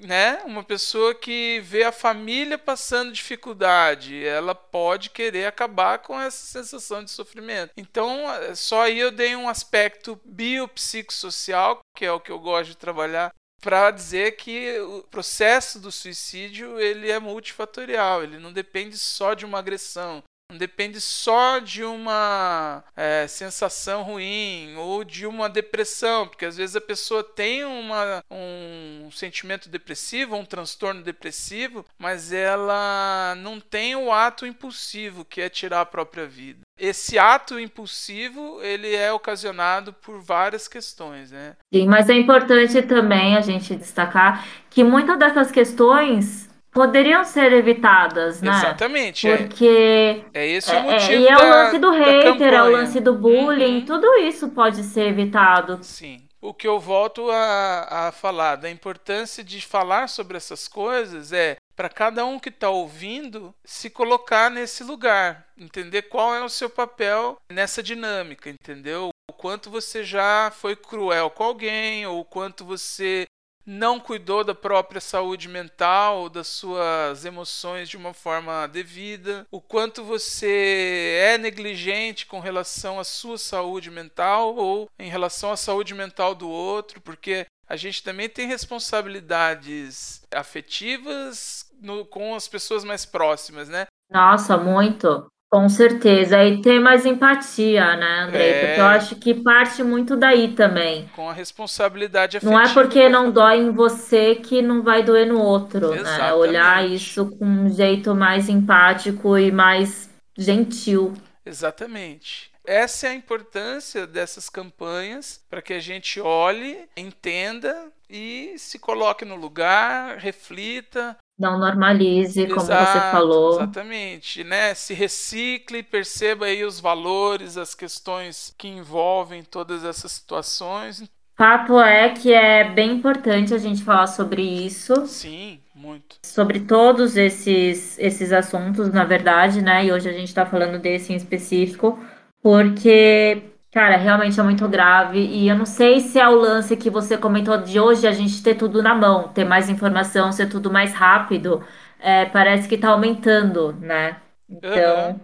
né? 0.00 0.42
Uma 0.44 0.64
pessoa 0.64 1.14
que 1.14 1.60
vê 1.60 1.84
a 1.84 1.92
família 1.92 2.58
passando 2.58 3.12
dificuldade, 3.12 4.24
ela 4.24 4.54
pode 4.54 5.10
querer 5.10 5.46
acabar 5.46 5.98
com 5.98 6.20
essa 6.20 6.46
sensação 6.46 7.04
de 7.04 7.10
sofrimento. 7.10 7.72
Então, 7.76 8.24
só 8.54 8.82
aí 8.82 8.98
eu 8.98 9.10
dei 9.10 9.36
um 9.36 9.48
aspecto 9.48 10.20
biopsicossocial, 10.24 11.80
que 11.96 12.04
é 12.04 12.12
o 12.12 12.20
que 12.20 12.30
eu 12.30 12.38
gosto 12.38 12.70
de 12.70 12.76
trabalhar, 12.76 13.32
para 13.60 13.92
dizer 13.92 14.36
que 14.36 14.78
o 14.80 15.02
processo 15.04 15.78
do 15.78 15.92
suicídio 15.92 16.80
ele 16.80 17.08
é 17.10 17.18
multifatorial, 17.20 18.24
ele 18.24 18.38
não 18.38 18.52
depende 18.52 18.98
só 18.98 19.34
de 19.34 19.44
uma 19.44 19.60
agressão, 19.60 20.22
não 20.52 20.58
depende 20.58 21.00
só 21.00 21.58
de 21.58 21.82
uma 21.82 22.84
é, 22.94 23.26
sensação 23.26 24.02
ruim 24.02 24.74
ou 24.76 25.02
de 25.02 25.26
uma 25.26 25.48
depressão, 25.48 26.28
porque 26.28 26.44
às 26.44 26.58
vezes 26.58 26.76
a 26.76 26.80
pessoa 26.80 27.24
tem 27.24 27.64
uma, 27.64 28.22
um 28.30 29.10
sentimento 29.10 29.68
depressivo, 29.68 30.36
um 30.36 30.44
transtorno 30.44 31.02
depressivo, 31.02 31.84
mas 31.98 32.32
ela 32.32 33.34
não 33.38 33.58
tem 33.58 33.96
o 33.96 34.12
ato 34.12 34.46
impulsivo 34.46 35.24
que 35.24 35.40
é 35.40 35.48
tirar 35.48 35.80
a 35.80 35.86
própria 35.86 36.26
vida. 36.26 36.60
Esse 36.78 37.18
ato 37.18 37.58
impulsivo 37.58 38.60
ele 38.62 38.94
é 38.94 39.12
ocasionado 39.12 39.92
por 39.92 40.20
várias 40.20 40.68
questões, 40.68 41.30
né? 41.30 41.56
Sim, 41.72 41.86
mas 41.86 42.10
é 42.10 42.14
importante 42.14 42.82
também 42.82 43.36
a 43.36 43.40
gente 43.40 43.74
destacar 43.74 44.46
que 44.68 44.84
muitas 44.84 45.18
dessas 45.18 45.50
questões 45.50 46.51
poderiam 46.72 47.22
ser 47.24 47.52
evitadas, 47.52 48.40
né? 48.40 48.50
Exatamente. 48.50 49.28
é. 49.28 49.36
Porque 49.36 50.24
É 50.32 50.46
esse 50.46 50.70
é, 50.70 50.74
o 50.74 50.78
é, 50.78 50.82
motivo 50.92 51.12
e 51.22 51.28
é 51.28 51.36
o 51.36 51.48
lance 51.48 51.78
do 51.78 51.90
hater, 51.90 52.54
é 52.54 52.62
o 52.62 52.70
lance 52.70 53.00
do 53.00 53.14
bullying, 53.14 53.78
Uhum. 53.80 53.84
tudo 53.84 54.06
isso 54.16 54.48
pode 54.48 54.82
ser 54.82 55.08
evitado. 55.08 55.78
Sim. 55.82 56.22
O 56.40 56.52
que 56.52 56.66
eu 56.66 56.80
volto 56.80 57.30
a, 57.30 58.08
a 58.08 58.12
falar 58.12 58.56
da 58.56 58.68
importância 58.68 59.44
de 59.44 59.60
falar 59.64 60.08
sobre 60.08 60.36
essas 60.36 60.66
coisas 60.66 61.32
é 61.32 61.56
para 61.76 61.88
cada 61.88 62.24
um 62.24 62.36
que 62.38 62.48
está 62.48 62.68
ouvindo 62.68 63.54
se 63.64 63.88
colocar 63.88 64.50
nesse 64.50 64.82
lugar, 64.82 65.46
entender 65.56 66.02
qual 66.02 66.34
é 66.34 66.42
o 66.42 66.48
seu 66.48 66.68
papel 66.68 67.36
nessa 67.48 67.80
dinâmica, 67.80 68.50
entendeu? 68.50 69.10
O 69.30 69.32
quanto 69.32 69.70
você 69.70 70.02
já 70.02 70.50
foi 70.52 70.74
cruel 70.74 71.30
com 71.30 71.44
alguém, 71.44 72.06
ou 72.06 72.20
o 72.20 72.24
quanto 72.24 72.64
você 72.64 73.24
não 73.66 74.00
cuidou 74.00 74.42
da 74.44 74.54
própria 74.54 75.00
saúde 75.00 75.48
mental, 75.48 76.28
das 76.28 76.48
suas 76.48 77.24
emoções 77.24 77.88
de 77.88 77.96
uma 77.96 78.12
forma 78.12 78.66
devida, 78.66 79.46
o 79.50 79.60
quanto 79.60 80.02
você 80.04 81.18
é 81.22 81.38
negligente 81.38 82.26
com 82.26 82.40
relação 82.40 82.98
à 82.98 83.04
sua 83.04 83.38
saúde 83.38 83.90
mental 83.90 84.54
ou 84.56 84.88
em 84.98 85.08
relação 85.08 85.52
à 85.52 85.56
saúde 85.56 85.94
mental 85.94 86.34
do 86.34 86.48
outro, 86.48 87.00
porque 87.00 87.46
a 87.68 87.76
gente 87.76 88.02
também 88.02 88.28
tem 88.28 88.46
responsabilidades 88.46 90.22
afetivas 90.34 91.66
no- 91.80 92.04
com 92.04 92.34
as 92.34 92.48
pessoas 92.48 92.84
mais 92.84 93.04
próximas, 93.06 93.68
né? 93.68 93.86
Nossa, 94.10 94.56
muito. 94.58 95.26
Com 95.52 95.68
certeza. 95.68 96.42
E 96.42 96.62
ter 96.62 96.80
mais 96.80 97.04
empatia, 97.04 97.94
né, 97.94 98.20
Andrei? 98.22 98.50
É. 98.50 98.66
Porque 98.66 98.80
eu 98.80 98.86
acho 98.86 99.16
que 99.16 99.34
parte 99.34 99.82
muito 99.82 100.16
daí 100.16 100.54
também. 100.54 101.10
Com 101.14 101.28
a 101.28 101.32
responsabilidade 101.34 102.38
afetiva. 102.38 102.58
Não 102.58 102.58
é 102.58 102.72
porque 102.72 103.06
não 103.10 103.30
dói 103.30 103.58
em 103.58 103.70
você 103.70 104.34
que 104.36 104.62
não 104.62 104.82
vai 104.82 105.02
doer 105.02 105.26
no 105.26 105.38
outro, 105.38 105.90
né? 105.90 106.00
Exatamente. 106.00 106.32
Olhar 106.32 106.88
isso 106.88 107.36
com 107.36 107.44
um 107.44 107.68
jeito 107.68 108.14
mais 108.14 108.48
empático 108.48 109.36
e 109.36 109.52
mais 109.52 110.08
gentil. 110.38 111.12
Exatamente. 111.44 112.50
Essa 112.64 113.08
é 113.08 113.10
a 113.10 113.14
importância 113.14 114.06
dessas 114.06 114.48
campanhas 114.48 115.38
para 115.50 115.60
que 115.60 115.74
a 115.74 115.80
gente 115.80 116.18
olhe, 116.18 116.78
entenda 116.96 117.92
e 118.08 118.54
se 118.56 118.78
coloque 118.78 119.24
no 119.24 119.34
lugar, 119.34 120.16
reflita. 120.16 121.16
Não 121.42 121.58
normalize, 121.58 122.46
como 122.46 122.60
você 122.60 122.72
Exato, 122.72 123.10
falou. 123.10 123.54
Exatamente, 123.54 124.44
né? 124.44 124.74
Se 124.74 124.94
recicle, 124.94 125.82
perceba 125.82 126.46
aí 126.46 126.64
os 126.64 126.78
valores, 126.78 127.56
as 127.56 127.74
questões 127.74 128.54
que 128.56 128.68
envolvem 128.68 129.42
todas 129.42 129.84
essas 129.84 130.12
situações. 130.12 131.02
Fato 131.36 131.80
é 131.80 132.10
que 132.10 132.32
é 132.32 132.62
bem 132.62 132.92
importante 132.92 133.52
a 133.52 133.58
gente 133.58 133.82
falar 133.82 134.06
sobre 134.06 134.40
isso, 134.40 135.04
Sim, 135.08 135.60
muito. 135.74 136.16
sobre 136.24 136.60
todos 136.60 137.16
esses, 137.16 137.98
esses 137.98 138.32
assuntos, 138.32 138.92
na 138.92 139.04
verdade, 139.04 139.60
né? 139.60 139.84
E 139.84 139.90
hoje 139.92 140.08
a 140.08 140.12
gente 140.12 140.28
está 140.28 140.46
falando 140.46 140.78
desse 140.78 141.12
em 141.12 141.16
específico, 141.16 141.98
porque, 142.40 143.42
cara, 143.72 143.96
realmente 143.96 144.38
é 144.38 144.42
muito 144.42 144.68
grave. 144.68 145.18
E 145.18 145.48
eu 145.48 145.56
não 145.56 145.66
sei 145.66 146.00
se 146.00 146.18
é 146.20 146.28
o 146.28 146.34
lance 146.34 146.76
que 146.76 146.90
você 146.90 147.18
comentou 147.18 147.58
de 147.58 147.80
hoje 147.80 148.06
a 148.06 148.12
gente 148.12 148.42
ter 148.42 148.54
tudo 148.54 148.82
na 148.82 148.94
mão, 148.94 149.28
ter 149.28 149.44
mais 149.44 149.68
informação, 149.68 150.32
ser 150.32 150.48
tudo 150.48 150.70
mais 150.70 150.94
rápido. 150.94 151.64
É, 151.98 152.26
parece 152.26 152.68
que 152.68 152.78
tá 152.78 152.90
aumentando, 152.90 153.72
né? 153.74 154.20
Então, 154.48 155.20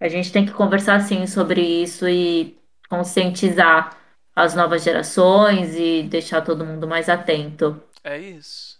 a 0.00 0.08
gente 0.08 0.32
tem 0.32 0.46
que 0.46 0.52
conversar 0.52 1.00
sim 1.00 1.26
sobre 1.26 1.60
isso 1.60 2.08
e 2.08 2.56
conscientizar 2.88 3.96
as 4.34 4.54
novas 4.54 4.82
gerações 4.82 5.76
e 5.76 6.02
deixar 6.04 6.40
todo 6.42 6.64
mundo 6.64 6.88
mais 6.88 7.08
atento. 7.08 7.82
É 8.02 8.18
isso. 8.18 8.78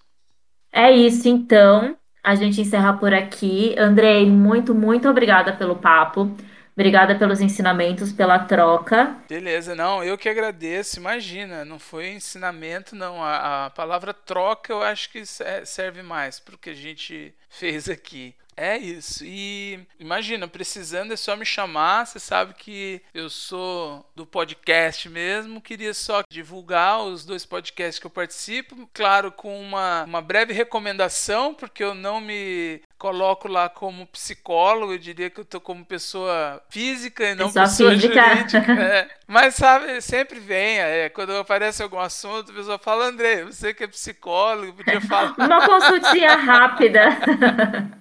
É 0.72 0.90
isso, 0.90 1.28
então. 1.28 1.96
A 2.22 2.34
gente 2.34 2.60
encerra 2.60 2.92
por 2.94 3.12
aqui. 3.12 3.74
Andrei, 3.78 4.30
muito, 4.30 4.74
muito 4.74 5.08
obrigada 5.08 5.52
pelo 5.52 5.76
papo. 5.76 6.30
Obrigada 6.74 7.14
pelos 7.18 7.40
ensinamentos, 7.40 8.12
pela 8.12 8.38
troca. 8.38 9.16
Beleza, 9.28 9.74
não, 9.74 10.02
eu 10.02 10.18
que 10.18 10.28
agradeço. 10.28 10.98
Imagina, 10.98 11.64
não 11.64 11.78
foi 11.78 12.08
ensinamento, 12.10 12.96
não. 12.96 13.22
A, 13.22 13.66
a 13.66 13.70
palavra 13.70 14.12
troca 14.12 14.72
eu 14.72 14.82
acho 14.82 15.10
que 15.10 15.24
se- 15.24 15.64
serve 15.66 16.02
mais 16.02 16.40
para 16.40 16.54
o 16.54 16.58
que 16.58 16.70
a 16.70 16.74
gente 16.74 17.32
fez 17.48 17.88
aqui. 17.88 18.34
É 18.60 18.76
isso. 18.76 19.24
E 19.24 19.80
imagina, 19.98 20.46
precisando 20.46 21.14
é 21.14 21.16
só 21.16 21.34
me 21.34 21.46
chamar. 21.46 22.06
Você 22.06 22.20
sabe 22.20 22.52
que 22.52 23.00
eu 23.14 23.30
sou 23.30 24.04
do 24.14 24.26
podcast 24.26 25.08
mesmo. 25.08 25.62
Queria 25.62 25.94
só 25.94 26.22
divulgar 26.30 27.00
os 27.00 27.24
dois 27.24 27.46
podcasts 27.46 27.98
que 27.98 28.06
eu 28.06 28.10
participo. 28.10 28.86
Claro, 28.92 29.32
com 29.32 29.58
uma, 29.58 30.04
uma 30.04 30.20
breve 30.20 30.52
recomendação, 30.52 31.54
porque 31.54 31.82
eu 31.82 31.94
não 31.94 32.20
me 32.20 32.82
coloco 32.98 33.48
lá 33.48 33.70
como 33.70 34.06
psicólogo. 34.08 34.92
Eu 34.92 34.98
diria 34.98 35.30
que 35.30 35.40
eu 35.40 35.44
tô 35.46 35.58
como 35.58 35.82
pessoa 35.82 36.62
física 36.68 37.30
e 37.30 37.34
não 37.34 37.50
Pessoa 37.50 37.96
jurídica. 37.96 38.60
É. 38.90 39.08
Mas 39.26 39.54
sabe, 39.54 40.02
sempre 40.02 40.38
vem. 40.38 40.78
é, 40.80 41.08
quando 41.08 41.34
aparece 41.34 41.82
algum 41.82 41.98
assunto, 41.98 42.52
a 42.52 42.54
pessoa 42.54 42.78
fala: 42.78 43.06
André, 43.06 43.44
você 43.44 43.72
que 43.72 43.84
é 43.84 43.86
psicólogo, 43.86 44.74
podia 44.74 45.00
falar. 45.00 45.34
Uma 45.38 45.66
consultinha 45.66 46.36
rápida. 46.36 47.08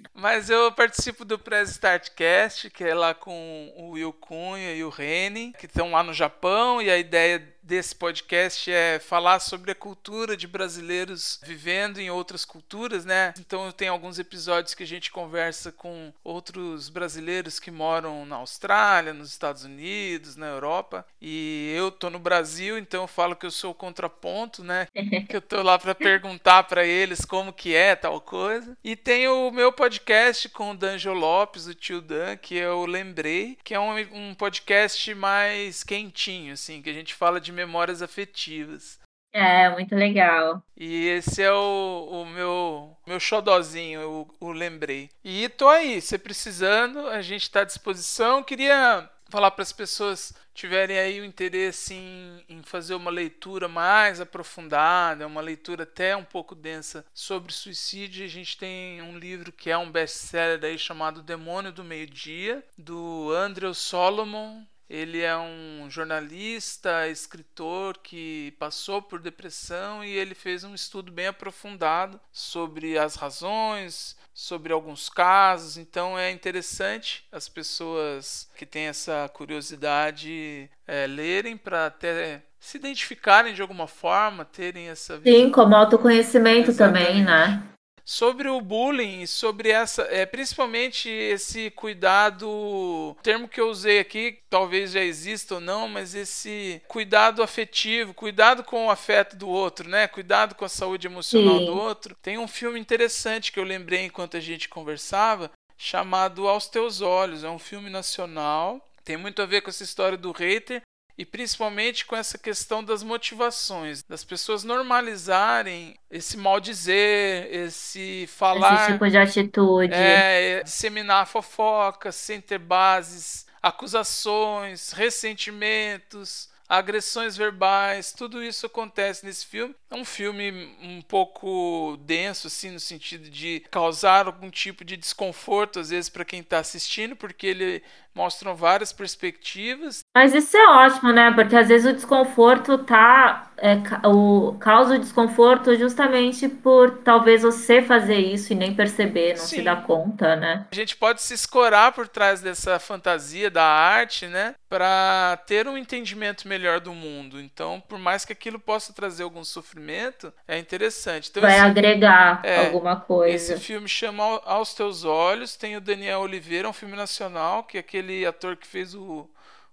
Mas 0.20 0.50
eu 0.50 0.70
participo 0.70 1.24
do 1.24 1.38
Press 1.38 1.70
Startcast, 1.70 2.68
que 2.68 2.84
é 2.84 2.94
lá 2.94 3.14
com 3.14 3.72
o 3.74 3.92
Will 3.92 4.12
Cunha 4.12 4.74
e 4.74 4.84
o 4.84 4.90
Reni, 4.90 5.54
que 5.58 5.64
estão 5.64 5.92
lá 5.92 6.02
no 6.02 6.12
Japão, 6.12 6.82
e 6.82 6.90
a 6.90 6.98
ideia 6.98 7.42
desse 7.70 7.94
podcast 7.94 8.68
é 8.68 8.98
falar 8.98 9.38
sobre 9.38 9.70
a 9.70 9.76
cultura 9.76 10.36
de 10.36 10.48
brasileiros 10.48 11.38
vivendo 11.40 12.00
em 12.00 12.10
outras 12.10 12.44
culturas, 12.44 13.04
né? 13.04 13.32
Então 13.38 13.70
tem 13.70 13.86
alguns 13.86 14.18
episódios 14.18 14.74
que 14.74 14.82
a 14.82 14.86
gente 14.86 15.12
conversa 15.12 15.70
com 15.70 16.12
outros 16.24 16.88
brasileiros 16.88 17.60
que 17.60 17.70
moram 17.70 18.26
na 18.26 18.34
Austrália, 18.34 19.14
nos 19.14 19.30
Estados 19.30 19.62
Unidos, 19.62 20.34
na 20.34 20.46
Europa, 20.46 21.06
e 21.22 21.72
eu 21.76 21.92
tô 21.92 22.10
no 22.10 22.18
Brasil, 22.18 22.76
então 22.76 23.02
eu 23.02 23.06
falo 23.06 23.36
que 23.36 23.46
eu 23.46 23.52
sou 23.52 23.70
o 23.70 23.74
contraponto, 23.74 24.64
né? 24.64 24.88
que 25.28 25.36
eu 25.36 25.40
tô 25.40 25.62
lá 25.62 25.78
para 25.78 25.94
perguntar 25.94 26.64
para 26.64 26.84
eles 26.84 27.24
como 27.24 27.52
que 27.52 27.72
é 27.72 27.94
tal 27.94 28.20
coisa. 28.20 28.76
E 28.82 28.96
tem 28.96 29.28
o 29.28 29.52
meu 29.52 29.70
podcast 29.70 30.48
com 30.48 30.72
o 30.72 30.76
Danjo 30.76 31.12
Lopes, 31.12 31.68
o 31.68 31.74
tio 31.74 32.00
Dan, 32.00 32.36
que 32.36 32.56
eu 32.56 32.84
lembrei, 32.84 33.56
que 33.62 33.74
é 33.74 33.78
um, 33.78 33.94
um 34.12 34.34
podcast 34.34 35.14
mais 35.14 35.84
quentinho, 35.84 36.54
assim, 36.54 36.82
que 36.82 36.90
a 36.90 36.94
gente 36.94 37.14
fala 37.14 37.40
de 37.40 37.59
memórias 37.66 38.02
afetivas. 38.02 38.98
É, 39.32 39.70
muito 39.70 39.94
legal. 39.94 40.62
E 40.76 41.06
esse 41.06 41.42
é 41.42 41.52
o, 41.52 42.08
o 42.10 42.26
meu 42.26 42.96
meu 43.06 43.20
xodozinho, 43.20 44.00
eu 44.00 44.34
o 44.40 44.52
lembrei. 44.52 45.08
E 45.22 45.48
tô 45.48 45.68
aí, 45.68 46.00
se 46.00 46.18
precisando, 46.18 47.06
a 47.06 47.22
gente 47.22 47.42
está 47.42 47.60
à 47.60 47.64
disposição. 47.64 48.42
Queria 48.42 49.08
falar 49.28 49.52
para 49.52 49.62
as 49.62 49.72
pessoas 49.72 50.34
tiverem 50.52 50.98
aí 50.98 51.20
o 51.20 51.24
interesse 51.24 51.94
em, 51.94 52.44
em 52.48 52.62
fazer 52.62 52.94
uma 52.94 53.10
leitura 53.10 53.68
mais 53.68 54.20
aprofundada, 54.20 55.26
uma 55.26 55.40
leitura 55.40 55.84
até 55.84 56.16
um 56.16 56.24
pouco 56.24 56.54
densa 56.54 57.04
sobre 57.14 57.52
suicídio. 57.52 58.24
A 58.24 58.28
gente 58.28 58.58
tem 58.58 59.00
um 59.00 59.16
livro 59.16 59.52
que 59.52 59.70
é 59.70 59.78
um 59.78 59.90
best-seller 59.90 60.62
aí 60.64 60.78
chamado 60.78 61.22
Demônio 61.22 61.72
do 61.72 61.84
Meio-Dia, 61.84 62.64
do 62.76 63.32
Andrew 63.32 63.72
Solomon. 63.72 64.64
Ele 64.90 65.20
é 65.20 65.36
um 65.38 65.88
jornalista, 65.88 67.06
escritor 67.06 67.96
que 67.98 68.52
passou 68.58 69.00
por 69.00 69.20
depressão 69.20 70.04
e 70.04 70.10
ele 70.10 70.34
fez 70.34 70.64
um 70.64 70.74
estudo 70.74 71.12
bem 71.12 71.28
aprofundado 71.28 72.20
sobre 72.32 72.98
as 72.98 73.14
razões, 73.14 74.16
sobre 74.34 74.72
alguns 74.72 75.08
casos. 75.08 75.76
Então 75.76 76.18
é 76.18 76.32
interessante 76.32 77.24
as 77.30 77.48
pessoas 77.48 78.50
que 78.56 78.66
têm 78.66 78.86
essa 78.86 79.30
curiosidade 79.32 80.68
é, 80.88 81.06
lerem 81.06 81.56
para 81.56 81.86
até 81.86 82.42
se 82.58 82.76
identificarem 82.76 83.54
de 83.54 83.62
alguma 83.62 83.86
forma, 83.86 84.44
terem 84.44 84.88
essa. 84.88 85.20
Sim, 85.20 85.50
como 85.50 85.76
autoconhecimento 85.76 86.70
Exatamente. 86.70 87.06
também, 87.06 87.24
né? 87.24 87.62
Sobre 88.10 88.48
o 88.48 88.60
bullying, 88.60 89.24
sobre 89.24 89.68
essa, 89.68 90.02
é, 90.10 90.26
principalmente 90.26 91.08
esse 91.08 91.70
cuidado, 91.70 93.16
termo 93.22 93.46
que 93.46 93.60
eu 93.60 93.70
usei 93.70 94.00
aqui, 94.00 94.40
talvez 94.50 94.90
já 94.90 95.00
exista 95.00 95.54
ou 95.54 95.60
não, 95.60 95.86
mas 95.86 96.12
esse 96.12 96.82
cuidado 96.88 97.40
afetivo, 97.40 98.12
cuidado 98.12 98.64
com 98.64 98.86
o 98.86 98.90
afeto 98.90 99.36
do 99.36 99.48
outro, 99.48 99.88
né? 99.88 100.08
Cuidado 100.08 100.56
com 100.56 100.64
a 100.64 100.68
saúde 100.68 101.06
emocional 101.06 101.60
Sim. 101.60 101.66
do 101.66 101.78
outro. 101.78 102.16
Tem 102.20 102.36
um 102.36 102.48
filme 102.48 102.80
interessante 102.80 103.52
que 103.52 103.60
eu 103.60 103.64
lembrei 103.64 104.06
enquanto 104.06 104.36
a 104.36 104.40
gente 104.40 104.68
conversava, 104.68 105.48
chamado 105.78 106.48
Aos 106.48 106.66
Teus 106.66 107.00
Olhos. 107.00 107.44
É 107.44 107.48
um 107.48 107.60
filme 107.60 107.88
nacional. 107.88 108.84
Tem 109.04 109.16
muito 109.16 109.40
a 109.40 109.46
ver 109.46 109.60
com 109.60 109.70
essa 109.70 109.84
história 109.84 110.18
do 110.18 110.32
hater, 110.32 110.82
e 111.20 111.24
principalmente 111.26 112.06
com 112.06 112.16
essa 112.16 112.38
questão 112.38 112.82
das 112.82 113.02
motivações, 113.02 114.02
das 114.02 114.24
pessoas 114.24 114.64
normalizarem 114.64 115.94
esse 116.10 116.34
mal 116.38 116.58
dizer, 116.58 117.54
esse 117.54 118.26
falar. 118.26 118.84
Esse 118.84 118.92
tipo 118.92 119.10
de 119.10 119.18
atitude. 119.18 119.92
É, 119.92 120.62
disseminar 120.62 121.26
fofocas 121.26 122.14
sem 122.14 122.40
ter 122.40 122.56
bases, 122.56 123.46
acusações, 123.60 124.92
ressentimentos 124.92 126.48
agressões 126.70 127.36
verbais, 127.36 128.12
tudo 128.12 128.40
isso 128.40 128.64
acontece 128.64 129.26
nesse 129.26 129.44
filme. 129.44 129.74
É 129.90 129.96
um 129.96 130.04
filme 130.04 130.52
um 130.80 131.02
pouco 131.02 131.98
denso, 132.02 132.46
assim, 132.46 132.70
no 132.70 132.78
sentido 132.78 133.28
de 133.28 133.64
causar 133.72 134.26
algum 134.26 134.48
tipo 134.48 134.84
de 134.84 134.96
desconforto, 134.96 135.80
às 135.80 135.90
vezes, 135.90 136.08
para 136.08 136.24
quem 136.24 136.38
está 136.38 136.60
assistindo, 136.60 137.16
porque 137.16 137.48
ele 137.48 137.82
mostra 138.14 138.52
várias 138.52 138.92
perspectivas. 138.92 140.00
Mas 140.14 140.34
isso 140.34 140.56
é 140.56 140.68
ótimo, 140.68 141.12
né? 141.12 141.30
Porque 141.32 141.56
às 141.56 141.68
vezes 141.68 141.90
o 141.90 141.94
desconforto 141.94 142.78
tá. 142.78 143.46
É, 143.62 143.76
o, 144.08 144.56
causa 144.58 144.94
o 144.94 144.98
desconforto 144.98 145.76
justamente 145.76 146.48
por 146.48 147.02
talvez 147.04 147.42
você 147.42 147.82
fazer 147.82 148.16
isso 148.16 148.54
e 148.54 148.56
nem 148.56 148.74
perceber, 148.74 149.34
não 149.36 149.44
Sim. 149.44 149.56
se 149.56 149.62
dar 149.62 149.84
conta, 149.84 150.34
né? 150.34 150.66
A 150.72 150.74
gente 150.74 150.96
pode 150.96 151.20
se 151.20 151.34
escorar 151.34 151.92
por 151.92 152.08
trás 152.08 152.40
dessa 152.40 152.78
fantasia 152.78 153.50
da 153.50 153.62
arte, 153.62 154.26
né? 154.26 154.54
Para 154.66 155.38
ter 155.46 155.68
um 155.68 155.76
entendimento 155.76 156.48
melhor 156.48 156.80
do 156.80 156.94
mundo. 156.94 157.38
Então, 157.38 157.82
por 157.86 157.98
mais 157.98 158.24
que 158.24 158.32
aquilo 158.32 158.58
possa 158.58 158.94
trazer 158.94 159.24
algum 159.24 159.44
sofrimento, 159.44 160.32
é 160.48 160.58
interessante. 160.58 161.28
Então, 161.28 161.42
Vai 161.42 161.56
esse, 161.56 161.60
agregar 161.60 162.40
é, 162.42 162.66
alguma 162.66 162.96
coisa. 162.96 163.34
Esse 163.34 163.58
filme 163.58 163.88
chama 163.88 164.40
Aos 164.46 164.72
Teus 164.72 165.04
Olhos, 165.04 165.54
tem 165.54 165.76
o 165.76 165.82
Daniel 165.82 166.20
Oliveira, 166.20 166.66
um 166.66 166.72
filme 166.72 166.96
nacional, 166.96 167.64
que 167.64 167.76
é 167.76 167.80
aquele 167.80 167.99
aquele 168.00 168.26
ator 168.26 168.56
que 168.56 168.66
fez 168.66 168.94
o, 168.94 169.28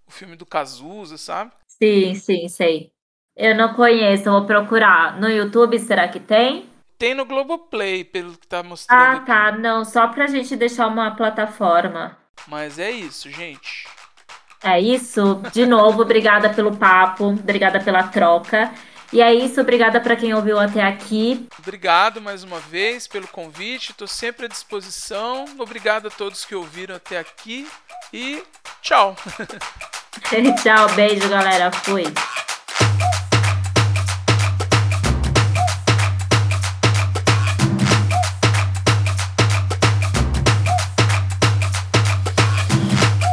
o 0.05 0.11
filme 0.11 0.35
do 0.35 0.45
Cazuza, 0.45 1.17
sabe? 1.17 1.51
Sim, 1.67 2.13
sim, 2.15 2.47
sei. 2.47 2.91
Eu 3.35 3.55
não 3.55 3.73
conheço, 3.73 4.29
vou 4.29 4.45
procurar. 4.45 5.19
No 5.19 5.29
YouTube, 5.29 5.79
será 5.79 6.07
que 6.07 6.19
tem? 6.19 6.69
Tem 6.97 7.13
no 7.13 7.25
Globoplay, 7.25 8.03
pelo 8.03 8.33
que 8.37 8.47
tá 8.47 8.63
mostrando. 8.63 8.99
Ah, 8.99 9.19
tá. 9.19 9.47
Aqui. 9.47 9.59
Não, 9.59 9.85
só 9.85 10.07
pra 10.07 10.27
gente 10.27 10.55
deixar 10.55 10.87
uma 10.87 11.11
plataforma. 11.15 12.17
Mas 12.47 12.79
é 12.79 12.91
isso, 12.91 13.29
gente. 13.29 13.87
É 14.63 14.79
isso. 14.79 15.41
De 15.53 15.65
novo, 15.65 16.01
obrigada 16.01 16.49
pelo 16.49 16.75
papo, 16.75 17.25
obrigada 17.25 17.79
pela 17.79 18.03
troca. 18.03 18.73
E 19.11 19.21
é 19.21 19.33
isso, 19.33 19.61
obrigada 19.61 20.01
para 20.01 20.15
quem 20.15 20.33
ouviu 20.33 20.59
até 20.59 20.81
aqui. 20.81 21.47
Obrigado 21.59 22.21
mais 22.21 22.43
uma 22.43 22.59
vez 22.59 23.07
pelo 23.07 23.27
convite, 23.27 23.91
estou 23.91 24.07
sempre 24.07 24.45
à 24.45 24.49
disposição. 24.49 25.45
Obrigado 25.57 26.07
a 26.07 26.11
todos 26.11 26.43
que 26.45 26.55
ouviram 26.55 26.95
até 26.95 27.17
aqui 27.17 27.67
e 28.11 28.43
tchau. 28.81 29.15
tchau, 30.63 30.89
beijo, 30.95 31.29
galera. 31.29 31.71
Fui. 31.71 32.03